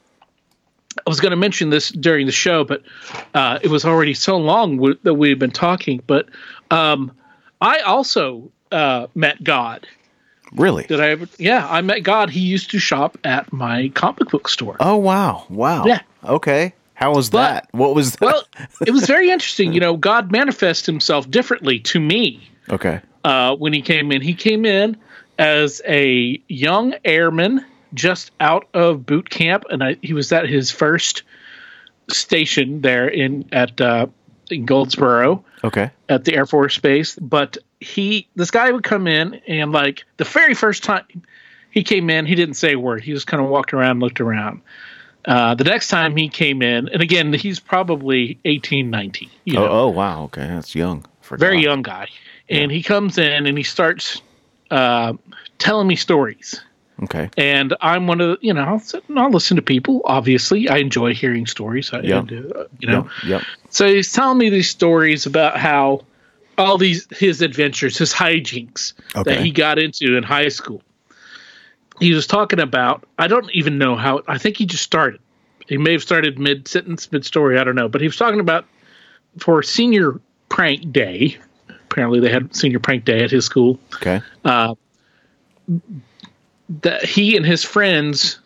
I 0.97 1.09
was 1.09 1.19
going 1.19 1.31
to 1.31 1.35
mention 1.37 1.69
this 1.69 1.89
during 1.89 2.25
the 2.25 2.31
show, 2.31 2.63
but 2.63 2.81
uh, 3.33 3.59
it 3.61 3.69
was 3.69 3.85
already 3.85 4.13
so 4.13 4.37
long 4.37 4.77
w- 4.77 4.97
that 5.03 5.13
we've 5.15 5.39
been 5.39 5.51
talking. 5.51 6.01
But 6.07 6.27
um, 6.71 7.11
I 7.61 7.79
also 7.79 8.51
uh, 8.71 9.07
met 9.15 9.43
God. 9.43 9.87
really 10.53 10.83
Did 10.83 10.99
I 10.99 11.09
ever? 11.09 11.27
Yeah, 11.37 11.67
I 11.69 11.81
met 11.81 11.99
God. 12.03 12.29
He 12.29 12.39
used 12.39 12.71
to 12.71 12.79
shop 12.79 13.17
at 13.23 13.51
my 13.53 13.89
comic 13.95 14.29
book 14.29 14.47
store. 14.49 14.77
oh 14.79 14.97
wow 14.97 15.45
wow 15.49 15.85
Yeah. 15.85 16.01
okay 16.23 16.73
how 16.95 17.13
was 17.15 17.29
But- 17.29 17.37
that 17.53 17.67
what 17.71 17.95
was 17.95 18.13
that 18.13 18.21
Well, 18.21 18.43
it 18.85 18.91
was 18.91 19.05
very 19.05 19.29
interesting. 19.35 19.73
You 19.73 19.79
know, 19.79 19.97
God 19.97 20.31
manifests 20.31 20.85
himself 20.85 21.29
differently 21.29 21.79
to 21.79 21.99
me 21.99 22.47
okay 22.69 23.01
uh, 23.23 23.55
when 23.55 23.73
he 23.73 23.81
came 23.81 24.11
in. 24.11 24.21
He 24.21 24.33
came 24.33 24.65
in 24.65 24.95
as 25.39 25.81
a 25.87 26.39
young 26.49 26.93
airman 27.05 27.65
just 27.93 28.31
out 28.39 28.67
of 28.73 29.05
boot 29.05 29.29
camp, 29.29 29.65
and 29.69 29.83
I, 29.83 29.97
he 30.01 30.13
was 30.13 30.31
at 30.31 30.47
his 30.47 30.71
first 30.71 31.23
station 32.09 32.81
there 32.81 33.07
in 33.07 33.47
at 33.51 33.79
uh, 33.79 34.07
in 34.49 34.65
Goldsboro 34.65 35.43
okay 35.63 35.91
at 36.09 36.25
the 36.25 36.35
Air 36.35 36.45
Force 36.45 36.77
Base. 36.77 37.15
But 37.15 37.57
he, 37.79 38.27
this 38.35 38.51
guy 38.51 38.71
would 38.71 38.83
come 38.83 39.07
in, 39.07 39.35
and 39.47 39.71
like 39.71 40.03
the 40.17 40.23
very 40.23 40.53
first 40.53 40.83
time 40.83 41.05
he 41.71 41.83
came 41.83 42.09
in, 42.09 42.25
he 42.25 42.35
didn't 42.35 42.55
say 42.55 42.73
a 42.73 42.79
word. 42.79 43.03
He 43.03 43.13
just 43.13 43.27
kind 43.27 43.43
of 43.43 43.49
walked 43.49 43.73
around, 43.73 43.99
looked 43.99 44.21
around. 44.21 44.61
Uh, 45.25 45.55
the 45.55 45.63
next 45.63 45.87
time 45.87 46.17
he 46.17 46.27
came 46.27 46.61
in, 46.61 46.89
and 46.89 47.01
again, 47.01 47.31
he's 47.31 47.59
probably 47.59 48.37
18, 48.43 48.89
19. 48.89 49.29
You 49.45 49.53
know, 49.53 49.65
oh, 49.65 49.79
oh 49.81 49.87
wow 49.89 50.23
okay 50.23 50.47
that's 50.47 50.75
young 50.75 51.05
for 51.21 51.37
very 51.37 51.61
young 51.61 51.81
guy. 51.81 52.09
And 52.49 52.71
he 52.71 52.83
comes 52.83 53.17
in 53.17 53.45
and 53.45 53.57
he 53.57 53.63
starts 53.63 54.21
uh, 54.69 55.13
telling 55.59 55.87
me 55.87 55.95
stories. 55.95 56.61
Okay 57.01 57.29
And 57.37 57.75
I'm 57.81 58.05
one 58.05 58.21
of 58.21 58.29
the, 58.39 58.45
you 58.45 58.53
know, 58.53 58.61
I'll, 58.63 58.79
sit 58.79 59.03
and 59.09 59.17
I'll 59.19 59.31
listen 59.31 59.55
to 59.55 59.61
people. 59.63 60.01
Obviously, 60.05 60.69
I 60.69 60.77
enjoy 60.77 61.13
hearing 61.15 61.47
stories. 61.47 61.91
I, 61.91 62.01
Yeah. 62.01 62.19
and, 62.19 62.31
uh, 62.31 62.65
you 62.79 62.87
know, 62.87 63.07
Yep. 63.23 63.25
Yep. 63.25 63.41
so 63.69 63.87
he's 63.87 64.11
telling 64.11 64.37
me 64.37 64.49
these 64.49 64.69
stories 64.69 65.25
about 65.25 65.57
how 65.57 66.01
all 66.57 66.77
these 66.77 67.07
his 67.17 67.41
adventures, 67.41 67.97
his 67.97 68.13
hijinks 68.13 68.93
Okay. 69.15 69.33
that 69.35 69.43
he 69.43 69.49
got 69.51 69.79
into 69.79 70.15
in 70.15 70.23
high 70.23 70.49
school. 70.49 70.83
He 71.99 72.13
was 72.13 72.27
talking 72.27 72.59
about. 72.59 73.05
I 73.17 73.27
don't 73.27 73.49
even 73.53 73.77
know 73.77 73.95
how. 73.95 74.21
I 74.27 74.37
think 74.37 74.57
he 74.57 74.65
just 74.65 74.83
started. 74.83 75.19
He 75.67 75.77
may 75.77 75.93
have 75.93 76.01
started 76.03 76.37
mid 76.37 76.67
sentence, 76.67 77.11
mid 77.11 77.25
story. 77.25 77.57
I 77.57 77.63
don't 77.63 77.75
know. 77.75 77.87
But 77.87 78.01
he 78.01 78.07
was 78.07 78.17
talking 78.17 78.39
about 78.39 78.65
for 79.39 79.63
senior 79.63 80.19
prank 80.49 80.91
day. 80.91 81.37
Apparently, 81.89 82.19
they 82.19 82.29
had 82.31 82.55
senior 82.55 82.79
prank 82.79 83.05
day 83.05 83.23
at 83.23 83.31
his 83.31 83.45
school 83.45 83.79
Okay. 83.95 84.21
That 86.81 87.03
he 87.05 87.35
and 87.37 87.45
his 87.45 87.63
friends 87.63 88.39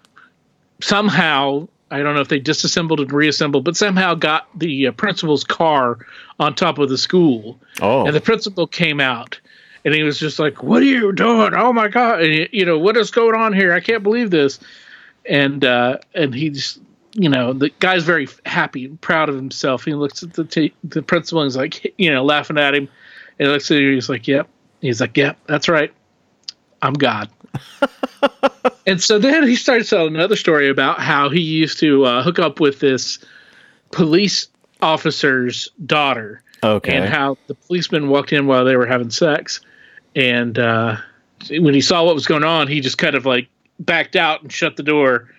somehow 0.82 1.68
I 1.90 2.00
don't 2.04 2.16
know 2.16 2.22
if 2.22 2.28
they 2.28 2.40
disassembled 2.40 3.00
and 3.00 3.12
reassembled, 3.14 3.64
but 3.64 3.78
somehow 3.78 4.14
got 4.14 4.48
the 4.60 4.88
uh, 4.88 4.92
principal's 4.92 5.46
car 5.46 6.00
on 6.38 6.54
top 6.54 6.80
of 6.80 6.90
the 6.90 6.98
school, 6.98 7.60
Oh. 7.82 8.06
and 8.06 8.14
the 8.14 8.20
principal 8.20 8.68
came 8.68 9.00
out, 9.00 9.40
and 9.86 9.94
he 9.94 10.04
was 10.04 10.20
just 10.20 10.38
like, 10.38 10.62
"What 10.62 10.82
are 10.82 10.86
you 10.86 11.14
doing? 11.14 11.54
Oh 11.56 11.72
my 11.72 11.88
god! 11.88 12.22
And, 12.24 12.50
you 12.52 12.66
know 12.66 12.78
what 12.78 12.98
is 12.98 13.10
going 13.10 13.36
on 13.36 13.54
here? 13.54 13.72
I 13.74 13.80
can't 13.80 14.04
believe 14.04 14.32
this." 14.32 14.60
And 15.26 15.64
uh, 15.64 16.00
and 16.14 16.36
he's 16.36 16.78
you 17.14 17.30
know 17.30 17.54
the 17.54 17.70
guy's 17.80 18.04
very 18.04 18.28
happy 18.46 18.84
and 18.86 19.00
proud 19.00 19.30
of 19.30 19.36
himself. 19.36 19.86
He 19.86 19.94
looks 19.94 20.24
at 20.24 20.34
the 20.34 20.44
t- 20.44 20.74
the 20.84 21.02
principal 21.02 21.42
and 21.42 21.48
he's 21.50 21.56
like 21.58 21.94
you 21.98 22.12
know 22.12 22.26
laughing 22.26 22.58
at 22.58 22.76
him, 22.76 22.90
and 23.40 23.48
he 23.48 23.54
looks 23.54 23.72
at 23.72 23.78
him. 23.78 23.94
He's 23.94 24.10
like, 24.10 24.28
"Yep." 24.28 24.50
He's 24.82 25.00
like, 25.00 25.16
"Yep, 25.16 25.38
that's 25.48 25.70
right. 25.70 25.94
I'm 26.82 26.94
God." 26.94 27.30
and 28.88 29.02
so 29.02 29.20
then 29.20 29.44
he 29.48 29.56
starts 29.56 29.90
telling 29.90 30.16
another 30.16 30.36
story 30.36 30.70
about 30.70 31.00
how 31.00 31.30
he 31.30 31.42
used 31.42 31.80
to 31.80 32.06
uh, 32.06 32.24
hook 32.24 32.40
up 32.40 32.60
with 32.60 32.80
this 32.80 33.20
police 33.92 34.48
officer's 34.82 35.70
daughter. 35.86 36.44
Okay. 36.64 36.96
and 36.96 37.06
how 37.06 37.38
the 37.46 37.54
policeman 37.54 38.10
walked 38.10 38.34
in 38.34 38.48
while 38.48 38.66
they 38.66 38.76
were 38.76 38.88
having 38.88 39.12
sex. 39.12 39.62
And 40.16 40.58
uh, 40.58 40.98
when 41.52 41.76
he 41.76 41.82
saw 41.82 42.04
what 42.04 42.16
was 42.16 42.26
going 42.26 42.44
on 42.44 42.68
he 42.68 42.82
just 42.82 42.98
kind 42.98 43.16
of 43.16 43.26
like 43.26 43.48
backed 43.80 44.16
out 44.16 44.42
and 44.42 44.52
shut 44.52 44.76
the 44.76 44.84
door. 44.84 45.30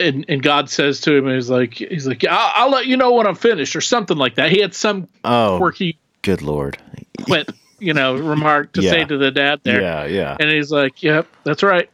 And 0.00 0.24
and 0.28 0.42
god 0.42 0.70
says 0.70 1.00
to 1.02 1.14
him 1.14 1.28
he's 1.28 1.48
like 1.48 1.74
he's 1.74 2.06
like 2.06 2.24
I'll, 2.28 2.64
I'll 2.64 2.70
let 2.70 2.86
you 2.86 2.96
know 2.96 3.12
when 3.12 3.28
i'm 3.28 3.36
finished 3.36 3.76
or 3.76 3.80
something 3.80 4.16
like 4.16 4.34
that. 4.36 4.50
He 4.50 4.60
had 4.60 4.74
some 4.74 5.08
oh, 5.24 5.58
quirky 5.58 5.98
good 6.22 6.42
lord. 6.42 6.78
quip 7.24 7.52
you 7.84 7.92
know 7.94 8.16
remark 8.16 8.72
to 8.72 8.82
Yeah. 8.82 8.90
say 8.90 9.04
to 9.04 9.16
the 9.18 9.30
dad 9.30 9.60
there 9.62 9.80
Yeah. 9.80 10.06
Yeah. 10.06 10.36
and 10.40 10.50
he's 10.50 10.70
like, 10.70 11.02
Yep, 11.02 11.26
that's 11.44 11.62
right. 11.62 11.88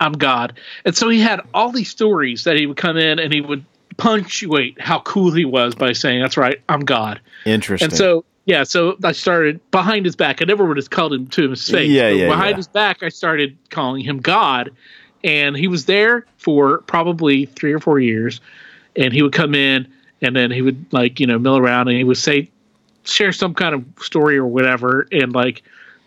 I'm 0.00 0.12
God. 0.12 0.58
And 0.84 0.96
so 0.96 1.08
he 1.08 1.20
had 1.20 1.40
all 1.54 1.70
these 1.70 1.88
stories 1.90 2.44
that 2.44 2.56
he 2.56 2.66
would 2.66 2.76
come 2.76 2.96
in 2.96 3.18
and 3.18 3.32
he 3.32 3.40
would 3.40 3.64
punctuate 3.96 4.80
how 4.80 4.98
cool 5.00 5.32
he 5.32 5.44
was 5.44 5.74
by 5.74 5.92
saying, 5.92 6.20
That's 6.22 6.36
right, 6.36 6.60
I'm 6.68 6.80
God. 6.80 7.20
Interesting. 7.46 7.86
And 7.88 7.96
so 7.96 8.24
yeah, 8.46 8.62
so 8.64 8.96
I 9.02 9.12
started 9.12 9.58
behind 9.70 10.04
his 10.04 10.16
back. 10.16 10.42
I 10.42 10.44
never 10.44 10.66
would 10.66 10.76
have 10.76 10.90
called 10.90 11.14
him 11.14 11.26
to 11.28 11.50
his 11.50 11.66
face. 11.68 11.88
Yeah, 11.90 12.10
yeah, 12.10 12.28
Behind 12.28 12.50
yeah. 12.50 12.56
his 12.56 12.68
back, 12.68 13.02
I 13.02 13.08
started 13.08 13.56
calling 13.70 14.04
him 14.04 14.18
God, 14.20 14.70
and 15.22 15.56
he 15.56 15.66
was 15.66 15.86
there 15.86 16.26
for 16.36 16.78
probably 16.82 17.46
three 17.46 17.72
or 17.72 17.78
four 17.80 18.00
years. 18.00 18.42
And 18.96 19.14
he 19.14 19.22
would 19.22 19.32
come 19.32 19.54
in, 19.54 19.88
and 20.20 20.36
then 20.36 20.50
he 20.50 20.60
would 20.60 20.84
like 20.92 21.20
you 21.20 21.26
know 21.26 21.38
mill 21.38 21.56
around, 21.56 21.88
and 21.88 21.96
he 21.96 22.04
would 22.04 22.18
say, 22.18 22.50
share 23.04 23.32
some 23.32 23.54
kind 23.54 23.74
of 23.74 23.84
story 24.04 24.36
or 24.36 24.46
whatever, 24.46 25.06
and 25.12 25.32
like 25.32 25.62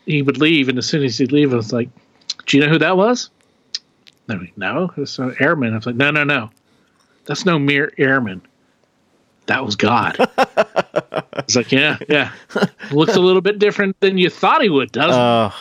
he 0.06 0.22
would 0.22 0.38
leave, 0.38 0.70
and 0.70 0.78
as 0.78 0.86
soon 0.86 1.04
as 1.04 1.18
he'd 1.18 1.32
leave, 1.32 1.54
I 1.54 1.58
was 1.58 1.74
like, 1.74 1.90
"Do 2.46 2.58
you 2.58 2.64
know 2.64 2.70
who 2.70 2.80
that 2.80 2.98
was?" 2.98 3.30
No, 4.28 4.40
no, 4.58 4.92
it's 4.98 5.20
an 5.20 5.36
airman. 5.40 5.74
I 5.74 5.78
was 5.78 5.86
like, 5.86 5.96
"No, 5.96 6.12
no, 6.12 6.24
no, 6.24 6.50
that's 7.26 7.46
no 7.46 7.58
mere 7.60 7.94
airman. 7.98 8.42
That 9.48 9.66
was 9.66 9.76
God." 9.76 10.18
It's 11.48 11.56
like, 11.56 11.72
yeah, 11.72 11.98
yeah. 12.10 12.34
Looks 12.92 13.16
a 13.16 13.22
little 13.22 13.42
bit 13.42 13.58
different 13.58 13.98
than 14.02 14.18
you 14.18 14.30
thought 14.30 14.62
he 14.62 14.70
would, 14.70 14.92
doesn't 14.92 15.14
Uh, 15.14 15.52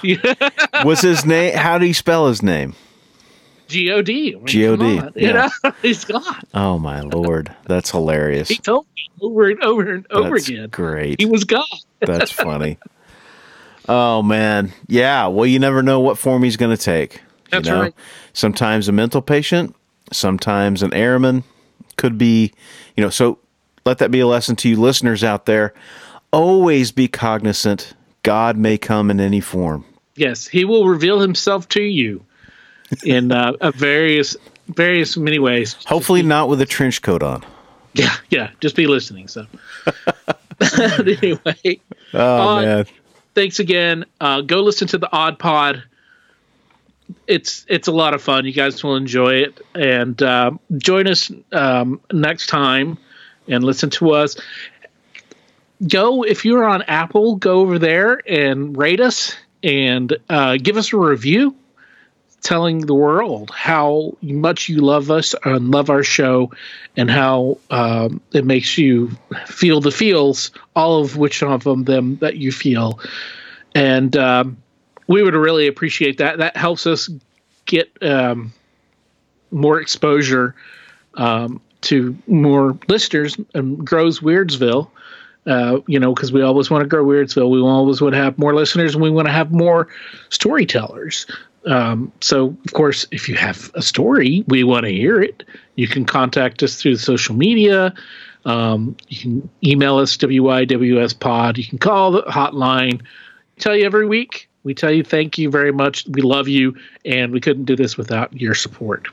was 0.85 1.01
his 1.01 1.25
name? 1.25 1.55
How 1.57 1.79
do 1.79 1.87
you 1.87 1.95
spell 1.95 2.27
his 2.27 2.43
name? 2.43 2.75
G 3.69 3.91
O 3.91 4.03
D. 4.03 4.35
I 4.35 4.37
mean, 4.39 4.47
G.O.D., 4.47 4.79
come 4.97 4.99
on, 5.07 5.13
You 5.17 5.27
yeah. 5.29 5.49
know, 5.65 5.73
he's 5.83 6.05
God. 6.05 6.43
Oh 6.55 6.79
my 6.79 7.01
lord, 7.01 7.55
that's 7.67 7.91
hilarious. 7.91 8.49
He 8.49 8.57
told 8.59 8.87
me 8.97 9.09
over 9.21 9.49
and 9.51 9.63
over 9.63 9.93
and 9.95 10.07
over 10.11 10.31
That's 10.37 10.49
again. 10.49 10.69
great. 10.71 11.21
He 11.21 11.27
was 11.27 11.45
God. 11.45 11.65
That's 12.01 12.31
funny. 12.33 12.79
Oh 13.89 14.23
man, 14.23 14.73
yeah. 14.89 15.27
Well, 15.27 15.47
you 15.47 15.59
never 15.59 15.83
know 15.83 16.01
what 16.01 16.19
form 16.19 16.43
he's 16.43 16.57
going 16.57 16.77
to 16.77 16.83
take. 16.83 17.15
you 17.17 17.21
That's 17.53 17.69
know? 17.69 17.81
right. 17.83 17.95
Sometimes 18.33 18.89
a 18.89 18.93
mental 18.93 19.23
patient, 19.23 19.75
sometimes 20.13 20.83
an 20.83 20.93
airman. 20.95 21.45
Could 21.97 22.19
be, 22.19 22.53
you 22.95 23.03
know. 23.03 23.09
So 23.11 23.39
let 23.87 23.99
that 23.99 24.11
be 24.11 24.21
a 24.21 24.27
lesson 24.27 24.55
to 24.57 24.69
you 24.69 24.77
listeners 24.79 25.25
out 25.25 25.47
there. 25.47 25.73
Always 26.31 26.93
be 26.93 27.09
cognizant. 27.09 27.95
God 28.23 28.59
may 28.59 28.77
come 28.77 29.11
in 29.11 29.19
any 29.19 29.41
form. 29.41 29.85
Yes, 30.17 30.47
he 30.47 30.65
will 30.67 30.89
reveal 30.89 31.21
himself 31.21 31.69
to 31.71 31.83
you 31.83 32.23
in 33.05 33.33
uh, 33.33 33.53
a 33.61 33.73
various, 33.73 34.37
various 34.69 35.17
many 35.17 35.39
ways. 35.39 35.77
Hopefully, 35.87 36.23
not 36.23 36.49
with 36.49 36.61
a 36.61 36.67
trench 36.67 37.03
coat 37.03 37.23
on. 37.23 37.45
Yeah, 37.95 38.15
yeah. 38.29 38.51
Just 38.61 38.77
be 38.77 38.87
listening. 38.87 39.27
So, 39.27 39.47
anyway, 40.99 41.81
Oh 42.13 42.49
Uh, 42.59 42.63
man, 42.63 42.87
thanks 43.35 43.59
again. 43.59 44.05
Uh, 44.21 44.43
go 44.43 44.61
listen 44.61 44.87
to 44.89 44.99
the 44.99 45.11
Odd 45.11 45.39
Pod. 45.39 45.83
It's 47.27 47.65
it's 47.71 47.89
a 47.89 47.93
lot 47.93 48.13
of 48.13 48.21
fun. 48.21 48.45
You 48.45 48.53
guys 48.53 48.85
will 48.85 48.97
enjoy 48.97 49.37
it, 49.37 49.61
and 49.75 50.21
um 50.23 50.61
join 50.77 51.07
us 51.07 51.33
um, 51.53 52.01
next 52.13 52.49
time 52.49 52.99
and 53.49 53.65
listen 53.65 53.89
to 53.91 54.11
us. 54.11 54.37
Go 55.89 56.23
if 56.23 56.45
you're 56.45 56.65
on 56.67 56.83
Apple, 56.83 57.37
go 57.37 57.61
over 57.61 57.79
there 57.79 58.21
and 58.29 58.77
rate 58.77 59.01
us 59.01 59.35
and 59.63 60.15
uh, 60.29 60.59
give 60.59 60.77
us 60.77 60.93
a 60.93 60.99
review, 60.99 61.57
telling 62.47 62.79
the 62.87 62.95
world 62.95 63.51
how 63.51 64.17
much 64.23 64.69
you 64.69 64.79
love 64.79 65.11
us 65.11 65.35
and 65.45 65.71
love 65.71 65.91
our 65.91 66.03
show, 66.03 66.53
and 66.97 67.11
how 67.11 67.59
um, 67.71 68.21
it 68.33 68.45
makes 68.45 68.79
you 68.79 69.11
feel 69.47 69.81
the 69.81 69.91
feels, 69.91 70.51
all 70.75 71.03
of 71.03 71.17
which 71.17 71.43
of 71.43 71.65
them, 71.65 71.85
them 71.85 72.17
that 72.17 72.37
you 72.37 72.53
feel 72.53 73.01
and 73.77 74.17
um, 74.17 74.57
we 75.07 75.23
would 75.23 75.35
really 75.35 75.67
appreciate 75.67 76.19
that. 76.19 76.39
That 76.39 76.57
helps 76.57 76.87
us 76.87 77.11
get 77.67 77.93
um, 78.03 78.55
more 79.51 79.81
exposure 79.81 80.55
um, 81.15 81.61
to 81.83 82.17
more 82.27 82.79
listeners 82.89 83.37
and 83.55 83.87
grows 83.87 84.21
Weirdsville. 84.21 84.91
Uh, 85.47 85.81
you 85.87 86.01
know, 86.01 86.13
because 86.13 86.33
we 86.33 86.43
always 86.43 86.71
want 86.71 86.83
to 86.83 86.89
grow 86.89 87.05
Weirdsville. 87.05 87.49
We 87.51 87.61
always 87.61 88.01
want 88.01 88.15
to 88.15 88.21
have 88.21 88.37
more 88.37 88.53
listeners, 88.53 88.95
and 88.95 89.03
we 89.03 89.11
want 89.11 89.29
to 89.29 89.33
have 89.33 89.53
more 89.53 89.87
storytellers. 90.31 91.27
Um, 91.67 92.13
so, 92.21 92.57
of 92.65 92.73
course, 92.73 93.07
if 93.11 93.29
you 93.29 93.35
have 93.35 93.71
a 93.75 93.83
story, 93.83 94.45
we 94.47 94.63
want 94.65 94.87
to 94.87 94.93
hear 94.93 95.21
it. 95.21 95.43
You 95.75 95.89
can 95.89 96.05
contact 96.05 96.63
us 96.63 96.81
through 96.81 96.97
social 96.97 97.35
media. 97.35 97.93
Um, 98.45 98.97
you 99.09 99.21
can 99.21 99.51
email 99.65 99.99
us 99.99 100.17
WIWS 100.17 101.19
pod. 101.19 101.59
You 101.59 101.65
can 101.65 101.79
call 101.79 102.13
the 102.13 102.23
hotline. 102.23 103.03
Tell 103.59 103.77
you 103.77 103.85
every 103.85 104.07
week. 104.07 104.49
We 104.63 104.75
tell 104.75 104.93
you 104.93 105.03
thank 105.03 105.39
you 105.39 105.51
very 105.51 105.73
much. 105.73 106.07
We 106.09 106.23
love 106.23 106.49
you, 106.49 106.77
and 107.05 107.33
we 107.33 107.41
couldn't 107.41 107.65
do 107.65 107.77
this 107.77 107.97
without 107.97 108.33
your 108.33 108.55
support. 108.55 109.09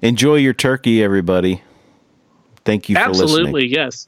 enjoy 0.00 0.36
your 0.36 0.52
turkey, 0.52 1.02
everybody. 1.02 1.62
Thank 2.64 2.88
you 2.88 2.96
for 2.96 3.02
Absolutely, 3.02 3.66
yes. 3.66 4.06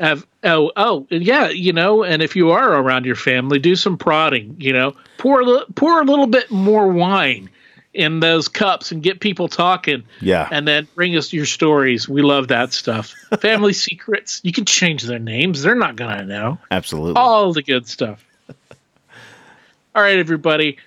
Have, 0.00 0.26
oh, 0.44 0.72
oh, 0.76 1.06
yeah, 1.10 1.48
you 1.48 1.72
know, 1.72 2.02
and 2.04 2.22
if 2.22 2.36
you 2.36 2.50
are 2.50 2.74
around 2.74 3.06
your 3.06 3.16
family, 3.16 3.58
do 3.58 3.76
some 3.76 3.96
prodding. 3.98 4.56
You 4.58 4.72
know, 4.72 4.96
pour 5.18 5.40
a 5.40 5.44
li- 5.44 5.64
pour 5.74 6.00
a 6.00 6.04
little 6.04 6.26
bit 6.26 6.50
more 6.50 6.88
wine 6.88 7.50
in 7.92 8.18
those 8.20 8.48
cups 8.48 8.90
and 8.90 9.02
get 9.02 9.20
people 9.20 9.48
talking. 9.48 10.02
Yeah. 10.20 10.48
and 10.50 10.66
then 10.66 10.88
bring 10.94 11.16
us 11.16 11.32
your 11.32 11.46
stories. 11.46 12.08
We 12.08 12.22
love 12.22 12.48
that 12.48 12.72
stuff. 12.72 13.14
Family 13.40 13.72
secrets. 13.72 14.40
You 14.42 14.52
can 14.52 14.64
change 14.64 15.04
their 15.04 15.20
names. 15.20 15.62
They're 15.62 15.74
not 15.74 15.96
gonna 15.96 16.24
know. 16.24 16.58
Absolutely. 16.70 17.14
all 17.16 17.52
the 17.52 17.62
good 17.62 17.86
stuff. 17.86 18.24
All 19.94 20.02
right, 20.02 20.18
everybody. 20.18 20.78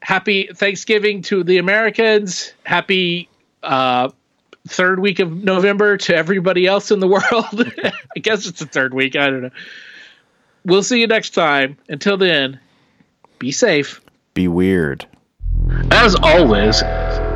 Happy 0.00 0.48
Thanksgiving 0.54 1.20
to 1.22 1.44
the 1.44 1.58
Americans. 1.58 2.54
Happy 2.64 3.28
uh, 3.62 4.08
third 4.68 5.00
week 5.00 5.18
of 5.18 5.32
November 5.44 5.96
to 5.96 6.16
everybody 6.16 6.66
else 6.66 6.90
in 6.90 7.00
the 7.00 7.08
world. 7.08 7.72
I 8.16 8.20
guess 8.20 8.46
it's 8.46 8.60
the 8.60 8.66
third 8.66 8.94
week. 8.94 9.16
I 9.16 9.30
don't 9.30 9.42
know. 9.42 9.50
We'll 10.64 10.82
see 10.82 11.00
you 11.00 11.06
next 11.06 11.30
time. 11.30 11.76
Until 11.88 12.16
then, 12.16 12.58
be 13.38 13.52
safe. 13.52 14.00
Be 14.34 14.48
weird. 14.48 15.06
As 15.90 16.16
always, 16.16 16.82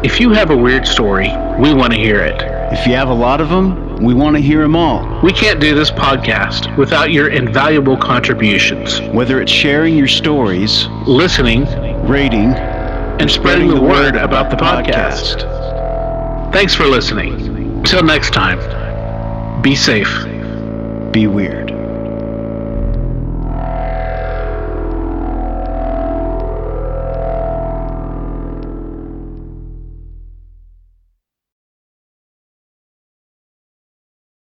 if 0.04 0.20
you 0.20 0.30
have 0.30 0.50
a 0.50 0.56
weird 0.56 0.86
story, 0.86 1.28
we 1.58 1.72
want 1.74 1.92
to 1.92 1.98
hear 1.98 2.20
it. 2.20 2.42
If 2.72 2.86
you 2.86 2.94
have 2.94 3.08
a 3.08 3.14
lot 3.14 3.40
of 3.40 3.48
them, 3.48 3.96
we 3.96 4.14
want 4.14 4.36
to 4.36 4.42
hear 4.42 4.62
them 4.62 4.76
all. 4.76 5.20
We 5.22 5.32
can't 5.32 5.60
do 5.60 5.74
this 5.74 5.90
podcast 5.90 6.76
without 6.76 7.12
your 7.12 7.28
invaluable 7.28 7.96
contributions. 7.96 9.00
Whether 9.12 9.40
it's 9.40 9.52
sharing 9.52 9.96
your 9.96 10.08
stories, 10.08 10.86
Listening 11.06 11.66
rating, 12.08 12.54
and 12.54 13.30
spreading 13.30 13.68
the 13.68 13.80
word 13.80 14.16
about 14.16 14.50
the 14.50 14.56
podcast. 14.56 15.59
Thanks 16.52 16.74
for 16.74 16.84
listening. 16.84 17.34
Until 17.78 18.02
next 18.02 18.32
time, 18.32 18.58
be 19.62 19.76
safe. 19.76 20.12
be 21.12 21.26
weird. 21.26 21.79